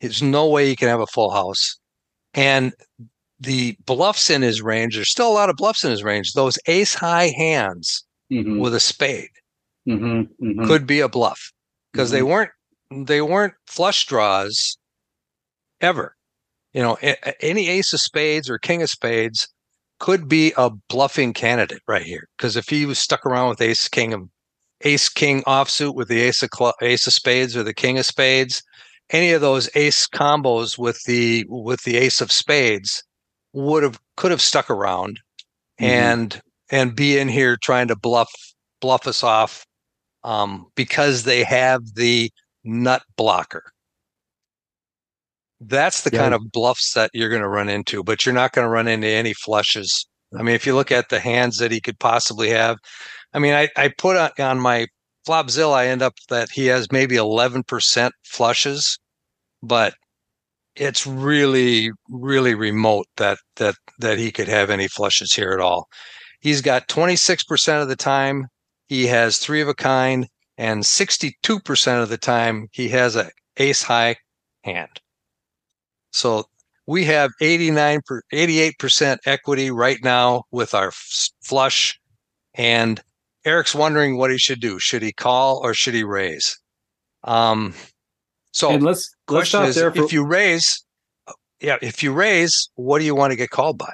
There's 0.00 0.22
no 0.22 0.46
way 0.46 0.66
he 0.66 0.76
can 0.76 0.88
have 0.88 1.00
a 1.00 1.06
full 1.06 1.30
house. 1.30 1.78
And 2.32 2.72
the 3.38 3.76
bluffs 3.84 4.30
in 4.30 4.42
his 4.42 4.62
range, 4.62 4.94
there's 4.94 5.10
still 5.10 5.30
a 5.30 5.34
lot 5.34 5.50
of 5.50 5.56
bluffs 5.56 5.84
in 5.84 5.90
his 5.90 6.04
range. 6.04 6.32
Those 6.32 6.58
ace 6.66 6.94
high 6.94 7.32
hands 7.36 8.04
mm-hmm. 8.30 8.60
with 8.60 8.74
a 8.74 8.80
spade 8.80 9.30
mm-hmm, 9.88 10.22
mm-hmm. 10.44 10.66
could 10.66 10.86
be 10.86 11.00
a 11.00 11.08
bluff 11.08 11.52
because 11.92 12.10
they 12.10 12.20
mm-hmm. 12.20 12.28
weren't 12.28 12.50
they 13.06 13.20
weren't 13.20 13.54
flush 13.66 14.06
draws 14.06 14.78
ever. 15.80 16.16
You 16.72 16.82
know, 16.82 16.98
any 17.40 17.68
ace 17.68 17.92
of 17.92 18.00
spades 18.00 18.48
or 18.48 18.58
king 18.58 18.82
of 18.82 18.90
spades 18.90 19.48
could 20.00 20.28
be 20.28 20.52
a 20.56 20.70
bluffing 20.88 21.32
candidate 21.32 21.82
right 21.86 22.02
here 22.02 22.28
because 22.36 22.56
if 22.56 22.68
he 22.68 22.86
was 22.86 22.98
stuck 22.98 23.24
around 23.24 23.48
with 23.48 23.60
ace 23.60 23.88
king 23.88 24.12
of 24.12 24.28
ace 24.82 25.08
king 25.08 25.42
offsuit 25.42 25.94
with 25.94 26.08
the 26.08 26.20
ace 26.20 26.42
of 26.42 26.50
cl- 26.56 26.74
ace 26.82 27.06
of 27.06 27.12
spades 27.12 27.56
or 27.56 27.62
the 27.62 27.74
king 27.74 27.98
of 27.98 28.06
spades 28.06 28.62
any 29.10 29.30
of 29.30 29.40
those 29.40 29.68
ace 29.74 30.08
combos 30.08 30.76
with 30.76 31.02
the 31.04 31.44
with 31.48 31.82
the 31.84 31.96
ace 31.96 32.20
of 32.20 32.32
spades 32.32 33.04
would 33.52 33.82
have 33.82 34.00
could 34.16 34.30
have 34.30 34.40
stuck 34.40 34.68
around 34.70 35.20
mm-hmm. 35.80 35.84
and 35.84 36.40
and 36.70 36.96
be 36.96 37.18
in 37.18 37.28
here 37.28 37.56
trying 37.56 37.88
to 37.88 37.96
bluff 37.96 38.32
bluff 38.80 39.06
us 39.06 39.22
off 39.22 39.66
um, 40.24 40.66
because 40.74 41.24
they 41.24 41.42
have 41.44 41.94
the 41.94 42.30
nut 42.64 43.02
blocker. 43.16 43.72
That's 45.60 46.02
the 46.02 46.10
yeah. 46.12 46.20
kind 46.20 46.34
of 46.34 46.50
bluffs 46.52 46.94
that 46.94 47.10
you're 47.12 47.28
going 47.28 47.42
to 47.42 47.48
run 47.48 47.68
into, 47.68 48.02
but 48.02 48.24
you're 48.24 48.34
not 48.34 48.52
going 48.52 48.64
to 48.64 48.70
run 48.70 48.88
into 48.88 49.08
any 49.08 49.34
flushes. 49.34 50.06
I 50.38 50.42
mean, 50.42 50.54
if 50.54 50.66
you 50.66 50.74
look 50.74 50.90
at 50.90 51.08
the 51.08 51.20
hands 51.20 51.58
that 51.58 51.70
he 51.70 51.80
could 51.80 51.98
possibly 51.98 52.50
have, 52.50 52.78
I 53.34 53.38
mean, 53.38 53.54
I, 53.54 53.68
I 53.76 53.88
put 53.88 54.16
on, 54.16 54.30
on 54.38 54.60
my 54.60 54.86
Flopzilla, 55.26 55.74
I 55.74 55.88
end 55.88 56.02
up 56.02 56.14
that 56.28 56.50
he 56.50 56.66
has 56.66 56.90
maybe 56.90 57.16
11% 57.16 58.10
flushes, 58.24 58.98
but 59.62 59.94
it's 60.76 61.06
really, 61.06 61.90
really 62.08 62.54
remote 62.54 63.06
that 63.16 63.38
that 63.56 63.74
that 63.98 64.18
he 64.18 64.32
could 64.32 64.48
have 64.48 64.70
any 64.70 64.88
flushes 64.88 65.32
here 65.34 65.52
at 65.52 65.60
all. 65.60 65.88
He's 66.40 66.62
got 66.62 66.88
26% 66.88 67.82
of 67.82 67.88
the 67.88 67.96
time 67.96 68.46
he 68.86 69.06
has 69.08 69.38
three 69.38 69.60
of 69.60 69.68
a 69.68 69.74
kind, 69.74 70.26
and 70.56 70.82
62% 70.82 72.02
of 72.02 72.08
the 72.08 72.16
time 72.16 72.68
he 72.72 72.88
has 72.88 73.14
a 73.14 73.30
ace 73.58 73.82
high 73.82 74.16
hand. 74.64 75.00
So 76.12 76.44
we 76.86 77.04
have 77.04 77.30
89 77.40 78.00
per, 78.06 78.22
88% 78.32 79.18
equity 79.26 79.70
right 79.70 79.98
now 80.02 80.44
with 80.50 80.74
our 80.74 80.90
flush 81.42 81.98
and 82.54 83.00
Eric's 83.44 83.74
wondering 83.74 84.18
what 84.18 84.30
he 84.30 84.38
should 84.38 84.60
do. 84.60 84.78
Should 84.78 85.02
he 85.02 85.12
call 85.12 85.60
or 85.62 85.72
should 85.72 85.94
he 85.94 86.04
raise? 86.04 86.58
Um, 87.24 87.74
so 88.52 88.70
and 88.70 88.82
let's, 88.82 89.14
question 89.26 89.60
let's 89.60 89.76
is, 89.76 89.82
for- 89.82 90.04
if 90.04 90.12
you 90.12 90.24
raise, 90.24 90.84
yeah, 91.60 91.76
if 91.80 92.02
you 92.02 92.12
raise, 92.12 92.70
what 92.74 92.98
do 92.98 93.04
you 93.04 93.14
want 93.14 93.30
to 93.30 93.36
get 93.36 93.50
called 93.50 93.78
by? 93.78 93.92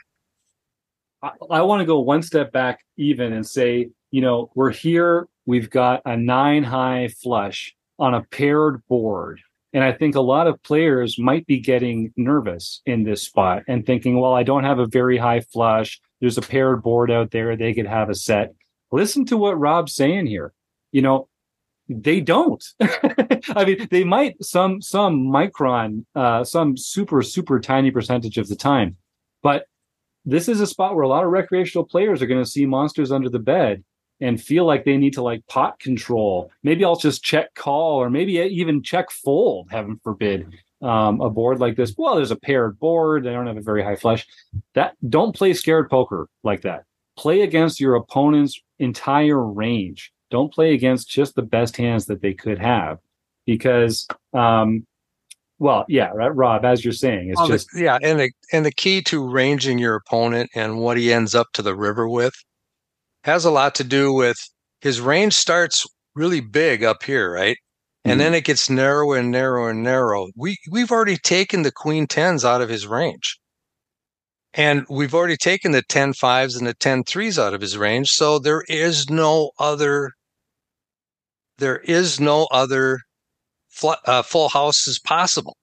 I, 1.23 1.31
I 1.51 1.63
want 1.63 1.81
to 1.81 1.87
go 1.87 2.01
one 2.01 2.23
step 2.23 2.53
back 2.53 2.81
even 2.97 3.33
and 3.33 3.47
say, 3.47 3.91
you 4.11 4.21
know, 4.21 4.51
we're 4.55 4.71
here. 4.71 5.29
We've 5.45 5.71
got 5.71 6.03
a 6.05 6.17
nine 6.17 6.65
high 6.65 7.09
flush 7.23 7.75
on 7.99 8.15
a 8.15 8.23
paired 8.23 8.83
board. 8.89 9.41
And 9.77 9.85
I 9.85 9.93
think 9.93 10.17
a 10.17 10.21
lot 10.21 10.49
of 10.49 10.61
players 10.65 11.19
might 11.19 11.47
be 11.47 11.61
getting 11.61 12.13
nervous 12.17 12.83
in 12.87 13.05
this 13.05 13.23
spot 13.23 13.63
and 13.69 13.87
thinking, 13.87 14.19
well, 14.19 14.33
I 14.33 14.43
don't 14.43 14.65
have 14.65 14.81
a 14.81 14.87
very 14.87 15.19
high 15.19 15.41
flush. 15.41 16.01
There's 16.21 16.39
a 16.39 16.43
paired 16.43 16.83
board 16.83 17.13
out 17.13 17.31
there. 17.31 17.57
They 17.57 17.75
could 17.75 17.87
have 17.87 18.11
a 18.11 18.15
set 18.15 18.55
listen 18.93 19.25
to 19.27 19.37
what 19.37 19.59
Rob's 19.59 19.95
saying 19.95 20.27
here. 20.27 20.53
You 20.93 21.03
know, 21.03 21.29
they 21.89 22.21
don't. 22.21 22.65
I 22.81 23.65
mean, 23.65 23.89
they 23.91 24.05
might 24.05 24.43
some 24.43 24.81
some 24.81 25.27
micron, 25.27 26.05
uh, 26.15 26.45
some 26.45 26.77
super 26.77 27.23
super 27.23 27.61
tiny 27.61 27.91
percentage 27.91 28.39
of 28.39 28.49
the 28.49 28.57
time, 28.57 28.97
but 29.43 29.67
this 30.25 30.49
is 30.49 30.61
a 30.61 30.67
spot 30.67 30.95
where 30.95 31.05
a 31.05 31.09
lot 31.09 31.25
of 31.25 31.31
recreational 31.31 31.85
players 31.85 32.21
are 32.21 32.27
going 32.27 32.43
to 32.43 32.51
see 32.51 32.67
monsters 32.67 33.13
under 33.13 33.29
the 33.29 33.39
bed 33.39 33.85
and 34.21 34.41
feel 34.43 34.65
like 34.65 34.85
they 34.85 34.97
need 34.97 35.13
to 35.15 35.23
like 35.23 35.47
pot 35.47 35.79
control. 35.79 36.51
Maybe 36.63 36.85
I'll 36.85 36.97
just 36.97 37.23
check 37.23 37.55
call 37.55 37.97
or 38.01 38.11
maybe 38.11 38.35
even 38.35 38.83
check 38.83 39.11
fold, 39.11 39.69
heaven 39.71 40.01
forbid, 40.03 40.47
um, 40.83 41.21
a 41.21 41.29
board 41.31 41.61
like 41.61 41.77
this. 41.77 41.95
Well, 41.97 42.17
there's 42.17 42.31
a 42.31 42.37
paired 42.37 42.79
board. 42.79 43.25
They 43.25 43.33
don't 43.33 43.47
have 43.47 43.57
a 43.57 43.63
very 43.63 43.83
high 43.83 43.97
flush. 43.97 44.27
That 44.75 44.95
don't 45.09 45.35
play 45.35 45.53
scared 45.55 45.91
poker 45.91 46.29
like 46.43 46.63
that. 46.63 46.85
Play 47.17 47.43
against 47.43 47.81
your 47.81 47.95
opponent's 47.95 48.61
entire 48.79 49.43
range. 49.43 50.13
Don't 50.31 50.53
play 50.53 50.75
against 50.75 51.09
just 51.09 51.35
the 51.35 51.43
best 51.43 51.77
hands 51.77 52.07
that 52.07 52.21
they 52.21 52.35
could 52.35 52.59
have, 52.59 52.99
because, 53.47 54.07
um, 54.35 54.87
well, 55.59 55.87
yeah, 55.89 56.09
right, 56.09 56.35
Rob, 56.35 56.65
as 56.67 56.85
you're 56.85 56.93
saying, 56.93 57.31
it's 57.31 57.39
Well, 57.39 57.49
the- 57.49 57.55
just 57.55 57.69
yeah, 57.75 57.99
and 58.03 58.21
the 58.21 58.31
and 58.53 58.67
the 58.67 58.73
key 58.73 59.01
to 59.03 59.27
ranging 59.27 59.79
your 59.79 59.95
opponent 59.95 60.51
and 60.55 60.79
what 60.79 60.99
he 60.99 61.13
ends 61.13 61.35
up 61.35 61.47
to 61.55 61.63
the 61.63 61.75
river 61.75 62.09
with 62.09 62.35
has 63.27 63.45
a 63.45 63.51
lot 63.51 63.75
to 63.75 63.85
do 63.85 64.13
with 64.13 64.37
his 64.81 65.01
range 65.01 65.35
starts 65.35 65.85
really 66.15 66.41
big 66.41 66.85
up 66.85 67.03
here, 67.03 67.31
right? 67.31 67.59
And 68.05 68.21
then 68.21 68.35
it 68.35 68.45
gets 68.45 68.71
narrow 68.71 69.13
and 69.15 69.33
narrow 69.33 69.67
and 69.69 69.83
narrow. 69.83 70.29
We 70.37 70.59
we've 70.71 70.93
already 70.93 71.17
taken 71.17 71.63
the 71.63 71.73
queen 71.73 72.07
tens 72.07 72.45
out 72.45 72.63
of 72.63 72.69
his 72.69 72.87
range. 72.87 73.37
And 74.55 74.87
we've 74.89 75.13
already 75.13 75.37
taken 75.37 75.73
the 75.73 75.83
10 75.83 76.13
fives 76.15 76.55
and 76.57 76.67
the 76.69 76.73
10 76.75 77.03
threes 77.03 77.37
out 77.37 77.53
of 77.53 77.61
his 77.61 77.77
range. 77.77 78.11
So 78.11 78.39
there 78.39 78.63
is 78.69 79.11
no 79.11 79.51
other 79.59 80.13
there 81.59 81.79
is 81.81 82.21
no 82.21 82.47
other 82.53 83.01
fl- 83.69 84.03
uh, 84.05 84.23
full 84.23 84.51
houses 84.51 85.01
possible. 85.01 85.57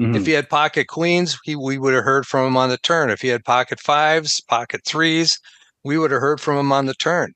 Mhm. 0.00 0.16
If 0.16 0.26
he 0.26 0.32
had 0.32 0.50
pocket 0.50 0.88
queens, 0.88 1.38
he 1.44 1.54
we 1.54 1.78
would 1.78 1.94
have 1.94 2.04
heard 2.04 2.26
from 2.26 2.48
him 2.48 2.56
on 2.56 2.68
the 2.68 2.78
turn. 2.78 3.10
If 3.10 3.20
he 3.20 3.28
had 3.28 3.44
pocket 3.44 3.78
fives, 3.80 4.40
pocket 4.40 4.80
threes, 4.84 5.38
we 5.86 5.96
would 5.96 6.10
have 6.10 6.20
heard 6.20 6.40
from 6.40 6.58
him 6.58 6.72
on 6.72 6.86
the 6.86 6.94
turn. 6.94 7.32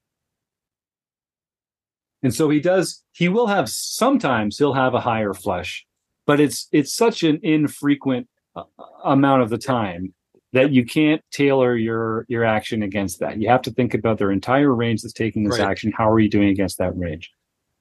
And 2.22 2.34
so 2.34 2.50
he 2.50 2.60
does. 2.60 3.02
He 3.12 3.28
will 3.28 3.46
have 3.46 3.68
sometimes 3.70 4.58
he'll 4.58 4.74
have 4.74 4.92
a 4.94 5.00
higher 5.00 5.32
flush, 5.32 5.86
but 6.26 6.38
it's 6.40 6.68
it's 6.72 6.94
such 6.94 7.22
an 7.22 7.38
infrequent 7.42 8.28
uh, 8.54 8.64
amount 9.04 9.42
of 9.42 9.48
the 9.48 9.56
time 9.56 10.12
that 10.52 10.70
you 10.72 10.84
can't 10.84 11.22
tailor 11.32 11.76
your 11.76 12.26
your 12.28 12.44
action 12.44 12.82
against 12.82 13.20
that. 13.20 13.40
You 13.40 13.48
have 13.48 13.62
to 13.62 13.70
think 13.70 13.94
about 13.94 14.18
their 14.18 14.30
entire 14.32 14.74
range 14.74 15.00
that's 15.02 15.14
taking 15.14 15.44
this 15.44 15.58
Right. 15.58 15.68
action. 15.70 15.92
How 15.96 16.10
are 16.10 16.18
you 16.18 16.28
doing 16.28 16.48
against 16.48 16.76
that 16.78 16.94
range? 16.96 17.30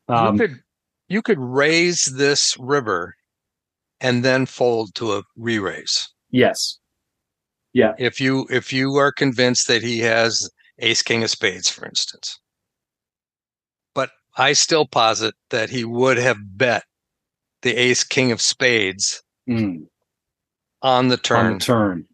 Um, 0.07 0.35
you 0.35 0.47
could 0.47 0.59
you 1.09 1.21
could 1.21 1.39
raise 1.39 2.05
this 2.05 2.55
river 2.59 3.15
and 3.99 4.23
then 4.23 4.45
fold 4.45 4.95
to 4.95 5.13
a 5.17 5.23
re-raise. 5.35 6.07
yes, 6.29 6.77
Yeah. 7.73 7.93
If 7.97 8.21
you 8.21 8.47
if 8.49 8.71
you 8.71 8.95
are 8.95 9.11
convinced 9.11 9.67
that 9.67 9.81
he 9.83 9.99
has 9.99 10.49
ace 10.79 11.01
king 11.01 11.23
of 11.23 11.29
spades, 11.29 11.69
for 11.69 11.85
instance. 11.85 12.39
But 13.95 14.11
I 14.37 14.53
still 14.53 14.85
posit 14.85 15.35
that 15.49 15.69
he 15.69 15.83
would 15.85 16.17
have 16.17 16.37
bet 16.57 16.83
the 17.61 17.75
ace 17.75 18.03
king 18.03 18.31
of 18.31 18.41
spades 18.41 19.21
Mm, 19.49 19.87
on 20.83 21.07
the 21.07 21.17
turn. 21.17 21.45
on 21.45 21.53
the 21.53 21.59
turn. 21.59 22.05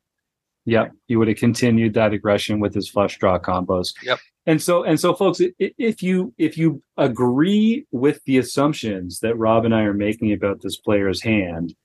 Yep, 0.65 0.93
you 1.07 1.19
would 1.19 1.27
have 1.27 1.37
continued 1.37 1.93
that 1.95 2.13
aggression 2.13 2.59
with 2.59 2.73
his 2.73 2.89
flush 2.89 3.17
draw 3.19 3.37
combos. 3.37 3.93
Yep. 4.03 4.19
And 4.47 4.61
so 4.61 4.83
and 4.83 4.99
so, 4.99 5.13
folks, 5.13 5.41
if 5.59 6.01
you 6.01 6.33
if 6.37 6.57
you 6.57 6.81
agree 6.97 7.85
with 7.91 8.23
the 8.25 8.37
assumptions 8.37 9.19
that 9.19 9.35
Rob 9.37 9.65
and 9.65 9.75
I 9.75 9.81
are 9.81 9.93
making 9.93 10.31
about 10.31 10.61
this 10.61 10.77
player's 10.77 11.21
hand, 11.23 11.75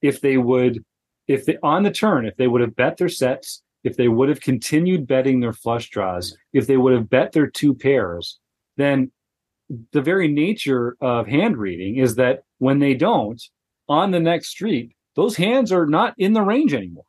if 0.00 0.20
they 0.20 0.36
would, 0.36 0.84
if 1.26 1.44
they 1.44 1.58
on 1.62 1.82
the 1.82 1.90
turn, 1.90 2.24
if 2.24 2.36
they 2.36 2.46
would 2.46 2.60
have 2.60 2.76
bet 2.76 2.98
their 2.98 3.08
sets, 3.08 3.62
if 3.84 3.96
they 3.96 4.08
would 4.08 4.28
have 4.28 4.40
continued 4.40 5.06
betting 5.06 5.40
their 5.40 5.52
flush 5.52 5.90
draws, 5.90 6.36
if 6.52 6.66
they 6.66 6.76
would 6.76 6.92
have 6.92 7.10
bet 7.10 7.32
their 7.32 7.46
two 7.46 7.74
pairs, 7.74 8.38
then 8.76 9.10
the 9.92 10.02
very 10.02 10.28
nature 10.28 10.96
of 11.00 11.26
hand 11.26 11.56
reading 11.56 11.96
is 11.96 12.16
that 12.16 12.42
when 12.58 12.78
they 12.78 12.94
don't, 12.94 13.42
on 13.88 14.10
the 14.10 14.20
next 14.20 14.48
street, 14.48 14.94
those 15.16 15.36
hands 15.36 15.72
are 15.72 15.86
not 15.86 16.14
in 16.18 16.32
the 16.32 16.42
range 16.42 16.74
anymore. 16.74 17.04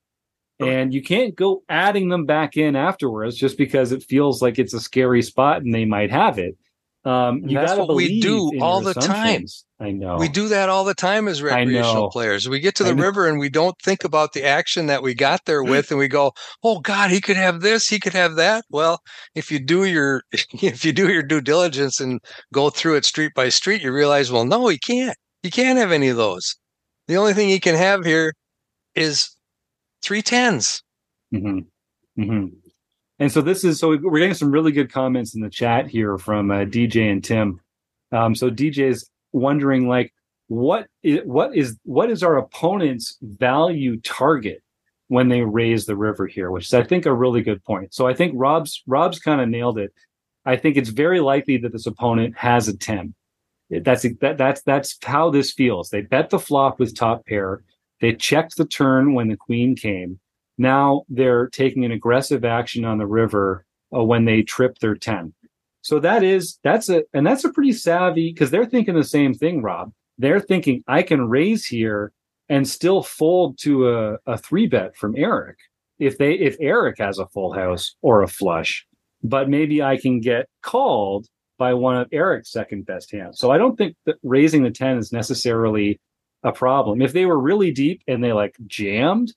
And 0.60 0.94
you 0.94 1.02
can't 1.02 1.36
go 1.36 1.64
adding 1.70 2.10
them 2.10 2.28
back 2.28 2.56
in 2.56 2.76
afterwards 2.76 3.36
just 3.36 3.58
because 3.58 3.92
it 3.92 4.04
feels 4.04 4.44
like 4.44 4.60
it's 4.60 4.76
a 4.76 4.80
scary 4.80 5.24
spot 5.24 5.64
and 5.64 5.74
they 5.74 5.86
might 5.86 6.12
have 6.12 6.38
it. 6.38 6.56
Um, 7.04 7.42
that's 7.46 7.78
what 7.78 7.96
we 7.96 8.20
do 8.20 8.54
all 8.60 8.82
the 8.82 8.94
time. 8.94 9.46
I 9.80 9.92
know. 9.92 10.18
We 10.18 10.30
do 10.30 10.48
that 10.50 10.70
all 10.70 10.84
the 10.84 10.94
time 10.94 11.28
as 11.28 11.42
recreational 11.42 12.10
players. 12.12 12.48
We 12.48 12.60
get 12.60 12.76
to 12.76 12.84
the 12.84 12.96
river 12.96 13.28
and 13.28 13.40
we 13.40 13.50
don't 13.50 13.76
think 13.82 14.04
about 14.04 14.34
the 14.34 14.44
action 14.44 14.86
that 14.88 15.02
we 15.02 15.16
got 15.16 15.46
there 15.46 15.64
with, 15.64 15.90
and 15.90 16.00
we 16.00 16.08
go, 16.08 16.34
"Oh 16.64 16.80
God, 16.80 17.10
he 17.10 17.20
could 17.20 17.38
have 17.38 17.62
this, 17.62 17.88
he 17.88 18.00
could 18.00 18.14
have 18.14 18.36
that." 18.36 18.66
Well, 18.70 19.00
if 19.34 19.52
you 19.52 19.60
do 19.60 19.86
your 19.86 20.22
if 20.32 20.86
you 20.86 20.94
do 20.94 21.12
your 21.12 21.24
due 21.24 21.42
diligence 21.42 22.00
and 22.00 22.20
go 22.54 22.70
through 22.70 22.98
it 22.98 23.06
street 23.06 23.32
by 23.36 23.50
street, 23.50 23.82
you 23.82 23.92
realize, 23.92 24.32
well, 24.32 24.46
no, 24.46 24.68
he 24.68 24.78
can't. 24.78 25.18
He 25.44 25.50
can't 25.50 25.80
have 25.80 25.92
any 25.92 26.10
of 26.10 26.18
those. 26.18 26.56
The 27.08 27.18
only 27.18 27.34
thing 27.34 27.50
he 27.50 27.60
can 27.60 27.76
have 27.76 28.06
here 28.06 28.34
is 28.96 29.30
three 30.04 30.22
tens. 30.22 30.84
hmm 31.32 31.60
hmm 32.18 32.46
And 33.22 33.32
so 33.32 33.40
this 33.40 33.64
is 33.64 33.80
so 33.80 33.90
we're 33.90 34.18
getting 34.18 34.34
some 34.34 34.52
really 34.52 34.72
good 34.72 34.92
comments 34.92 35.36
in 35.36 35.42
the 35.42 35.50
chat 35.50 35.86
here 35.86 36.18
from 36.18 36.50
uh, 36.50 36.66
DJ 36.66 37.12
and 37.12 37.24
Tim. 37.24 37.62
Um, 38.12 38.34
so 38.34 38.50
DJ 38.50 38.90
is 38.90 39.08
wondering 39.32 39.88
like 39.88 40.12
what 40.48 40.88
is 41.04 41.20
what 41.26 41.56
is 41.56 41.78
what 41.84 42.10
is 42.10 42.24
our 42.24 42.38
opponent's 42.38 43.20
value 43.22 44.02
target 44.02 44.64
when 45.10 45.30
they 45.30 45.44
raise 45.44 45.86
the 45.86 45.96
river 45.96 46.26
here, 46.26 46.50
which 46.50 46.66
is 46.66 46.74
I 46.74 46.82
think 46.82 47.06
a 47.06 47.14
really 47.14 47.44
good 47.44 47.64
point. 47.64 47.94
So 47.94 48.08
I 48.08 48.16
think 48.16 48.34
Rob's 48.36 48.82
Rob's 48.88 49.20
kind 49.20 49.40
of 49.40 49.48
nailed 49.48 49.78
it. 49.78 49.94
I 50.44 50.56
think 50.56 50.76
it's 50.76 50.90
very 50.90 51.20
likely 51.20 51.58
that 51.58 51.74
this 51.74 51.86
opponent 51.86 52.36
has 52.40 52.68
a 52.68 52.76
10. 52.76 53.14
That's 53.70 54.02
that, 54.22 54.40
that's 54.40 54.64
that's 54.64 54.98
how 55.04 55.30
this 55.30 55.52
feels. 55.52 55.92
They 55.92 56.02
bet 56.02 56.32
the 56.32 56.40
flop 56.40 56.80
with 56.80 56.98
top 56.98 57.28
pair. 57.28 57.62
They 58.00 58.16
checked 58.16 58.58
the 58.58 58.66
turn 58.66 59.14
when 59.14 59.28
the 59.28 59.38
queen 59.38 59.76
came. 59.76 60.20
Now 60.58 61.04
they're 61.10 61.48
taking 61.50 61.86
an 61.86 61.92
aggressive 61.92 62.46
action 62.46 62.86
on 62.86 62.98
the 62.98 63.08
river 63.08 63.66
uh, 63.96 64.04
when 64.04 64.26
they 64.26 64.42
trip 64.42 64.78
their 64.80 64.96
10. 64.96 65.34
So 65.82 66.00
that 66.00 66.24
is 66.24 66.60
that's 66.64 66.90
a 66.90 67.04
and 67.14 67.26
that's 67.26 67.44
a 67.44 67.52
pretty 67.52 67.74
savvy 67.74 68.32
because 68.32 68.52
they're 68.52 68.66
thinking 68.66 68.96
the 68.96 69.04
same 69.04 69.34
thing, 69.34 69.62
Rob. 69.62 69.92
They're 70.18 70.40
thinking 70.40 70.84
I 70.88 71.02
can 71.02 71.28
raise 71.28 71.66
here 71.66 72.14
and 72.50 72.68
still 72.68 73.02
fold 73.02 73.58
to 73.60 73.90
a, 73.90 74.18
a 74.28 74.38
three 74.38 74.68
bet 74.68 74.96
from 74.96 75.16
Eric 75.18 75.58
if 75.98 76.18
they 76.18 76.34
if 76.34 76.56
Eric 76.60 76.98
has 77.00 77.18
a 77.18 77.28
full 77.28 77.54
house 77.54 77.96
or 78.02 78.22
a 78.22 78.28
flush, 78.28 78.86
but 79.24 79.50
maybe 79.50 79.82
I 79.82 79.98
can 79.98 80.20
get 80.20 80.48
called 80.62 81.28
by 81.58 81.74
one 81.74 81.96
of 81.96 82.08
Eric's 82.12 82.52
second 82.52 82.86
best 82.86 83.12
hands. 83.12 83.40
So 83.40 83.52
I 83.52 83.58
don't 83.58 83.78
think 83.78 83.96
that 84.06 84.16
raising 84.24 84.64
the 84.64 84.72
10 84.72 84.98
is 84.98 85.12
necessarily 85.12 86.00
a 86.44 86.52
problem. 86.52 87.04
If 87.04 87.14
they 87.14 87.28
were 87.28 87.40
really 87.40 87.72
deep 87.72 88.02
and 88.08 88.24
they 88.24 88.34
like 88.34 88.56
jammed 88.66 89.32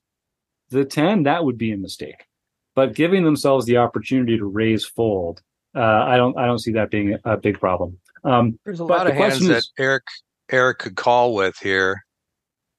the 0.75 0.85
10, 0.85 1.23
that 1.25 1.45
would 1.45 1.57
be 1.59 1.73
a 1.73 1.77
mistake. 1.77 2.27
But 2.75 2.95
giving 2.95 3.25
themselves 3.25 3.67
the 3.67 3.77
opportunity 3.79 4.37
to 4.37 4.45
raise 4.47 4.85
fold, 4.85 5.41
uh, 5.77 5.81
I 5.81 6.17
don't 6.17 6.37
I 6.37 6.47
don't 6.47 6.59
see 6.59 6.73
that 6.73 6.91
being 6.91 7.17
a 7.25 7.37
big 7.37 7.59
problem. 7.59 7.99
Um, 8.25 8.59
There's 8.65 8.81
a 8.81 8.85
lot 8.85 9.05
the 9.05 9.11
of 9.13 9.17
hands 9.17 9.35
question 9.35 9.49
that 9.49 9.59
is- 9.59 9.73
Eric 9.79 10.03
Eric 10.51 10.79
could 10.79 10.97
call 10.97 11.35
with 11.35 11.57
here. 11.59 12.03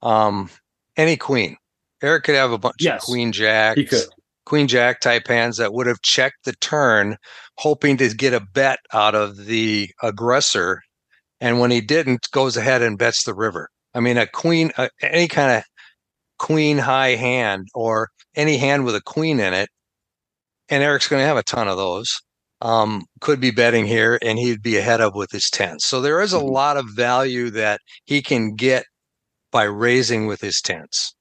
Um, 0.02 0.50
any 0.96 1.16
queen. 1.16 1.56
Eric 2.02 2.24
could 2.24 2.34
have 2.34 2.52
a 2.52 2.58
bunch 2.58 2.76
Yes, 2.80 3.02
of 3.02 3.06
queen 3.06 3.32
jack, 3.32 3.78
queen 4.44 4.68
jack 4.68 5.00
type 5.00 5.26
hands 5.26 5.56
that 5.56 5.72
would 5.72 5.86
have 5.86 6.00
checked 6.02 6.44
the 6.44 6.52
turn, 6.60 7.16
hoping 7.58 7.96
to 7.96 8.14
get 8.14 8.34
a 8.34 8.40
bet 8.40 8.78
out 8.92 9.14
of 9.14 9.46
the 9.46 9.90
aggressor. 10.02 10.82
And 11.40 11.58
when 11.58 11.70
he 11.70 11.80
didn't, 11.80 12.30
goes 12.32 12.56
ahead 12.56 12.82
and 12.82 12.98
bets 12.98 13.24
the 13.24 13.34
river. 13.34 13.68
I 13.94 14.00
mean, 14.00 14.18
a 14.18 14.26
queen, 14.26 14.72
uh, 14.76 14.88
any 15.02 15.26
kind 15.26 15.56
of 15.58 15.64
queen 16.38 16.78
high 16.78 17.16
hand 17.16 17.68
or 17.74 18.08
any 18.34 18.56
hand 18.56 18.84
with 18.84 18.94
a 18.94 19.02
queen 19.02 19.40
in 19.40 19.54
it, 19.54 19.68
and 20.68 20.82
Eric's 20.82 21.08
going 21.08 21.22
to 21.22 21.26
have 21.26 21.36
a 21.36 21.42
ton 21.42 21.68
of 21.68 21.76
those. 21.76 22.20
Um, 22.62 23.04
could 23.20 23.38
be 23.40 23.50
betting 23.50 23.86
here, 23.86 24.18
and 24.22 24.38
he'd 24.38 24.62
be 24.62 24.78
ahead 24.78 25.02
of 25.02 25.14
with 25.14 25.30
his 25.30 25.50
tens. 25.50 25.84
So 25.84 26.00
there 26.00 26.22
is 26.22 26.32
a 26.32 26.38
Mhm. 26.38 26.50
lot 26.50 26.76
of 26.78 26.86
value 26.94 27.50
that 27.50 27.80
he 28.06 28.22
can 28.22 28.54
get 28.54 28.86
by 29.52 29.64
raising 29.64 30.26
with 30.26 30.40
his 30.40 30.60
tens. 30.62 31.14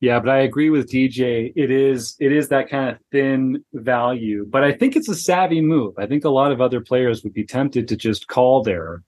Yeah, 0.00 0.20
but 0.20 0.28
I 0.28 0.40
agree 0.42 0.70
with 0.70 0.88
DJ. 0.90 1.52
It 1.56 1.70
is 1.70 2.14
it 2.20 2.30
is 2.30 2.48
that 2.50 2.68
kind 2.68 2.90
of 2.90 2.98
thin 3.10 3.64
value, 3.72 4.46
but 4.48 4.62
I 4.62 4.72
think 4.72 4.94
it's 4.96 5.08
a 5.08 5.14
savvy 5.14 5.60
move. 5.60 5.94
I 5.98 6.06
think 6.06 6.24
a 6.24 6.30
lot 6.30 6.52
of 6.52 6.60
other 6.60 6.80
players 6.80 7.24
would 7.24 7.34
be 7.34 7.44
tempted 7.44 7.88
to 7.88 7.96
just 7.96 8.28
call 8.28 8.62
there, 8.62 9.02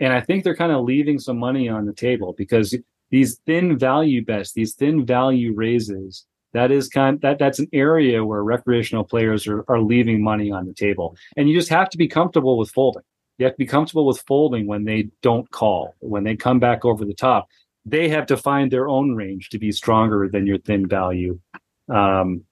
and 0.00 0.12
I 0.12 0.20
think 0.20 0.42
they're 0.42 0.56
kind 0.56 0.72
of 0.72 0.84
leaving 0.84 1.18
some 1.20 1.38
money 1.38 1.68
on 1.68 1.86
the 1.86 1.92
table 1.92 2.34
because 2.36 2.74
these 3.12 3.38
thin 3.46 3.78
value 3.78 4.24
bets, 4.24 4.52
these 4.52 4.74
thin 4.74 5.06
value 5.06 5.54
raises, 5.54 6.26
that 6.52 6.72
is 6.72 6.88
kind 6.88 7.20
that 7.20 7.38
that's 7.38 7.60
an 7.60 7.68
area 7.72 8.24
where 8.24 8.42
recreational 8.42 9.04
players 9.04 9.46
are 9.46 9.64
are 9.68 9.80
leaving 9.80 10.24
money 10.24 10.50
on 10.50 10.66
the 10.66 10.74
table, 10.74 11.16
and 11.36 11.48
you 11.48 11.56
just 11.56 11.70
have 11.70 11.88
to 11.90 11.98
be 11.98 12.08
comfortable 12.08 12.58
with 12.58 12.70
folding. 12.72 13.02
You 13.38 13.46
have 13.46 13.54
to 13.54 13.58
be 13.58 13.66
comfortable 13.66 14.06
with 14.06 14.22
folding 14.26 14.66
when 14.66 14.84
they 14.84 15.08
don't 15.22 15.48
call, 15.50 15.94
when 16.00 16.24
they 16.24 16.34
come 16.34 16.58
back 16.58 16.84
over 16.84 17.04
the 17.04 17.14
top 17.14 17.46
they 17.84 18.08
have 18.08 18.26
to 18.26 18.36
find 18.36 18.70
their 18.70 18.88
own 18.88 19.14
range 19.14 19.50
to 19.50 19.58
be 19.58 19.72
stronger 19.72 20.28
than 20.30 20.46
your 20.46 20.58
thin 20.58 20.88
value. 20.88 21.40
Um, 21.88 22.44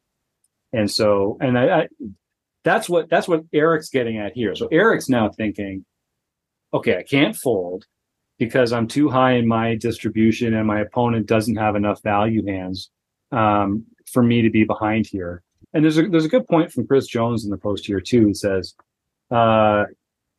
and 0.72 0.90
so, 0.90 1.38
and 1.40 1.58
I, 1.58 1.80
I, 1.80 1.88
that's 2.64 2.88
what 2.88 3.08
that's 3.08 3.28
what 3.28 3.44
Eric's 3.52 3.88
getting 3.88 4.18
at 4.18 4.32
here. 4.34 4.54
So 4.54 4.66
Eric's 4.66 5.08
now 5.08 5.30
thinking, 5.30 5.84
okay, 6.74 6.98
I 6.98 7.02
can't 7.02 7.36
fold 7.36 7.84
because 8.40 8.72
I'm 8.72 8.88
too 8.88 9.10
high 9.10 9.32
in 9.32 9.46
my 9.46 9.76
distribution 9.76 10.54
and 10.54 10.66
my 10.66 10.80
opponent 10.80 11.26
doesn't 11.26 11.56
have 11.56 11.76
enough 11.76 12.02
value 12.02 12.44
hands 12.46 12.90
um, 13.32 13.84
for 14.10 14.22
me 14.22 14.40
to 14.40 14.48
be 14.48 14.64
behind 14.64 15.06
here. 15.06 15.42
And 15.74 15.84
there's 15.84 15.98
a 15.98 16.08
there's 16.08 16.24
a 16.24 16.30
good 16.30 16.48
point 16.48 16.72
from 16.72 16.86
Chris 16.86 17.06
Jones 17.06 17.44
in 17.44 17.50
the 17.50 17.58
post 17.58 17.86
here 17.86 18.00
too. 18.00 18.26
He 18.26 18.34
says 18.34 18.74
uh, 19.30 19.84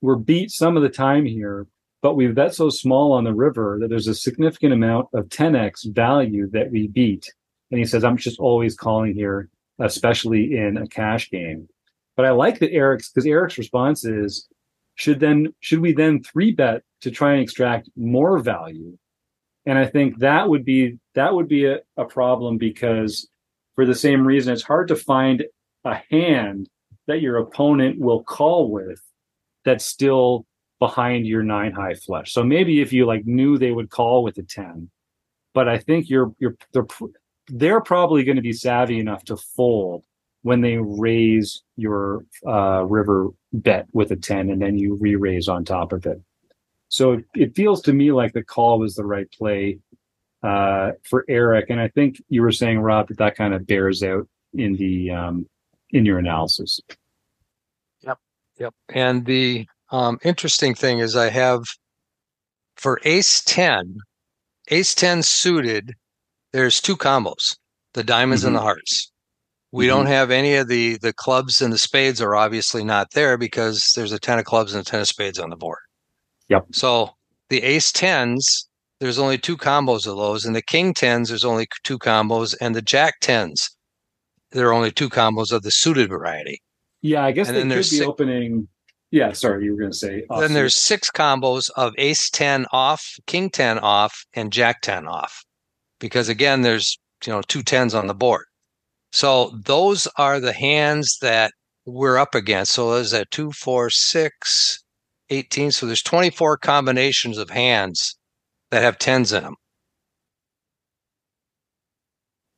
we're 0.01 0.15
beat 0.15 0.49
some 0.49 0.75
of 0.75 0.83
the 0.83 0.89
time 0.89 1.25
here, 1.25 1.67
but 2.01 2.15
we 2.15 2.27
bet 2.27 2.55
so 2.55 2.71
small 2.71 3.13
on 3.13 3.23
the 3.23 3.35
river 3.35 3.77
that 3.79 3.89
there's 3.89 4.07
a 4.07 4.15
significant 4.15 4.73
amount 4.73 5.07
of 5.13 5.29
10x 5.29 5.93
value 5.93 6.49
that 6.49 6.71
we 6.71 6.87
beat. 6.87 7.31
And 7.69 7.77
he 7.77 7.85
says 7.85 8.03
I'm 8.03 8.17
just 8.17 8.39
always 8.39 8.75
calling 8.75 9.13
here, 9.13 9.47
especially 9.77 10.57
in 10.57 10.75
a 10.75 10.87
cash 10.87 11.29
game. 11.29 11.69
But 12.17 12.25
I 12.25 12.31
like 12.31 12.57
that 12.59 12.73
Eric's 12.73 13.11
because 13.11 13.27
Eric's 13.27 13.59
response 13.59 14.03
is 14.03 14.47
should 15.01 15.19
then 15.19 15.51
should 15.61 15.79
we 15.79 15.93
then 15.93 16.21
three 16.21 16.51
bet 16.51 16.83
to 17.01 17.09
try 17.09 17.33
and 17.33 17.41
extract 17.41 17.89
more 17.95 18.37
value? 18.37 18.95
And 19.65 19.79
I 19.79 19.87
think 19.87 20.19
that 20.19 20.47
would 20.47 20.63
be 20.63 20.99
that 21.15 21.33
would 21.33 21.47
be 21.47 21.65
a, 21.65 21.79
a 21.97 22.05
problem 22.05 22.59
because 22.59 23.27
for 23.73 23.87
the 23.87 23.95
same 23.95 24.27
reason 24.27 24.53
it's 24.53 24.61
hard 24.61 24.87
to 24.89 24.95
find 24.95 25.43
a 25.85 25.95
hand 26.11 26.69
that 27.07 27.19
your 27.19 27.37
opponent 27.37 27.99
will 27.99 28.23
call 28.23 28.69
with 28.69 29.01
that's 29.65 29.85
still 29.85 30.45
behind 30.77 31.25
your 31.25 31.41
nine 31.41 31.71
high 31.71 31.95
flush. 31.95 32.31
So 32.31 32.43
maybe 32.43 32.79
if 32.81 32.93
you 32.93 33.07
like 33.07 33.25
knew 33.25 33.57
they 33.57 33.71
would 33.71 33.89
call 33.89 34.23
with 34.23 34.37
a 34.37 34.43
10, 34.43 34.91
but 35.55 35.67
I 35.67 35.79
think 35.79 36.11
you're 36.11 36.31
you're 36.37 36.55
they're 36.73 36.85
they're 37.47 37.81
probably 37.81 38.23
going 38.23 38.35
to 38.35 38.43
be 38.43 38.53
savvy 38.53 38.99
enough 38.99 39.23
to 39.25 39.35
fold 39.35 40.05
when 40.43 40.61
they 40.61 40.77
raise 40.77 41.63
your 41.75 42.25
uh, 42.47 42.83
river 42.85 43.29
bet 43.53 43.87
with 43.93 44.11
a 44.11 44.15
10 44.15 44.49
and 44.49 44.61
then 44.61 44.77
you 44.77 44.95
re-raise 44.95 45.47
on 45.47 45.63
top 45.63 45.93
of 45.93 46.05
it. 46.05 46.21
So 46.89 47.13
it, 47.13 47.25
it 47.35 47.55
feels 47.55 47.81
to 47.83 47.93
me 47.93 48.11
like 48.11 48.33
the 48.33 48.43
call 48.43 48.79
was 48.79 48.95
the 48.95 49.05
right 49.05 49.31
play 49.31 49.79
uh, 50.43 50.91
for 51.03 51.25
Eric. 51.29 51.69
And 51.69 51.79
I 51.79 51.87
think 51.89 52.21
you 52.29 52.41
were 52.41 52.51
saying, 52.51 52.79
Rob, 52.79 53.07
that 53.09 53.17
that 53.19 53.35
kind 53.35 53.53
of 53.53 53.67
bears 53.67 54.03
out 54.03 54.27
in 54.53 54.75
the 54.75 55.11
um, 55.11 55.45
in 55.91 56.05
your 56.05 56.19
analysis. 56.19 56.79
Yep. 58.01 58.17
Yep. 58.59 58.73
And 58.89 59.25
the 59.25 59.67
um, 59.91 60.19
interesting 60.23 60.73
thing 60.73 60.99
is 60.99 61.15
I 61.15 61.29
have 61.29 61.63
for 62.75 62.99
ace 63.03 63.43
10, 63.43 63.97
ace 64.69 64.95
10 64.95 65.21
suited, 65.21 65.93
there's 66.51 66.81
two 66.81 66.97
combos, 66.97 67.57
the 67.93 68.03
diamonds 68.03 68.41
mm-hmm. 68.41 68.47
and 68.47 68.55
the 68.55 68.61
hearts. 68.61 69.10
We 69.71 69.85
mm-hmm. 69.85 69.95
don't 69.95 70.05
have 70.07 70.31
any 70.31 70.55
of 70.55 70.67
the 70.67 70.97
the 70.97 71.13
clubs 71.13 71.61
and 71.61 71.71
the 71.71 71.77
spades 71.77 72.21
are 72.21 72.35
obviously 72.35 72.83
not 72.83 73.11
there 73.11 73.37
because 73.37 73.93
there's 73.95 74.11
a 74.11 74.19
ten 74.19 74.39
of 74.39 74.45
clubs 74.45 74.73
and 74.73 74.85
a 74.85 74.89
ten 74.89 75.01
of 75.01 75.07
spades 75.07 75.39
on 75.39 75.49
the 75.49 75.55
board. 75.55 75.79
Yep. 76.49 76.67
So 76.73 77.11
the 77.49 77.63
ace 77.63 77.91
tens, 77.91 78.67
there's 78.99 79.19
only 79.19 79.37
two 79.37 79.57
combos 79.57 80.05
of 80.05 80.17
those, 80.17 80.45
and 80.45 80.55
the 80.55 80.61
king 80.61 80.93
tens, 80.93 81.29
there's 81.29 81.45
only 81.45 81.67
two 81.83 81.97
combos, 81.97 82.55
and 82.59 82.75
the 82.75 82.81
jack 82.81 83.15
tens, 83.21 83.69
there 84.51 84.67
are 84.67 84.73
only 84.73 84.91
two 84.91 85.09
combos 85.09 85.51
of 85.51 85.63
the 85.63 85.71
suited 85.71 86.09
variety. 86.09 86.61
Yeah, 87.01 87.23
I 87.23 87.31
guess 87.31 87.47
and 87.47 87.57
they 87.57 87.61
could 87.61 87.69
be 87.69 87.83
six, 87.83 88.05
opening. 88.05 88.67
Yeah, 89.11 89.31
sorry, 89.31 89.65
you 89.65 89.71
were 89.71 89.79
going 89.79 89.91
to 89.91 89.97
say. 89.97 90.23
Then 90.39 90.53
there's 90.53 90.75
six 90.75 91.09
combos 91.09 91.69
of 91.75 91.93
ace 91.97 92.29
ten 92.29 92.65
off, 92.71 93.15
king 93.27 93.49
ten 93.49 93.79
off, 93.79 94.25
and 94.33 94.51
jack 94.51 94.81
ten 94.81 95.07
off, 95.07 95.43
because 95.99 96.29
again, 96.29 96.61
there's 96.61 96.97
you 97.25 97.33
know 97.33 97.41
two 97.41 97.63
tens 97.63 97.93
on 97.93 98.07
the 98.07 98.13
board. 98.13 98.45
So 99.11 99.51
those 99.65 100.07
are 100.17 100.39
the 100.39 100.53
hands 100.53 101.17
that 101.21 101.51
we're 101.85 102.17
up 102.17 102.35
against. 102.35 102.71
So 102.71 102.93
there's 102.93 103.13
a 103.13 103.25
two, 103.25 103.51
four, 103.51 103.89
six, 103.89 104.83
18. 105.29 105.71
So 105.71 105.85
there's 105.85 106.03
24 106.03 106.57
combinations 106.57 107.37
of 107.37 107.49
hands 107.49 108.15
that 108.71 108.83
have 108.83 108.97
tens 108.97 109.33
in 109.33 109.43
them. 109.43 109.55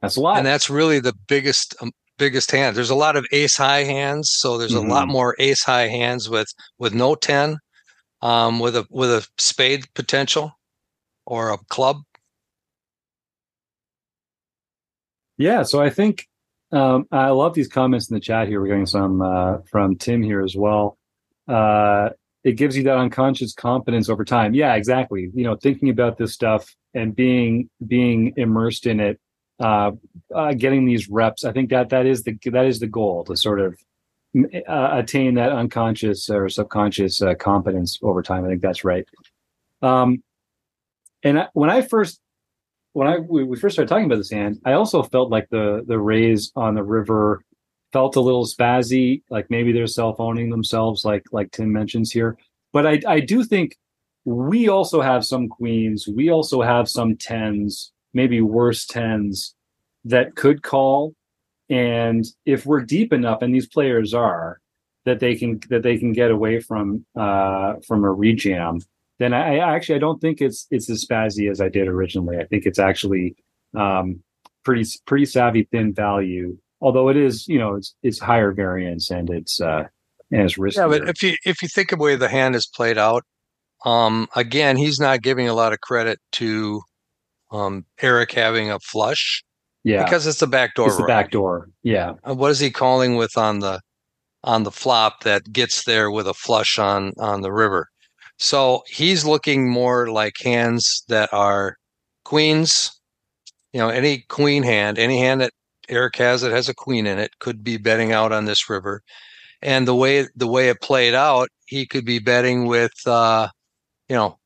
That's 0.02 0.18
a 0.18 0.22
lot. 0.22 0.38
And 0.38 0.46
that's 0.46 0.70
really 0.70 1.00
the 1.00 1.14
biggest 1.28 1.76
um, 1.82 1.92
biggest 2.18 2.52
hand. 2.52 2.76
There's 2.76 2.90
a 2.90 2.96
lot 2.96 3.16
of 3.16 3.26
ace 3.32 3.56
high 3.56 3.84
hands, 3.84 4.30
so 4.32 4.58
there's 4.58 4.74
mm-hmm. 4.74 4.90
a 4.90 4.94
lot 4.94 5.04
mm-hmm. 5.04 5.14
more 5.14 5.36
ace 5.40 5.64
high 5.64 5.88
hands 5.88 6.30
with 6.30 6.48
with 6.78 6.94
no 6.94 7.16
10 7.16 7.58
um, 8.22 8.60
with 8.60 8.76
a 8.76 8.86
with 8.90 9.10
a 9.10 9.26
spade 9.38 9.86
potential 9.96 10.52
or 11.26 11.52
a 11.52 11.58
club. 11.70 11.98
Yeah, 15.38 15.64
so 15.64 15.82
I 15.82 15.90
think 15.90 16.28
um, 16.74 17.08
I 17.12 17.30
love 17.30 17.54
these 17.54 17.68
comments 17.68 18.10
in 18.10 18.16
the 18.16 18.20
chat 18.20 18.48
here. 18.48 18.60
We're 18.60 18.68
getting 18.68 18.88
some 18.88 19.22
uh, 19.22 19.58
from 19.70 19.96
Tim 19.96 20.24
here 20.24 20.42
as 20.42 20.56
well. 20.56 20.98
Uh, 21.48 22.10
it 22.44 22.54
gives 22.54 22.76
you 22.76 22.84
that 22.84 22.98
unconscious 22.98 23.54
confidence 23.54 24.10
over 24.10 24.26
time. 24.26 24.54
Yeah, 24.54 24.74
exactly. 24.74 25.30
You 25.34 25.44
know, 25.44 25.56
thinking 25.56 25.90
about 25.90 26.18
this 26.18 26.34
stuff 26.34 26.76
and 26.94 27.16
being 27.16 27.70
being 27.86 28.34
immersed 28.38 28.88
in 28.88 29.00
it, 29.00 29.20
uh, 29.60 29.92
uh 30.34 30.54
getting 30.54 30.86
these 30.86 31.08
reps. 31.10 31.46
I 31.46 31.52
think 31.52 31.70
that 31.70 31.90
that 31.90 32.08
is 32.08 32.24
the 32.24 32.38
that 32.46 32.66
is 32.66 32.80
the 32.80 32.88
goal 32.88 33.24
to 33.26 33.38
sort 33.38 33.60
of 33.60 33.78
uh, 34.36 34.90
attain 34.94 35.36
that 35.36 35.52
unconscious 35.52 36.28
or 36.30 36.50
subconscious 36.50 37.22
uh, 37.22 37.36
competence 37.36 38.00
over 38.02 38.24
time. 38.24 38.46
I 38.46 38.48
think 38.50 38.62
that's 38.64 38.84
right. 38.84 39.06
Um, 39.84 40.24
and 41.24 41.40
I, 41.40 41.48
when 41.54 41.70
I 41.70 41.82
first 41.82 42.20
when 42.94 43.08
I 43.08 43.18
we 43.18 43.58
first 43.58 43.76
started 43.76 43.90
talking 43.90 44.06
about 44.06 44.18
this 44.18 44.32
hand, 44.32 44.60
I 44.66 44.74
also 44.74 45.04
felt 45.04 45.30
like 45.32 45.50
the 45.50 45.84
the 45.86 46.00
raise 46.00 46.52
on 46.56 46.76
the 46.76 46.84
river 46.84 47.44
felt 47.92 48.16
a 48.16 48.22
little 48.22 48.46
spazzy, 48.46 49.22
like 49.30 49.50
maybe 49.50 49.72
they're 49.72 49.88
self 49.88 50.20
owning 50.20 50.50
themselves, 50.50 51.04
like 51.04 51.24
like 51.32 51.52
Tim 51.52 51.72
mentions 51.72 52.12
here. 52.12 52.38
But 52.72 52.88
I 52.88 53.02
I 53.08 53.20
do 53.20 53.44
think 53.44 53.78
we 54.26 54.70
also 54.70 55.02
have 55.02 55.26
some 55.26 55.50
queens, 55.50 56.08
we 56.08 56.30
also 56.30 56.62
have 56.62 56.88
some 56.88 57.18
tens, 57.18 57.92
maybe 58.14 58.42
worse 58.42 58.86
tens 58.86 59.54
that 60.06 60.36
could 60.36 60.64
call. 60.64 61.14
And 61.70 62.26
if 62.46 62.66
we're 62.66 62.82
deep 62.82 63.12
enough, 63.12 63.42
and 63.42 63.54
these 63.54 63.68
players 63.68 64.14
are, 64.14 64.60
that 65.06 65.20
they 65.20 65.36
can 65.36 65.60
that 65.70 65.84
they 65.84 65.98
can 65.98 66.14
get 66.14 66.32
away 66.32 66.60
from 66.60 67.06
uh 67.16 67.76
from 67.88 68.04
a 68.04 68.14
rejam, 68.14 68.82
then 69.20 69.34
I, 69.34 69.58
I, 69.58 69.76
actually 69.76 69.96
I 69.96 70.00
don't 70.00 70.20
think 70.20 70.42
it's 70.42 70.68
it's 70.72 70.90
as 70.90 71.06
spazzy 71.06 71.50
as 71.50 71.62
I 71.62 71.70
did 71.70 71.88
originally. 71.88 72.38
I 72.38 72.46
think 72.46 72.66
it's 72.66 72.80
actually 72.80 73.36
um, 73.78 74.22
pretty 74.64 74.86
pretty 75.06 75.26
savvy 75.26 75.68
thin 75.72 75.94
value, 75.94 76.58
although 76.82 77.10
it 77.10 77.18
is 77.18 77.48
you 77.48 77.60
know 77.60 77.76
it's 77.76 77.96
it's 78.04 78.20
higher 78.20 78.52
variance 78.52 79.12
and 79.12 79.30
it's 79.30 79.62
uh, 79.62 79.84
and 80.32 80.42
it's 80.42 80.58
risky. 80.58 80.82
Yeah, 80.82 80.88
but 80.88 81.08
if 81.08 81.22
you 81.22 81.36
if 81.46 81.62
you 81.62 81.68
think 81.68 81.92
of 81.92 82.00
the 82.00 82.04
way 82.04 82.16
the 82.16 82.30
hand 82.30 82.56
is 82.56 82.68
played 82.68 82.98
out, 82.98 83.24
um, 83.86 84.28
again, 84.36 84.78
he's 84.78 85.00
not 85.00 85.22
giving 85.22 85.48
a 85.48 85.54
lot 85.54 85.74
of 85.74 85.82
credit 85.82 86.20
to 86.34 86.82
um, 87.52 87.86
Eric 88.02 88.32
having 88.32 88.72
a 88.72 88.80
flush. 88.80 89.44
Yeah, 89.84 90.04
because 90.04 90.26
it's 90.26 90.40
the 90.40 90.48
back 90.48 90.76
door. 90.76 90.88
It's 90.88 90.98
the 90.98 91.04
back 91.04 91.32
door. 91.32 91.70
Yeah. 91.84 92.14
Uh, 92.28 92.34
what 92.34 92.52
is 92.52 92.60
he 92.60 92.72
calling 92.72 93.16
with 93.16 93.38
on 93.38 93.60
the 93.60 93.82
on 94.44 94.64
the 94.64 94.72
flop 94.72 95.24
that 95.24 95.52
gets 95.52 95.84
there 95.84 96.10
with 96.10 96.28
a 96.28 96.34
flush 96.34 96.80
on 96.80 97.14
on 97.20 97.42
the 97.42 97.52
river? 97.52 97.90
So 98.44 98.84
he's 98.88 99.24
looking 99.24 99.70
more 99.70 100.12
like 100.12 100.34
hands 100.44 101.06
that 101.08 101.32
are 101.32 101.78
queens. 102.26 102.92
You 103.72 103.80
know, 103.80 103.88
any 103.88 104.26
queen 104.28 104.64
hand, 104.64 105.00
any 105.00 105.18
hand 105.18 105.40
that 105.40 105.54
Eric 105.88 106.18
has 106.18 106.42
that 106.42 106.52
has 106.52 106.68
a 106.68 106.74
queen 106.74 107.08
in 107.08 107.20
it 107.20 107.40
could 107.40 107.64
be 107.64 107.78
betting 107.78 108.12
out 108.12 108.34
on 108.34 108.44
this 108.44 108.70
river. 108.70 109.02
And 109.62 109.88
the 109.88 109.96
way 109.96 110.28
the 110.36 110.48
way 110.48 110.68
it 110.68 110.82
played 110.82 111.14
out, 111.14 111.48
he 111.68 111.86
could 111.86 112.04
be 112.04 112.20
betting 112.20 112.66
with 112.66 112.92
uh, 113.06 113.48
you 114.10 114.16
know, 114.18 114.38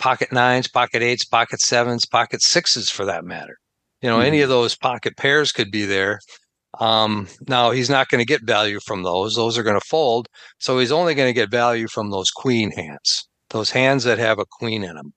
pocket 0.00 0.32
nines, 0.32 0.66
pocket 0.66 1.02
eights, 1.02 1.24
pocket 1.24 1.60
sevens, 1.60 2.04
pocket 2.04 2.42
sixes 2.42 2.90
for 2.90 3.04
that 3.04 3.24
matter. 3.24 3.58
You 4.02 4.10
know, 4.10 4.16
mm-hmm. 4.16 4.26
any 4.26 4.40
of 4.40 4.48
those 4.48 4.76
pocket 4.76 5.16
pairs 5.16 5.52
could 5.52 5.70
be 5.70 5.84
there. 5.84 6.18
Um, 6.80 7.28
now 7.46 7.70
he's 7.70 7.90
not 7.90 8.08
going 8.08 8.20
to 8.20 8.26
get 8.26 8.42
value 8.42 8.80
from 8.84 9.04
those; 9.04 9.36
those 9.36 9.56
are 9.56 9.62
going 9.62 9.78
to 9.78 9.86
fold. 9.86 10.26
So 10.58 10.80
he's 10.80 10.90
only 10.90 11.14
going 11.14 11.28
to 11.28 11.40
get 11.40 11.48
value 11.48 11.86
from 11.86 12.10
those 12.10 12.30
queen 12.30 12.72
hands, 12.72 13.28
those 13.50 13.70
hands 13.70 14.04
that 14.04 14.18
have 14.18 14.38
a 14.38 14.46
queen 14.46 14.84
in 14.84 14.96
them. 14.96 15.12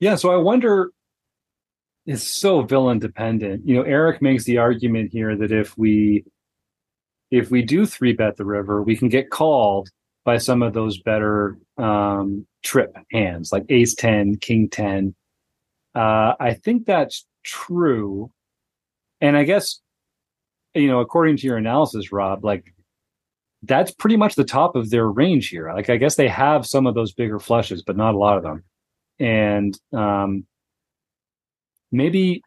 Yeah. 0.00 0.16
So 0.16 0.30
I 0.32 0.36
wonder. 0.36 0.90
It's 2.04 2.26
so 2.26 2.62
villain 2.62 2.98
dependent. 2.98 3.66
You 3.66 3.76
know, 3.76 3.82
Eric 3.82 4.20
makes 4.20 4.42
the 4.42 4.58
argument 4.58 5.12
here 5.12 5.36
that 5.36 5.52
if 5.52 5.78
we 5.78 6.24
if 7.30 7.50
we 7.50 7.62
do 7.62 7.86
three 7.86 8.12
bet 8.12 8.36
the 8.36 8.44
river, 8.44 8.82
we 8.82 8.96
can 8.96 9.08
get 9.08 9.30
called 9.30 9.88
by 10.24 10.38
some 10.38 10.62
of 10.62 10.72
those 10.72 10.98
better 11.00 11.58
um, 11.78 12.44
trip 12.64 12.96
hands 13.12 13.52
like 13.52 13.64
Ace 13.68 13.94
ten, 13.94 14.36
King 14.36 14.68
ten. 14.68 15.14
Uh, 15.94 16.34
I 16.40 16.54
think 16.54 16.86
that's 16.86 17.24
true 17.44 18.32
and 19.22 19.36
I 19.36 19.44
guess, 19.44 19.80
you 20.74 20.88
know, 20.88 21.00
according 21.00 21.36
to 21.38 21.46
your 21.46 21.56
analysis, 21.56 22.10
Rob, 22.12 22.44
like 22.44 22.74
that's 23.62 23.92
pretty 23.92 24.16
much 24.16 24.34
the 24.34 24.44
top 24.44 24.74
of 24.76 24.90
their 24.90 25.08
range 25.08 25.48
here. 25.48 25.72
Like 25.72 25.90
I 25.90 25.96
guess 25.96 26.16
they 26.16 26.28
have 26.28 26.66
some 26.66 26.86
of 26.86 26.94
those 26.94 27.12
bigger 27.12 27.38
flushes, 27.38 27.82
but 27.82 27.96
not 27.96 28.14
a 28.14 28.18
lot 28.18 28.36
of 28.36 28.42
them. 28.42 28.64
And 29.18 29.78
um 29.92 30.46
maybe 31.90 32.42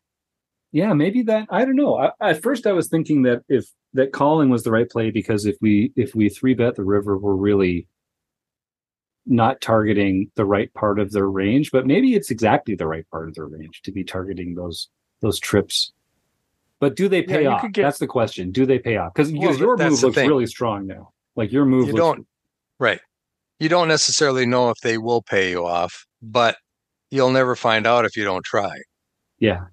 yeah, 0.71 0.93
maybe 0.93 1.23
that 1.23 1.47
I 1.49 1.63
don't 1.63 1.77
know. 1.77 1.97
I, 1.97 2.11
at 2.21 2.41
first 2.41 2.67
I 2.67 2.73
was 2.73 2.89
thinking 2.89 3.21
that 3.23 3.43
if 3.47 3.65
that 3.93 4.11
calling 4.11 4.49
was 4.49 4.63
the 4.63 4.71
right 4.71 4.89
play 4.89 5.09
because 5.09 5.45
if 5.45 5.55
we 5.61 5.93
if 5.95 6.13
we 6.15 6.29
three 6.29 6.53
bet 6.53 6.75
the 6.75 6.83
river, 6.83 7.17
we're 7.17 7.33
really 7.33 7.87
not 9.25 9.61
targeting 9.61 10.29
the 10.35 10.45
right 10.45 10.71
part 10.73 10.99
of 10.99 11.11
their 11.11 11.29
range, 11.29 11.71
but 11.71 11.87
maybe 11.87 12.13
it's 12.13 12.29
exactly 12.29 12.75
the 12.75 12.87
right 12.87 13.09
part 13.09 13.27
of 13.27 13.35
their 13.35 13.47
range 13.47 13.81
to 13.83 13.91
be 13.91 14.03
targeting 14.03 14.55
those 14.55 14.89
those 15.21 15.39
trips. 15.39 15.93
But 16.79 16.95
do 16.95 17.07
they 17.07 17.21
pay 17.23 17.43
Yeah, 17.43 17.51
off? 17.55 17.61
could 17.61 17.73
get- 17.73 17.83
That's 17.83 17.99
the 17.99 18.07
question. 18.07 18.51
Do 18.51 18.65
they 18.65 18.79
pay 18.79 18.97
off? 18.97 19.13
Because 19.13 19.31
Well, 19.31 19.55
your 19.57 19.77
move 19.77 20.03
looks 20.03 20.15
thing. 20.15 20.27
really 20.27 20.45
strong 20.47 20.85
now. 20.87 21.11
Like 21.35 21.51
your 21.51 21.65
move 21.65 21.87
you 21.87 21.93
looks 21.93 22.01
don't 22.03 22.27
right 22.79 22.99
you 23.59 23.69
don't 23.69 23.87
necessarily 23.87 24.45
know 24.45 24.69
if 24.69 24.77
they 24.81 24.97
will 24.97 25.21
pay 25.21 25.49
you 25.49 25.65
off 25.65 26.05
but 26.21 26.57
you'll 27.11 27.31
never 27.31 27.55
find 27.55 27.87
out 27.87 28.03
if 28.05 28.17
you 28.17 28.23
don't 28.25 28.43
try 28.43 28.73
yeah. 29.39 29.65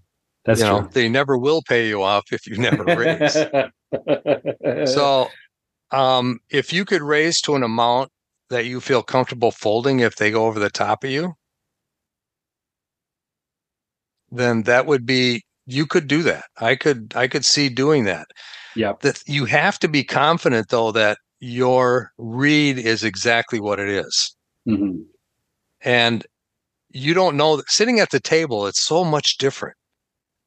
That's 0.44 0.60
you 0.60 0.66
know 0.66 0.80
true. 0.82 0.90
they 0.92 1.08
never 1.08 1.36
will 1.38 1.62
pay 1.62 1.88
you 1.88 2.02
off 2.02 2.24
if 2.32 2.46
you 2.46 2.58
never 2.58 2.84
raise 2.84 3.34
so 4.94 5.28
um 5.90 6.38
if 6.50 6.72
you 6.72 6.84
could 6.84 7.02
raise 7.02 7.40
to 7.42 7.54
an 7.56 7.62
amount 7.64 8.10
that 8.50 8.66
you 8.66 8.80
feel 8.80 9.02
comfortable 9.02 9.50
folding 9.50 10.00
if 10.00 10.16
they 10.16 10.30
go 10.30 10.46
over 10.46 10.58
the 10.60 10.70
top 10.70 11.02
of 11.04 11.10
you 11.10 11.34
then 14.30 14.62
that 14.62 14.86
would 14.86 15.06
be 15.06 15.44
you 15.66 15.86
could 15.86 16.06
do 16.08 16.22
that 16.22 16.44
i 16.60 16.74
could 16.74 17.12
i 17.16 17.26
could 17.28 17.44
see 17.44 17.68
doing 17.68 18.04
that 18.04 18.26
Yeah. 18.74 18.94
that 19.02 19.22
you 19.26 19.44
have 19.46 19.78
to 19.80 19.88
be 19.88 20.02
confident 20.04 20.68
though 20.70 20.92
that 20.92 21.18
your 21.40 22.10
read 22.18 22.78
is 22.78 23.04
exactly 23.04 23.60
what 23.60 23.78
it 23.80 23.88
is 23.88 24.34
Mhm. 24.68 25.04
and 25.82 26.26
you 26.90 27.14
don't 27.14 27.36
know 27.36 27.62
sitting 27.68 28.00
at 28.00 28.10
the 28.10 28.20
table 28.20 28.66
it's 28.66 28.82
so 28.82 29.04
much 29.04 29.36
different 29.38 29.76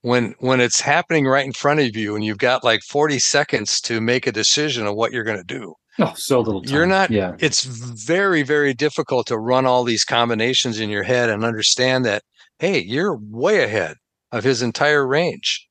when 0.02 0.36
when 0.40 0.60
it's 0.62 0.80
happening 0.82 1.26
right 1.26 1.46
in 1.46 1.54
front 1.54 1.80
of 1.80 1.96
you 1.96 2.16
and 2.16 2.24
you've 2.24 2.38
got 2.38 2.64
like 2.64 2.82
40 2.84 3.20
seconds 3.20 3.80
to 3.82 4.00
make 4.02 4.28
a 4.28 4.32
decision 4.32 4.86
of 4.86 4.96
what 4.96 5.12
you're 5.12 5.24
going 5.24 5.38
to 5.46 5.60
do 5.60 5.74
Oh, 5.98 6.12
so 6.18 6.42
little 6.42 6.62
time. 6.62 6.74
You're 6.76 6.86
not- 6.86 7.10
Yeah. 7.10 7.36
it's 7.40 7.64
very 7.64 8.44
very 8.44 8.74
difficult 8.74 9.28
to 9.28 9.38
run 9.38 9.66
all 9.66 9.84
these 9.86 10.04
combinations 10.04 10.80
in 10.80 10.90
your 10.90 11.04
head 11.04 11.30
and 11.30 11.44
understand 11.46 12.04
that 12.06 12.22
hey 12.60 12.80
you're 12.82 13.18
way 13.22 13.64
ahead 13.64 13.96
of 14.36 14.44
his 14.44 14.62
entire 14.62 15.06
range 15.08 15.68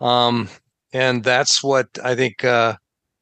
um 0.00 0.48
and 0.92 1.24
that's 1.24 1.62
what 1.62 1.86
i 2.04 2.14
think 2.14 2.44
uh 2.44 2.74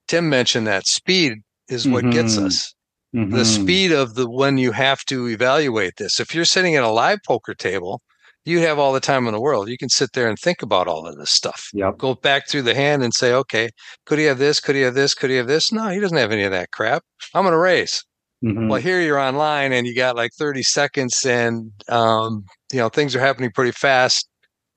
tim 0.08 0.28
mentioned 0.28 0.66
that 0.66 0.86
speed 0.86 1.32
is 1.68 1.88
what 1.88 2.10
gets 2.12 2.36
Mhm. 2.38 2.44
us 2.46 2.74
the 3.12 3.20
Mhm. 3.44 3.62
speed 3.62 3.92
of 3.92 4.14
the 4.14 4.28
when 4.28 4.58
you 4.58 4.72
have 4.72 5.04
to 5.04 5.28
evaluate 5.28 5.94
this. 5.96 6.18
If 6.18 6.34
you're 6.34 6.44
sitting 6.44 6.74
at 6.74 6.82
a 6.82 6.88
live 7.04 7.20
poker 7.24 7.54
table, 7.54 8.02
you 8.44 8.58
have 8.58 8.76
all 8.78 8.92
the 8.92 8.98
time 9.00 9.26
in 9.28 9.32
the 9.32 9.40
world. 9.40 9.68
You 9.68 9.78
can 9.78 9.88
sit 9.88 10.10
there 10.14 10.28
and 10.28 10.36
think 10.36 10.62
about 10.62 10.88
all 10.88 11.06
of 11.06 11.16
this 11.16 11.30
stuff. 11.30 11.70
Yep. 11.72 11.98
Go 11.98 12.14
back 12.16 12.48
through 12.48 12.62
the 12.62 12.74
hand 12.74 13.04
and 13.04 13.14
say, 13.14 13.32
okay, 13.32 13.70
could 14.04 14.18
he 14.18 14.24
have 14.24 14.38
this? 14.38 14.58
Could 14.60 14.74
he 14.74 14.82
have 14.82 14.94
this? 14.94 15.14
Could 15.14 15.30
he 15.30 15.36
have 15.36 15.46
this? 15.46 15.70
No, 15.70 15.88
he 15.90 16.00
doesn't 16.00 16.18
have 16.18 16.32
any 16.32 16.42
of 16.42 16.50
that 16.50 16.72
crap. 16.72 17.02
I'm 17.34 17.44
going 17.44 17.52
to 17.52 17.58
raise. 17.58 18.02
Mhm. 18.44 18.68
Well, 18.68 18.80
here 18.80 19.00
you're 19.00 19.20
online 19.30 19.72
and 19.72 19.86
you 19.86 19.94
got 19.94 20.16
like 20.16 20.32
30 20.36 20.64
seconds 20.64 21.24
and, 21.24 21.70
um, 21.88 22.44
you 22.72 22.78
know, 22.80 22.88
things 22.88 23.14
are 23.14 23.20
happening 23.20 23.52
pretty 23.54 23.72
fast. 23.72 24.28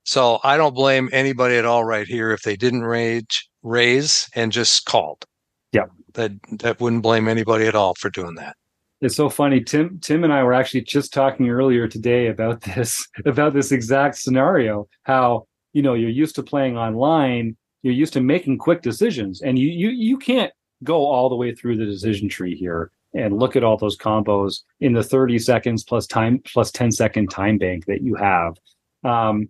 So 0.08 0.40
I 0.42 0.56
don't 0.56 0.74
blame 0.74 1.10
anybody 1.12 1.58
at 1.58 1.66
all 1.66 1.84
right 1.84 2.08
here 2.08 2.32
if 2.32 2.44
they 2.44 2.56
didn't 2.56 2.84
rage, 2.84 3.50
raise 3.62 4.30
and 4.36 4.54
just 4.54 4.86
called. 4.86 5.26
Yeah. 5.74 5.88
That, 6.14 6.32
that 6.60 6.80
wouldn't 6.80 7.04
blame 7.04 7.28
anybody 7.28 7.68
at 7.68 7.76
all 7.76 7.94
for 7.94 8.10
doing 8.10 8.36
that. 8.36 8.56
It's 9.02 9.18
so 9.18 9.30
funny. 9.30 9.62
Tim 9.62 10.00
Tim 10.00 10.24
and 10.24 10.32
I 10.32 10.44
were 10.44 10.54
actually 10.54 10.82
just 10.82 11.14
talking 11.14 11.50
earlier 11.50 11.90
today 11.90 12.28
about 12.28 12.62
this 12.76 13.06
about 13.26 13.54
this 13.54 13.72
exact 13.72 14.18
scenario. 14.18 14.88
How 15.04 15.46
you 15.74 15.84
know 15.84 15.94
you're 15.94 16.10
used 16.10 16.36
to 16.36 16.42
playing 16.42 16.78
online, 16.78 17.56
you're 17.84 17.94
used 17.94 18.14
to 18.14 18.22
making 18.22 18.58
quick 18.58 18.82
decisions, 18.82 19.42
and 19.42 19.60
you 19.60 19.68
you 19.68 19.90
you 19.90 20.18
can't 20.18 20.52
go 20.84 21.06
all 21.06 21.30
the 21.30 21.36
way 21.36 21.54
through 21.54 21.78
the 21.78 21.86
decision 21.86 22.28
tree 22.28 22.56
here 22.56 22.90
and 23.14 23.38
look 23.38 23.56
at 23.56 23.64
all 23.64 23.78
those 23.78 23.98
combos 23.98 24.62
in 24.80 24.94
the 24.94 25.04
30 25.04 25.38
seconds 25.38 25.84
plus 25.84 26.08
time 26.08 26.42
plus 26.52 26.72
10 26.72 26.92
second 26.92 27.28
time 27.30 27.60
bank 27.60 27.86
that 27.86 28.02
you 28.02 28.16
have. 28.16 28.56
Um, 29.04 29.50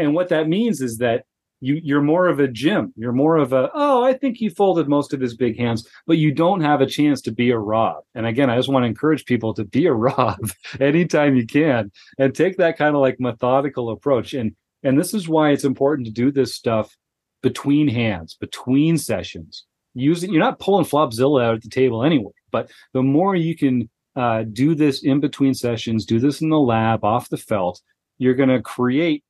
and 0.00 0.14
what 0.14 0.28
that 0.28 0.48
means 0.48 0.80
is 0.80 0.98
that 0.98 1.24
you 1.60 1.80
you're 1.82 2.02
more 2.02 2.26
of 2.26 2.40
a 2.40 2.48
Jim. 2.48 2.92
You're 2.96 3.12
more 3.12 3.36
of 3.36 3.52
a 3.52 3.70
oh, 3.74 4.02
I 4.02 4.14
think 4.14 4.36
he 4.36 4.48
folded 4.48 4.88
most 4.88 5.12
of 5.12 5.20
his 5.20 5.36
big 5.36 5.58
hands, 5.58 5.86
but 6.06 6.18
you 6.18 6.32
don't 6.32 6.62
have 6.62 6.80
a 6.80 6.86
chance 6.86 7.20
to 7.22 7.32
be 7.32 7.50
a 7.50 7.58
Rob. 7.58 8.02
And 8.14 8.26
again, 8.26 8.50
I 8.50 8.56
just 8.56 8.68
want 8.68 8.84
to 8.84 8.88
encourage 8.88 9.24
people 9.26 9.54
to 9.54 9.64
be 9.64 9.86
a 9.86 9.92
Rob 10.08 10.38
anytime 10.80 11.36
you 11.36 11.46
can 11.46 11.92
and 12.18 12.34
take 12.34 12.56
that 12.56 12.78
kind 12.78 12.94
of 12.94 13.02
like 13.02 13.20
methodical 13.20 13.90
approach. 13.90 14.34
And 14.34 14.56
and 14.82 14.98
this 14.98 15.12
is 15.12 15.28
why 15.28 15.50
it's 15.50 15.64
important 15.64 16.06
to 16.06 16.12
do 16.12 16.32
this 16.32 16.54
stuff 16.54 16.96
between 17.42 17.88
hands, 17.88 18.34
between 18.34 18.98
sessions. 18.98 19.64
Using 19.94 20.32
you're 20.32 20.40
not 20.42 20.60
pulling 20.60 20.84
Flopzilla 20.86 21.44
out 21.44 21.56
at 21.56 21.62
the 21.62 21.68
table 21.68 22.04
anyway, 22.04 22.32
but 22.50 22.70
the 22.94 23.02
more 23.02 23.34
you 23.34 23.56
can 23.56 23.90
uh, 24.16 24.44
do 24.44 24.74
this 24.74 25.02
in 25.02 25.20
between 25.20 25.54
sessions, 25.54 26.04
do 26.06 26.18
this 26.18 26.40
in 26.40 26.48
the 26.48 26.58
lab 26.58 27.04
off 27.04 27.28
the 27.28 27.36
felt, 27.36 27.80
you're 28.18 28.34
going 28.34 28.48
to 28.48 28.62
create 28.62 29.24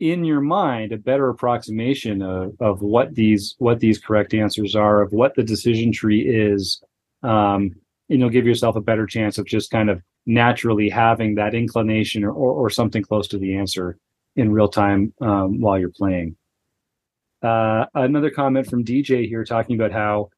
in 0.00 0.24
your 0.24 0.40
mind 0.40 0.92
a 0.92 0.96
better 0.96 1.28
approximation 1.28 2.22
of, 2.22 2.54
of 2.60 2.80
what 2.80 3.14
these 3.14 3.54
what 3.58 3.80
these 3.80 3.98
correct 3.98 4.34
answers 4.34 4.74
are 4.74 5.02
of 5.02 5.12
what 5.12 5.34
the 5.34 5.42
decision 5.42 5.92
tree 5.92 6.22
is 6.22 6.82
um, 7.22 7.74
and 8.08 8.18
you'll 8.18 8.30
give 8.30 8.46
yourself 8.46 8.76
a 8.76 8.80
better 8.80 9.06
chance 9.06 9.38
of 9.38 9.46
just 9.46 9.70
kind 9.70 9.90
of 9.90 10.02
naturally 10.26 10.88
having 10.88 11.34
that 11.34 11.54
inclination 11.54 12.24
or, 12.24 12.32
or, 12.32 12.52
or 12.52 12.70
something 12.70 13.02
close 13.02 13.28
to 13.28 13.38
the 13.38 13.54
answer 13.56 13.98
in 14.36 14.50
real 14.50 14.68
time 14.68 15.12
um, 15.20 15.60
while 15.60 15.78
you're 15.78 15.90
playing. 15.90 16.36
Uh, 17.42 17.86
another 17.94 18.30
comment 18.30 18.66
from 18.66 18.84
dj 18.84 19.26
here 19.26 19.44
talking 19.44 19.74
about 19.74 19.92
how 19.92 20.28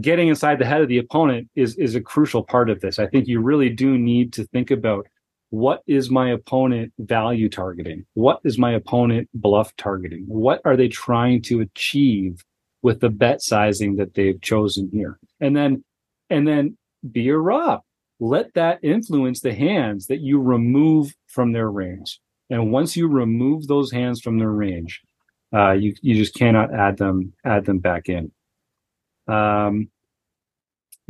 getting 0.00 0.28
inside 0.28 0.58
the 0.58 0.64
head 0.64 0.82
of 0.82 0.88
the 0.88 0.98
opponent 0.98 1.48
is 1.54 1.76
is 1.76 1.94
a 1.94 2.00
crucial 2.00 2.42
part 2.42 2.68
of 2.68 2.80
this. 2.80 2.98
I 2.98 3.06
think 3.06 3.26
you 3.26 3.40
really 3.40 3.70
do 3.70 3.96
need 3.96 4.32
to 4.34 4.44
think 4.44 4.70
about 4.70 5.06
what 5.52 5.82
is 5.86 6.08
my 6.08 6.30
opponent 6.30 6.94
value 6.98 7.46
targeting? 7.46 8.06
What 8.14 8.40
is 8.42 8.56
my 8.56 8.72
opponent 8.72 9.28
bluff 9.34 9.76
targeting? 9.76 10.24
What 10.26 10.62
are 10.64 10.78
they 10.78 10.88
trying 10.88 11.42
to 11.42 11.60
achieve 11.60 12.42
with 12.80 13.00
the 13.00 13.10
bet 13.10 13.42
sizing 13.42 13.96
that 13.96 14.14
they've 14.14 14.40
chosen 14.40 14.88
here? 14.90 15.18
And 15.40 15.54
then, 15.54 15.84
and 16.30 16.48
then 16.48 16.78
be 17.10 17.28
a 17.28 17.36
Rob. 17.36 17.82
Let 18.18 18.54
that 18.54 18.78
influence 18.82 19.40
the 19.40 19.52
hands 19.52 20.06
that 20.06 20.20
you 20.20 20.40
remove 20.40 21.14
from 21.26 21.52
their 21.52 21.70
range. 21.70 22.18
And 22.48 22.72
once 22.72 22.96
you 22.96 23.06
remove 23.06 23.66
those 23.66 23.92
hands 23.92 24.22
from 24.22 24.38
their 24.38 24.50
range, 24.50 25.02
uh, 25.54 25.72
you 25.72 25.94
you 26.00 26.14
just 26.14 26.34
cannot 26.34 26.72
add 26.72 26.96
them 26.96 27.34
add 27.44 27.66
them 27.66 27.78
back 27.78 28.08
in. 28.08 28.32
Um, 29.28 29.90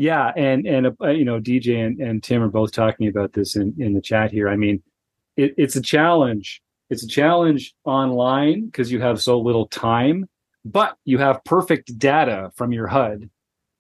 yeah, 0.03 0.33
and 0.37 0.67
and 0.67 0.89
uh, 1.01 1.11
you 1.11 1.25
know, 1.25 1.39
DJ 1.39 1.87
and, 1.87 2.01
and 2.01 2.25
Tim 2.25 2.43
are 2.43 2.49
both 2.49 2.73
talking 2.73 3.07
about 3.07 3.35
this 3.35 3.55
in 3.55 3.73
in 3.79 3.95
the 3.95 4.01
chat 4.01 4.33
here. 4.33 4.49
I 4.49 4.57
mean, 4.57 4.83
it, 5.37 5.55
it's 5.57 5.77
a 5.77 5.81
challenge. 5.81 6.61
It's 6.91 7.05
a 7.05 7.09
challenge 7.09 7.73
online 7.85 8.67
because 8.67 8.91
you 8.91 9.01
have 9.01 9.23
so 9.23 9.39
little 9.39 9.69
time, 9.69 10.29
but 10.65 10.97
you 11.05 11.19
have 11.19 11.45
perfect 11.45 11.97
data 12.01 12.51
from 12.57 12.73
your 12.73 12.89
HUD. 12.89 13.31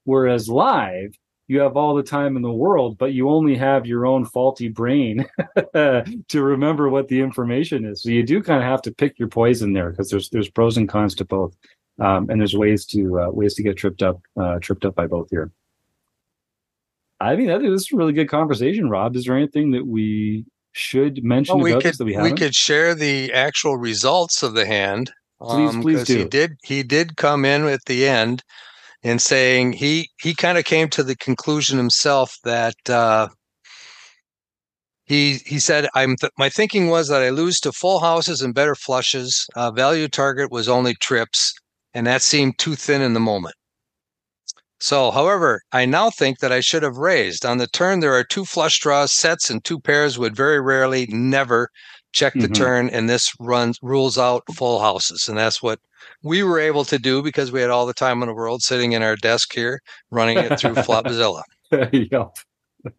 Whereas 0.04 0.48
live, 0.48 1.12
you 1.48 1.58
have 1.58 1.76
all 1.76 1.96
the 1.96 2.04
time 2.04 2.36
in 2.36 2.42
the 2.42 2.52
world, 2.52 2.98
but 2.98 3.12
you 3.12 3.28
only 3.28 3.56
have 3.56 3.84
your 3.84 4.06
own 4.06 4.24
faulty 4.24 4.68
brain 4.68 5.26
to 5.74 6.04
remember 6.34 6.88
what 6.88 7.08
the 7.08 7.20
information 7.20 7.84
is. 7.84 8.04
So 8.04 8.10
you 8.10 8.22
do 8.22 8.40
kind 8.44 8.62
of 8.62 8.68
have 8.68 8.82
to 8.82 8.92
pick 8.92 9.18
your 9.18 9.28
poison 9.28 9.72
there 9.72 9.90
because 9.90 10.08
there's 10.08 10.30
there's 10.30 10.50
pros 10.50 10.76
and 10.76 10.88
cons 10.88 11.16
to 11.16 11.24
both, 11.24 11.56
um, 11.98 12.30
and 12.30 12.40
there's 12.40 12.56
ways 12.56 12.86
to 12.86 13.22
uh, 13.22 13.30
ways 13.30 13.54
to 13.54 13.64
get 13.64 13.76
tripped 13.76 14.04
up 14.04 14.20
uh, 14.40 14.60
tripped 14.60 14.84
up 14.84 14.94
by 14.94 15.08
both 15.08 15.28
here. 15.28 15.50
I 17.22 17.36
mean, 17.36 17.46
think 17.48 17.62
this 17.62 17.82
is 17.82 17.92
a 17.92 17.96
really 17.96 18.12
good 18.12 18.28
conversation, 18.28 18.90
Rob. 18.90 19.14
Is 19.14 19.24
there 19.26 19.36
anything 19.36 19.70
that 19.70 19.86
we 19.86 20.44
should 20.72 21.22
mention 21.22 21.56
Well, 21.56 21.64
we 21.64 21.70
about 21.72 21.82
could 21.82 21.98
that 21.98 22.04
we 22.04 22.16
we, 22.16 22.32
could 22.32 22.54
share 22.54 22.94
the 22.94 23.32
actual 23.32 23.76
results 23.76 24.42
of 24.42 24.54
the 24.54 24.66
hand. 24.66 25.12
Please- 25.40 25.76
please 25.82 25.98
'cause 25.98 26.08
He 26.08 26.14
do. 26.22 26.28
did 26.28 26.52
he 26.62 26.82
did 26.82 27.16
come 27.16 27.44
in 27.44 27.64
at 27.66 27.84
the 27.86 28.06
end 28.06 28.42
and 29.02 29.20
saying 29.20 29.74
he 29.74 30.08
he 30.20 30.34
kind 30.34 30.56
of 30.58 30.64
came 30.64 30.88
to 30.90 31.02
the 31.02 31.16
conclusion 31.16 31.78
himself 31.78 32.36
that 32.44 32.76
uh, 32.88 33.28
he 35.04 35.34
he 35.46 35.58
said 35.58 35.88
I'm 35.94 36.16
th- 36.16 36.32
my 36.38 36.48
thinking 36.48 36.88
was 36.88 37.08
that 37.08 37.22
I 37.22 37.30
lose 37.30 37.60
to 37.60 37.72
full 37.72 38.00
houses 38.00 38.40
and 38.40 38.54
better 38.54 38.74
flushes. 38.74 39.46
Uh, 39.54 39.70
value 39.70 40.08
target 40.08 40.50
was 40.50 40.68
only 40.68 40.94
trips, 40.94 41.52
and 41.94 42.06
that 42.06 42.22
seemed 42.22 42.58
too 42.58 42.74
thin 42.76 43.02
in 43.02 43.12
the 43.14 43.20
moment. 43.20 43.54
So, 44.82 45.12
however, 45.12 45.62
I 45.70 45.84
now 45.84 46.10
think 46.10 46.40
that 46.40 46.50
I 46.50 46.58
should 46.58 46.82
have 46.82 46.96
raised. 46.96 47.46
On 47.46 47.58
the 47.58 47.68
turn, 47.68 48.00
there 48.00 48.14
are 48.14 48.24
two 48.24 48.44
flush 48.44 48.80
draws, 48.80 49.12
sets, 49.12 49.48
and 49.48 49.62
two 49.62 49.78
pairs 49.78 50.18
would 50.18 50.34
very 50.34 50.60
rarely, 50.60 51.06
never 51.08 51.70
check 52.10 52.32
the 52.34 52.48
Mhm. 52.48 52.54
turn, 52.54 52.90
and 52.90 53.08
this 53.08 53.32
runs 53.38 53.78
rules 53.80 54.18
out 54.18 54.42
full 54.56 54.80
houses. 54.80 55.28
And 55.28 55.38
that's 55.38 55.62
what 55.62 55.78
we 56.24 56.42
were 56.42 56.58
able 56.58 56.84
to 56.86 56.98
do 56.98 57.22
because 57.22 57.52
we 57.52 57.60
had 57.60 57.70
all 57.70 57.86
the 57.86 57.94
time 57.94 58.22
in 58.22 58.26
the 58.28 58.34
world 58.34 58.60
sitting 58.62 58.90
in 58.90 59.04
our 59.04 59.14
desk 59.14 59.54
here, 59.54 59.80
running 60.10 60.38
it 60.38 60.58
through 60.58 60.74
Flopzilla. 60.74 61.42
yep. 61.92 62.36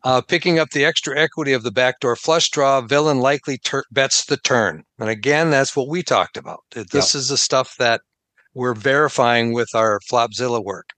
Uh, 0.06 0.22
picking 0.22 0.60
up 0.60 0.70
the 0.70 0.86
extra 0.86 1.20
equity 1.20 1.52
of 1.52 1.64
the 1.64 1.72
backdoor 1.72 2.16
flush 2.16 2.50
draw, 2.50 2.80
villain 2.80 3.20
likely 3.20 3.58
tur- 3.58 3.84
bets 3.92 4.24
the 4.24 4.38
turn. 4.38 4.84
And 5.00 5.10
again, 5.10 5.52
that's 5.52 5.76
what 5.76 5.90
we 5.90 6.02
talked 6.02 6.38
about. 6.38 6.62
This 6.72 7.14
is 7.14 7.28
the 7.28 7.38
stuff 7.38 7.76
that 7.78 8.00
we're 8.54 8.74
verifying 8.74 9.52
with 9.52 9.76
our 9.76 10.00
Flopzilla 10.10 10.64
work. 10.64 10.92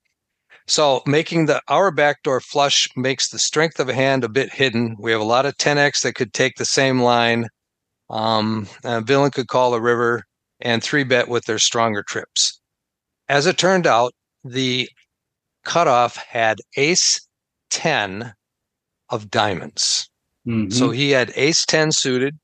So 0.68 1.03
making 1.05 1.45
the 1.45 1.61
our 1.68 1.91
backdoor 1.91 2.41
flush 2.41 2.88
makes 2.95 3.30
the 3.30 3.39
strength 3.39 3.80
of 3.80 3.89
a 3.89 3.93
hand 3.93 4.24
a 4.24 4.30
bit 4.30 4.51
hidden. 4.51 4.95
We 4.99 5.11
have 5.11 5.22
a 5.22 5.26
lot 5.26 5.45
of 5.45 5.57
10x 5.57 6.01
that 6.01 6.16
could 6.16 6.34
take 6.34 6.55
the 6.55 6.66
same 6.66 7.01
line. 7.01 7.47
Um, 8.09 8.68
villain 8.84 9.32
could 9.32 9.47
call 9.47 9.74
a 9.74 9.82
river 9.82 10.24
and 10.59 10.84
three 10.84 11.03
bet 11.03 11.28
with 11.28 11.45
their 11.45 11.59
stronger 11.59 12.03
trips. 12.03 12.59
As 13.30 13.45
it 13.45 13.57
turned 13.57 13.88
out, 13.88 14.13
the 14.43 14.89
cutoff 15.63 16.16
had 16.16 16.59
ace 16.78 17.28
10 17.72 18.34
of 19.09 19.30
diamonds. 19.30 20.09
Mm-hmm. 20.47 20.72
So 20.72 20.91
he 20.91 21.11
had 21.11 21.32
ace 21.36 21.66
10 21.66 21.91
suited. 21.91 22.38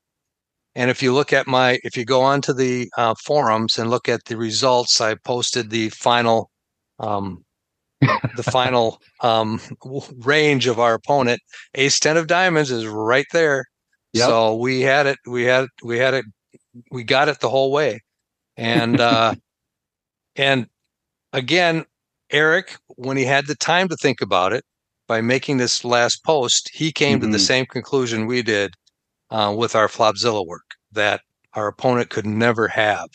And 0.74 0.90
if 0.90 1.02
you 1.02 1.12
look 1.12 1.32
at 1.32 1.46
my, 1.46 1.78
if 1.84 1.96
you 1.96 2.04
go 2.04 2.22
onto 2.22 2.52
the 2.52 2.90
uh, 2.96 3.14
forums 3.24 3.78
and 3.78 3.90
look 3.90 4.08
at 4.08 4.24
the 4.24 4.36
results, 4.36 5.00
I 5.00 5.14
posted 5.14 5.70
the 5.70 5.90
final, 5.90 6.50
um, 6.98 7.44
the 8.36 8.42
final 8.42 9.00
um, 9.20 9.60
range 10.18 10.66
of 10.66 10.78
our 10.78 10.94
opponent. 10.94 11.40
Ace 11.74 11.98
10 11.98 12.16
of 12.16 12.26
diamonds 12.26 12.70
is 12.70 12.86
right 12.86 13.26
there. 13.32 13.64
Yep. 14.12 14.28
So 14.28 14.56
we 14.56 14.80
had 14.80 15.06
it, 15.06 15.18
we 15.26 15.44
had, 15.44 15.66
we 15.82 15.98
had 15.98 16.14
it, 16.14 16.24
we 16.90 17.04
got 17.04 17.28
it 17.28 17.40
the 17.40 17.48
whole 17.48 17.72
way. 17.72 18.00
And, 18.56 19.00
uh, 19.00 19.34
and 20.36 20.66
again, 21.32 21.86
Eric, 22.30 22.76
when 22.88 23.16
he 23.16 23.24
had 23.24 23.46
the 23.46 23.54
time 23.54 23.88
to 23.88 23.96
think 23.96 24.20
about 24.20 24.52
it, 24.52 24.64
by 25.08 25.20
making 25.20 25.58
this 25.58 25.84
last 25.84 26.24
post, 26.24 26.70
he 26.72 26.90
came 26.92 27.18
mm-hmm. 27.18 27.26
to 27.26 27.32
the 27.32 27.38
mm-hmm. 27.38 27.44
same 27.44 27.66
conclusion 27.66 28.26
we 28.26 28.42
did 28.42 28.74
uh, 29.30 29.54
with 29.56 29.74
our 29.74 29.88
Flopzilla 29.88 30.46
work 30.46 30.74
that 30.92 31.20
our 31.54 31.66
opponent 31.66 32.10
could 32.10 32.26
never 32.26 32.68
have, 32.68 33.08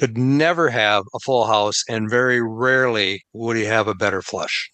could 0.00 0.18
never 0.18 0.68
have 0.68 1.04
a 1.14 1.18
full 1.20 1.46
house, 1.46 1.84
and 1.88 2.10
very 2.10 2.42
rarely 2.42 3.24
would 3.32 3.56
he 3.56 3.64
have 3.64 3.86
a 3.86 3.94
better 3.94 4.22
flush. 4.22 4.70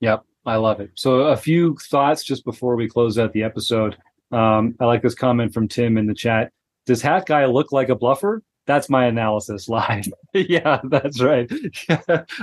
Yep, 0.00 0.24
I 0.46 0.56
love 0.56 0.80
it. 0.80 0.90
So, 0.94 1.22
a 1.22 1.36
few 1.36 1.76
thoughts 1.90 2.22
just 2.22 2.44
before 2.44 2.76
we 2.76 2.88
close 2.88 3.18
out 3.18 3.32
the 3.32 3.42
episode. 3.42 3.96
Um, 4.30 4.74
I 4.80 4.86
like 4.86 5.02
this 5.02 5.14
comment 5.14 5.54
from 5.54 5.68
Tim 5.68 5.96
in 5.96 6.06
the 6.06 6.14
chat. 6.14 6.52
Does 6.86 7.02
Hat 7.02 7.26
Guy 7.26 7.46
look 7.46 7.72
like 7.72 7.88
a 7.88 7.96
bluffer? 7.96 8.42
that's 8.66 8.88
my 8.88 9.06
analysis 9.06 9.68
live. 9.68 10.06
yeah, 10.32 10.80
that's 10.84 11.20
right. 11.20 11.50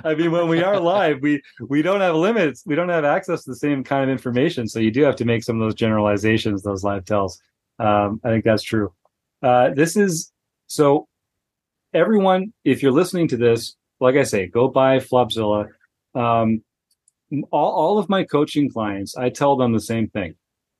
I 0.04 0.16
mean, 0.16 0.32
when 0.32 0.48
we 0.48 0.64
are 0.64 0.80
live, 0.80 1.22
we 1.22 1.42
we 1.68 1.82
don't 1.82 2.02
have 2.02 2.16
limits. 2.16 2.64
We 2.66 2.76
don't 2.76 2.90
have 2.90 3.06
access 3.06 3.44
to 3.44 3.52
the 3.52 3.56
same 3.56 3.84
kind 3.84 4.04
of 4.04 4.10
information. 4.10 4.68
So 4.68 4.80
you 4.80 4.92
do 4.92 5.04
have 5.04 5.16
to 5.18 5.26
make 5.26 5.44
some 5.44 5.60
of 5.60 5.66
those 5.66 5.76
generalizations, 5.76 6.64
those 6.64 6.84
live 6.84 7.06
tells. 7.06 7.42
Um, 7.80 8.22
I 8.24 8.30
think 8.30 8.46
that's 8.46 8.64
true. 8.64 8.94
Uh, 9.42 9.72
this 9.72 9.98
is 9.98 10.32
so 10.68 11.08
everyone, 11.94 12.54
if 12.64 12.82
you're 12.82 12.92
listening 12.92 13.28
to 13.30 13.38
this, 13.38 13.76
like 14.00 14.16
I 14.16 14.24
say, 14.24 14.48
go 14.48 14.68
buy 14.68 14.98
Flopzilla. 14.98 15.68
Um, 16.16 16.64
all, 17.52 17.72
all 17.72 17.98
of 17.98 18.10
my 18.10 18.24
coaching 18.24 18.70
clients, 18.70 19.16
I 19.16 19.30
tell 19.30 19.56
them 19.56 19.74
the 19.74 19.80
same 19.80 20.10
thing. 20.10 20.36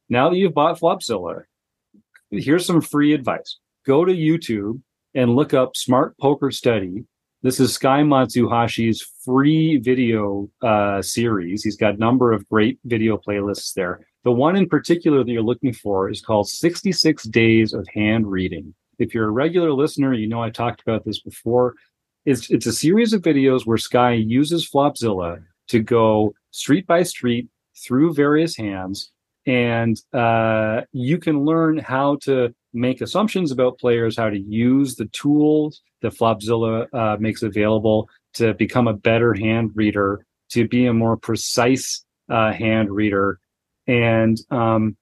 Now 0.10 0.30
that 0.30 0.38
you've 0.38 0.54
bought 0.54 0.80
Flopzilla, 0.80 1.44
here's 2.30 2.66
some 2.66 2.82
free 2.82 3.14
advice. 3.14 3.60
Go 3.86 4.06
to 4.06 4.14
YouTube 4.14 4.82
and 5.14 5.36
look 5.36 5.54
up 5.54 5.76
Smart 5.76 6.18
Poker 6.18 6.52
Study. 6.52 7.06
This 7.44 7.60
is 7.60 7.74
Sky 7.74 8.02
Matsuhashi's 8.02 9.06
free 9.26 9.78
video 9.78 10.50
uh, 10.62 11.02
series. 11.02 11.64
He's 11.64 11.78
got 11.78 11.96
a 11.96 11.98
number 11.98 12.32
of 12.32 12.48
great 12.50 12.80
video 12.86 13.18
playlists 13.18 13.74
there. 13.74 14.06
The 14.24 14.32
one 14.32 14.56
in 14.56 14.70
particular 14.70 15.24
that 15.24 15.32
you're 15.32 15.42
looking 15.42 15.74
for 15.74 16.10
is 16.10 16.22
called 16.22 16.48
66 16.48 17.24
Days 17.24 17.74
of 17.74 17.88
Hand 17.96 18.30
Reading. 18.30 18.76
If 19.02 19.14
you're 19.14 19.28
a 19.28 19.32
regular 19.32 19.72
listener, 19.74 20.14
you 20.14 20.28
know 20.28 20.42
I 20.42 20.50
talked 20.50 20.82
about 20.82 21.06
this 21.06 21.20
before. 21.20 21.76
It's, 22.26 22.50
it's 22.50 22.68
a 22.68 22.74
series 22.74 23.14
of 23.14 23.22
videos 23.22 23.66
where 23.66 23.78
Sky 23.78 24.14
uses 24.14 24.70
Flopzilla 24.70 25.44
to 25.70 25.80
go 25.80 26.34
street 26.52 26.86
by 26.86 27.04
street 27.04 27.48
through 27.76 28.14
various 28.14 28.56
hands 28.56 29.12
and 29.46 30.00
uh, 30.14 30.82
you 30.92 31.18
can 31.18 31.46
learn 31.46 31.80
how 31.80 32.18
to 32.24 32.54
make 32.74 33.02
assumptions 33.02 33.52
about 33.52 33.80
players, 33.80 34.18
how 34.18 34.30
to 34.30 34.40
use 34.40 34.96
the 34.96 35.08
tools 35.08 35.82
that 36.02 36.14
Flopzilla 36.14 36.88
uh, 36.94 37.18
makes 37.20 37.42
available 37.42 38.10
to 38.34 38.54
become 38.54 38.88
a 38.88 38.94
better 38.94 39.34
hand 39.34 39.72
reader, 39.74 40.26
to 40.50 40.68
be 40.68 40.86
a 40.86 40.94
more 40.94 41.18
precise 41.18 42.06
uh, 42.30 42.52
hand 42.52 42.92
reader. 42.92 43.40
And 43.88 44.40
um, 44.52 44.96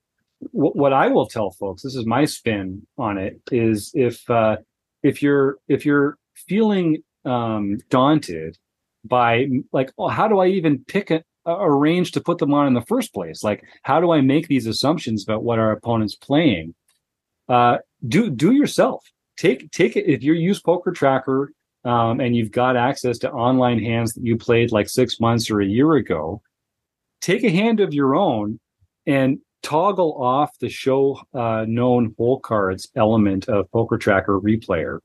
what 0.52 0.92
I 0.92 1.08
will 1.08 1.26
tell 1.26 1.50
folks, 1.50 1.82
this 1.82 1.94
is 1.94 2.06
my 2.06 2.24
spin 2.24 2.86
on 2.96 3.18
it, 3.18 3.40
is 3.52 3.92
if 3.94 4.28
uh, 4.30 4.56
if 5.02 5.22
you're 5.22 5.58
if 5.68 5.84
you're 5.84 6.18
feeling 6.34 7.02
um, 7.24 7.78
daunted 7.90 8.56
by 9.04 9.46
like, 9.72 9.92
oh, 9.98 10.08
how 10.08 10.28
do 10.28 10.38
I 10.38 10.48
even 10.48 10.84
pick 10.86 11.10
a, 11.10 11.22
range 11.46 12.12
to 12.12 12.20
put 12.20 12.38
them 12.38 12.54
on 12.54 12.66
in 12.66 12.74
the 12.74 12.82
first 12.82 13.12
place? 13.12 13.42
Like, 13.42 13.64
how 13.82 14.00
do 14.00 14.12
I 14.12 14.20
make 14.20 14.48
these 14.48 14.66
assumptions 14.66 15.24
about 15.24 15.42
what 15.42 15.58
our 15.58 15.72
opponent's 15.72 16.14
playing? 16.14 16.74
Uh, 17.48 17.78
do 18.06 18.30
do 18.30 18.52
yourself. 18.52 19.04
Take 19.36 19.70
take 19.70 19.96
it 19.96 20.06
if 20.06 20.22
you 20.22 20.34
use 20.34 20.60
Poker 20.60 20.92
Tracker 20.92 21.52
um, 21.84 22.20
and 22.20 22.36
you've 22.36 22.52
got 22.52 22.76
access 22.76 23.18
to 23.18 23.32
online 23.32 23.78
hands 23.78 24.14
that 24.14 24.24
you 24.24 24.36
played 24.36 24.72
like 24.72 24.88
six 24.88 25.20
months 25.20 25.50
or 25.50 25.60
a 25.60 25.66
year 25.66 25.94
ago. 25.94 26.42
Take 27.20 27.44
a 27.44 27.50
hand 27.50 27.80
of 27.80 27.92
your 27.92 28.14
own 28.14 28.60
and 29.06 29.38
toggle 29.62 30.14
off 30.22 30.58
the 30.58 30.68
show 30.68 31.20
uh, 31.34 31.64
known 31.68 32.14
hole 32.16 32.40
cards 32.40 32.88
element 32.96 33.48
of 33.48 33.70
Poker 33.70 33.98
Tracker 33.98 34.38
Replayer. 34.40 35.00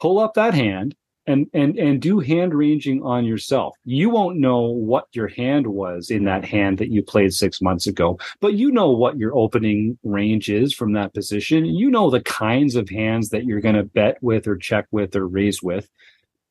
Pull 0.00 0.18
up 0.18 0.34
that 0.34 0.54
hand 0.54 0.94
and 1.26 1.46
and 1.52 1.78
and 1.78 2.00
do 2.00 2.20
hand 2.20 2.54
ranging 2.54 3.02
on 3.02 3.24
yourself. 3.24 3.76
You 3.84 4.08
won't 4.10 4.38
know 4.38 4.62
what 4.62 5.06
your 5.12 5.28
hand 5.28 5.66
was 5.66 6.10
in 6.10 6.24
that 6.24 6.44
hand 6.44 6.78
that 6.78 6.90
you 6.90 7.02
played 7.02 7.34
6 7.34 7.60
months 7.60 7.86
ago, 7.86 8.18
but 8.40 8.54
you 8.54 8.70
know 8.70 8.90
what 8.90 9.18
your 9.18 9.36
opening 9.36 9.98
range 10.02 10.48
is 10.48 10.72
from 10.72 10.94
that 10.94 11.14
position. 11.14 11.66
You 11.66 11.90
know 11.90 12.10
the 12.10 12.22
kinds 12.22 12.76
of 12.76 12.88
hands 12.88 13.28
that 13.30 13.44
you're 13.44 13.60
going 13.60 13.74
to 13.74 13.84
bet 13.84 14.16
with 14.22 14.48
or 14.48 14.56
check 14.56 14.86
with 14.90 15.14
or 15.14 15.26
raise 15.28 15.62
with. 15.62 15.88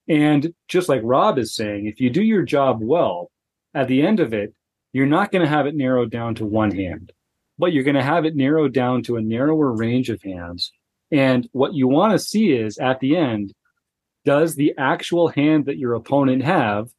And 0.08 0.54
just 0.68 0.88
like 0.88 1.02
Rob 1.04 1.38
is 1.38 1.56
saying, 1.56 1.88
if 1.88 2.00
you 2.00 2.10
do 2.10 2.24
your 2.24 2.44
job 2.44 2.80
well, 2.82 3.32
at 3.74 3.88
the 3.88 4.06
end 4.06 4.20
of 4.20 4.34
it, 4.34 4.54
you're 4.98 5.06
not 5.06 5.32
going 5.32 5.44
to 5.44 5.48
have 5.48 5.68
it 5.68 5.76
narrowed 5.76 6.10
down 6.10 6.34
to 6.34 6.44
one 6.44 6.72
hand, 6.72 7.12
but 7.60 7.72
you're 7.72 7.84
going 7.84 7.94
to 7.94 8.02
have 8.02 8.26
it 8.26 8.36
narrowed 8.36 8.74
down 8.74 9.04
to 9.04 9.18
a 9.18 9.22
narrower 9.22 9.72
range 9.72 10.10
of 10.10 10.20
hands. 10.24 10.72
And 11.12 11.48
what 11.52 11.76
you 11.76 11.88
want 11.88 12.14
to 12.14 12.20
see 12.20 12.52
is 12.52 12.80
at 12.80 13.00
the 13.00 13.16
end, 13.16 13.54
does 14.26 14.56
the 14.56 14.74
actual 14.76 15.28
hand 15.28 15.68
that 15.68 15.78
your 15.78 15.94
opponent 15.94 16.42
have 16.42 16.90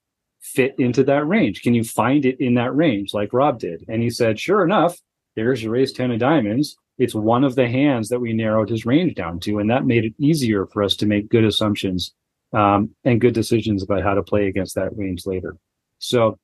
fit 0.40 0.76
into 0.78 1.02
that 1.04 1.26
range? 1.26 1.60
Can 1.62 1.74
you 1.74 1.82
find 1.82 2.24
it 2.24 2.38
in 2.38 2.54
that 2.54 2.72
range 2.72 3.12
like 3.12 3.32
Rob 3.32 3.58
did? 3.58 3.84
And 3.88 4.00
he 4.00 4.10
said, 4.10 4.38
sure 4.38 4.62
enough, 4.62 4.96
there's 5.34 5.60
your 5.60 5.72
raise 5.72 5.90
10 5.90 6.12
of 6.12 6.20
diamonds. 6.20 6.76
It's 6.98 7.16
one 7.16 7.42
of 7.42 7.56
the 7.56 7.68
hands 7.68 8.10
that 8.10 8.20
we 8.20 8.32
narrowed 8.32 8.70
his 8.70 8.86
range 8.86 9.16
down 9.16 9.40
to. 9.40 9.58
And 9.58 9.70
that 9.70 9.86
made 9.86 10.04
it 10.04 10.14
easier 10.20 10.66
for 10.66 10.84
us 10.84 10.94
to 10.98 11.06
make 11.06 11.30
good 11.30 11.44
assumptions 11.44 12.14
um, 12.52 12.94
and 13.02 13.20
good 13.20 13.34
decisions 13.34 13.82
about 13.82 14.04
how 14.04 14.14
to 14.14 14.22
play 14.22 14.46
against 14.46 14.76
that 14.76 14.96
range 14.96 15.26
later. 15.26 15.56
So, 15.98 16.38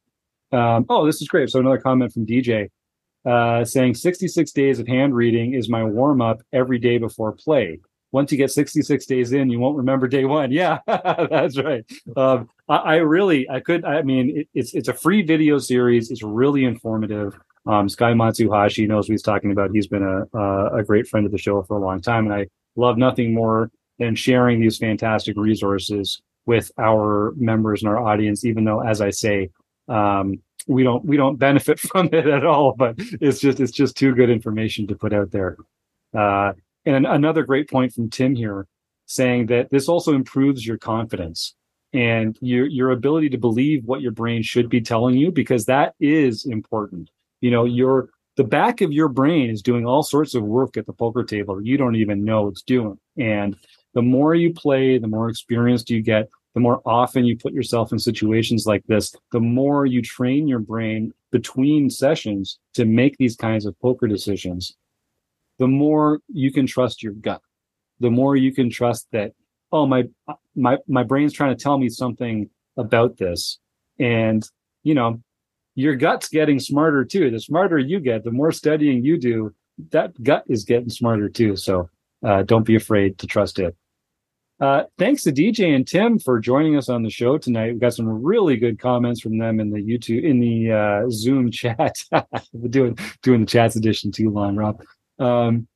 um, 0.52 0.86
oh, 0.88 1.06
this 1.06 1.20
is 1.20 1.28
great. 1.28 1.50
So 1.50 1.60
another 1.60 1.78
comment 1.78 2.12
from 2.12 2.26
DJ 2.26 2.70
uh, 3.24 3.64
saying 3.64 3.94
66 3.94 4.52
days 4.52 4.78
of 4.78 4.86
hand 4.86 5.14
reading 5.14 5.54
is 5.54 5.68
my 5.68 5.82
warm 5.82 6.20
up 6.20 6.42
every 6.52 6.78
day 6.78 6.98
before 6.98 7.32
play 7.32 7.80
once 8.14 8.30
you 8.30 8.38
get 8.38 8.52
66 8.52 9.06
days 9.06 9.32
in, 9.32 9.50
you 9.50 9.58
won't 9.58 9.76
remember 9.76 10.06
day 10.06 10.24
one. 10.24 10.52
Yeah, 10.54 10.78
that's 10.86 11.58
right. 11.58 11.84
Um, 12.16 12.48
I, 12.68 12.76
I, 12.76 12.94
really, 12.96 13.50
I 13.50 13.58
could, 13.58 13.84
I 13.84 14.02
mean, 14.02 14.38
it, 14.38 14.48
it's 14.54 14.72
it's 14.72 14.86
a 14.86 14.94
free 14.94 15.22
video 15.22 15.58
series. 15.58 16.12
It's 16.12 16.22
really 16.22 16.64
informative. 16.64 17.36
Um, 17.66 17.88
Sky 17.88 18.12
Matsuhashi 18.12 18.86
knows 18.86 19.08
what 19.08 19.14
he's 19.14 19.22
talking 19.22 19.50
about. 19.50 19.72
He's 19.72 19.88
been 19.88 20.04
a, 20.04 20.38
a, 20.38 20.76
a 20.76 20.84
great 20.84 21.08
friend 21.08 21.26
of 21.26 21.32
the 21.32 21.38
show 21.38 21.60
for 21.64 21.76
a 21.76 21.80
long 21.80 22.00
time, 22.00 22.26
and 22.26 22.34
I 22.34 22.46
love 22.76 22.98
nothing 22.98 23.34
more 23.34 23.72
than 23.98 24.14
sharing 24.14 24.60
these 24.60 24.78
fantastic 24.78 25.36
resources 25.36 26.22
with 26.46 26.70
our 26.78 27.32
members 27.36 27.82
and 27.82 27.88
our 27.88 27.98
audience. 27.98 28.44
Even 28.44 28.64
though, 28.64 28.80
as 28.80 29.00
I 29.00 29.10
say, 29.10 29.50
um, 29.88 30.40
we 30.66 30.82
don't 30.82 31.04
we 31.04 31.16
don't 31.16 31.36
benefit 31.36 31.78
from 31.90 32.08
it 32.12 32.26
at 32.26 32.44
all, 32.44 32.74
but 32.76 32.94
it's 32.98 33.40
just 33.40 33.60
it's 33.60 33.72
just 33.72 33.96
too 33.96 34.14
good 34.14 34.30
information 34.30 34.86
to 34.88 34.94
put 34.94 35.12
out 35.12 35.30
there. 35.30 35.56
Uh, 36.12 36.52
and 36.86 37.06
another 37.06 37.42
great 37.42 37.68
point 37.68 37.92
from 37.92 38.10
Tim 38.10 38.34
here 38.34 38.66
saying 39.06 39.46
that 39.46 39.70
this 39.70 39.88
also 39.88 40.14
improves 40.14 40.66
your 40.66 40.78
confidence 40.78 41.54
and 41.92 42.36
your 42.40 42.66
your 42.66 42.90
ability 42.90 43.28
to 43.30 43.38
believe 43.38 43.84
what 43.84 44.00
your 44.00 44.12
brain 44.12 44.42
should 44.42 44.68
be 44.68 44.80
telling 44.80 45.16
you 45.16 45.30
because 45.30 45.66
that 45.66 45.94
is 46.00 46.44
important. 46.46 47.10
You 47.40 47.50
know, 47.50 47.64
your 47.64 48.10
the 48.36 48.44
back 48.44 48.80
of 48.80 48.92
your 48.92 49.08
brain 49.08 49.50
is 49.50 49.62
doing 49.62 49.86
all 49.86 50.02
sorts 50.02 50.34
of 50.34 50.42
work 50.42 50.76
at 50.76 50.86
the 50.86 50.92
poker 50.92 51.22
table 51.22 51.62
you 51.62 51.76
don't 51.76 51.96
even 51.96 52.24
know 52.24 52.48
it's 52.48 52.62
doing. 52.62 52.98
And 53.16 53.56
the 53.94 54.02
more 54.02 54.34
you 54.34 54.52
play, 54.52 54.98
the 54.98 55.06
more 55.06 55.28
experienced 55.28 55.88
you 55.88 56.02
get, 56.02 56.28
the 56.54 56.60
more 56.60 56.80
often 56.86 57.24
you 57.24 57.36
put 57.36 57.52
yourself 57.52 57.92
in 57.92 57.98
situations 57.98 58.66
like 58.66 58.84
this, 58.86 59.14
the 59.32 59.40
more 59.40 59.86
you 59.86 60.00
train 60.02 60.46
your 60.48 60.60
brain 60.60 61.12
between 61.32 61.90
sessions 61.90 62.58
to 62.74 62.84
make 62.84 63.16
these 63.18 63.36
kinds 63.36 63.66
of 63.66 63.78
poker 63.80 64.06
decisions 64.06 64.76
the 65.58 65.66
more 65.66 66.20
you 66.28 66.52
can 66.52 66.66
trust 66.66 67.02
your 67.02 67.12
gut 67.14 67.40
the 68.00 68.10
more 68.10 68.36
you 68.36 68.52
can 68.52 68.70
trust 68.70 69.06
that 69.12 69.32
oh 69.72 69.86
my 69.86 70.04
my 70.56 70.78
my 70.88 71.02
brain's 71.02 71.32
trying 71.32 71.56
to 71.56 71.62
tell 71.62 71.78
me 71.78 71.88
something 71.88 72.48
about 72.76 73.16
this 73.18 73.58
And, 73.98 74.48
you 74.82 74.94
know, 74.94 75.20
your 75.76 75.96
gut's 75.96 76.28
getting 76.28 76.60
smarter 76.60 77.04
too. 77.04 77.30
The 77.30 77.40
smarter 77.40 77.78
you 77.78 78.00
get, 78.00 78.24
the 78.24 78.30
more 78.32 78.52
studying 78.52 79.04
you 79.04 79.18
do, 79.18 79.54
that 79.90 80.10
gut 80.22 80.44
is 80.48 80.64
getting 80.64 80.90
smarter 80.90 81.28
too. 81.28 81.56
So 81.56 81.90
uh, 82.24 82.42
don't 82.44 82.66
be 82.66 82.76
afraid 82.76 83.18
to 83.18 83.26
trust 83.26 83.58
it. 83.58 83.76
Uh, 84.60 84.84
thanks 84.98 85.22
to 85.24 85.32
DJ 85.32 85.74
and 85.74 85.86
Tim 85.86 86.18
for 86.18 86.38
joining 86.38 86.76
us 86.76 86.88
on 86.88 87.02
the 87.02 87.10
show 87.10 87.36
tonight. 87.38 87.72
We've 87.72 87.80
got 87.80 87.94
some 87.94 88.08
really 88.08 88.56
good 88.56 88.78
comments 88.78 89.20
from 89.20 89.36
them 89.38 89.58
in 89.58 89.70
the 89.70 89.80
YouTube 89.80 90.22
in 90.22 90.40
the 90.40 90.72
uh, 90.72 91.10
Zoom 91.10 91.50
chat. 91.50 92.02
doing 92.70 92.96
doing 93.22 93.40
the 93.40 93.46
chats 93.46 93.76
edition 93.76 94.12
too 94.12 94.30
long, 94.30 94.54
Rob. 94.56 94.82
Um, 95.18 95.66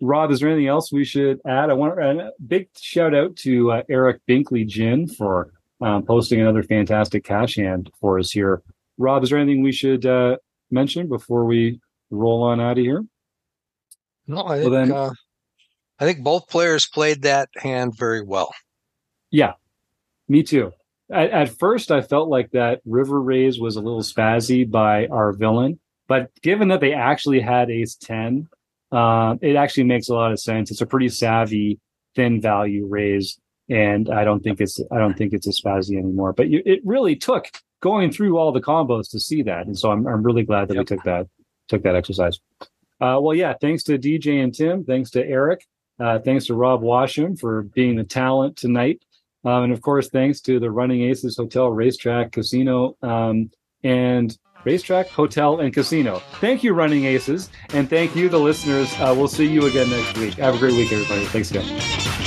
Rob, 0.00 0.30
is 0.30 0.40
there 0.40 0.48
anything 0.48 0.68
else 0.68 0.92
we 0.92 1.04
should 1.04 1.40
add? 1.46 1.68
I 1.68 1.74
want 1.74 1.98
a 1.98 2.32
big 2.46 2.68
shout 2.78 3.14
out 3.14 3.36
to 3.36 3.72
uh, 3.72 3.82
Eric 3.88 4.20
Binkley 4.28 4.66
Gin 4.66 5.08
for 5.08 5.52
um, 5.80 6.04
posting 6.04 6.40
another 6.40 6.62
fantastic 6.62 7.24
cash 7.24 7.56
hand 7.56 7.90
for 8.00 8.18
us 8.18 8.30
here. 8.30 8.62
Rob, 8.98 9.24
is 9.24 9.30
there 9.30 9.38
anything 9.38 9.62
we 9.62 9.72
should 9.72 10.06
uh, 10.06 10.36
mention 10.70 11.08
before 11.08 11.44
we 11.44 11.80
roll 12.10 12.42
on 12.42 12.60
out 12.60 12.78
of 12.78 12.84
here? 12.84 13.04
No, 14.26 14.44
I 14.46 14.60
think, 14.60 14.70
well, 14.70 14.80
then, 14.80 14.92
uh, 14.92 15.10
I 16.00 16.04
think 16.04 16.24
both 16.24 16.48
players 16.48 16.86
played 16.86 17.22
that 17.22 17.50
hand 17.56 17.96
very 17.96 18.22
well. 18.22 18.54
Yeah, 19.30 19.52
me 20.28 20.42
too. 20.42 20.72
At, 21.12 21.30
at, 21.30 21.58
first, 21.58 21.90
I 21.90 22.00
felt 22.00 22.28
like 22.28 22.52
that 22.52 22.80
river 22.86 23.20
raise 23.20 23.60
was 23.60 23.76
a 23.76 23.80
little 23.80 24.02
spazzy 24.02 24.68
by 24.68 25.06
our 25.08 25.32
villain, 25.32 25.78
but 26.08 26.30
given 26.40 26.68
that 26.68 26.80
they 26.80 26.94
actually 26.94 27.40
had 27.40 27.70
ace 27.70 27.96
10, 27.96 28.48
uh, 28.92 29.36
it 29.42 29.56
actually 29.56 29.84
makes 29.84 30.08
a 30.08 30.14
lot 30.14 30.32
of 30.32 30.40
sense. 30.40 30.70
It's 30.70 30.80
a 30.80 30.86
pretty 30.86 31.08
savvy 31.08 31.78
thin 32.16 32.40
value 32.40 32.86
raise, 32.86 33.38
and 33.68 34.08
I 34.08 34.24
don't 34.24 34.42
think 34.42 34.60
it's 34.60 34.80
I 34.90 34.98
don't 34.98 35.16
think 35.16 35.32
it's 35.32 35.46
a 35.46 35.50
spazzy 35.50 35.96
anymore. 35.98 36.32
But 36.32 36.48
you, 36.48 36.62
it 36.64 36.80
really 36.84 37.14
took 37.14 37.46
going 37.80 38.10
through 38.10 38.38
all 38.38 38.52
the 38.52 38.60
combos 38.60 39.10
to 39.10 39.20
see 39.20 39.42
that, 39.42 39.66
and 39.66 39.78
so 39.78 39.90
I'm 39.90 40.06
I'm 40.06 40.22
really 40.22 40.42
glad 40.42 40.68
that 40.68 40.74
yep. 40.74 40.90
we 40.90 40.96
took 40.96 41.04
that 41.04 41.26
took 41.68 41.82
that 41.84 41.94
exercise. 41.94 42.40
Uh, 43.00 43.18
well, 43.20 43.34
yeah, 43.34 43.54
thanks 43.60 43.82
to 43.84 43.98
DJ 43.98 44.42
and 44.42 44.54
Tim, 44.54 44.84
thanks 44.84 45.10
to 45.10 45.24
Eric, 45.24 45.64
uh, 46.00 46.18
thanks 46.20 46.46
to 46.46 46.54
Rob 46.54 46.82
Washam 46.82 47.38
for 47.38 47.62
being 47.62 47.96
the 47.96 48.04
talent 48.04 48.56
tonight, 48.56 49.02
um, 49.44 49.64
and 49.64 49.72
of 49.72 49.80
course, 49.80 50.08
thanks 50.08 50.40
to 50.42 50.58
the 50.58 50.70
Running 50.70 51.02
Aces 51.02 51.36
Hotel 51.36 51.70
Racetrack 51.70 52.32
Casino 52.32 52.96
um, 53.02 53.50
and 53.84 54.36
Racetrack, 54.64 55.08
Hotel, 55.08 55.60
and 55.60 55.72
Casino. 55.72 56.22
Thank 56.40 56.62
you, 56.62 56.74
Running 56.74 57.04
Aces, 57.04 57.50
and 57.70 57.88
thank 57.88 58.14
you, 58.14 58.28
the 58.28 58.38
listeners. 58.38 58.92
Uh, 58.98 59.14
we'll 59.16 59.28
see 59.28 59.46
you 59.46 59.66
again 59.66 59.88
next 59.88 60.18
week. 60.18 60.34
Have 60.34 60.56
a 60.56 60.58
great 60.58 60.74
week, 60.74 60.92
everybody. 60.92 61.24
Thanks 61.26 61.50
again. 61.50 62.19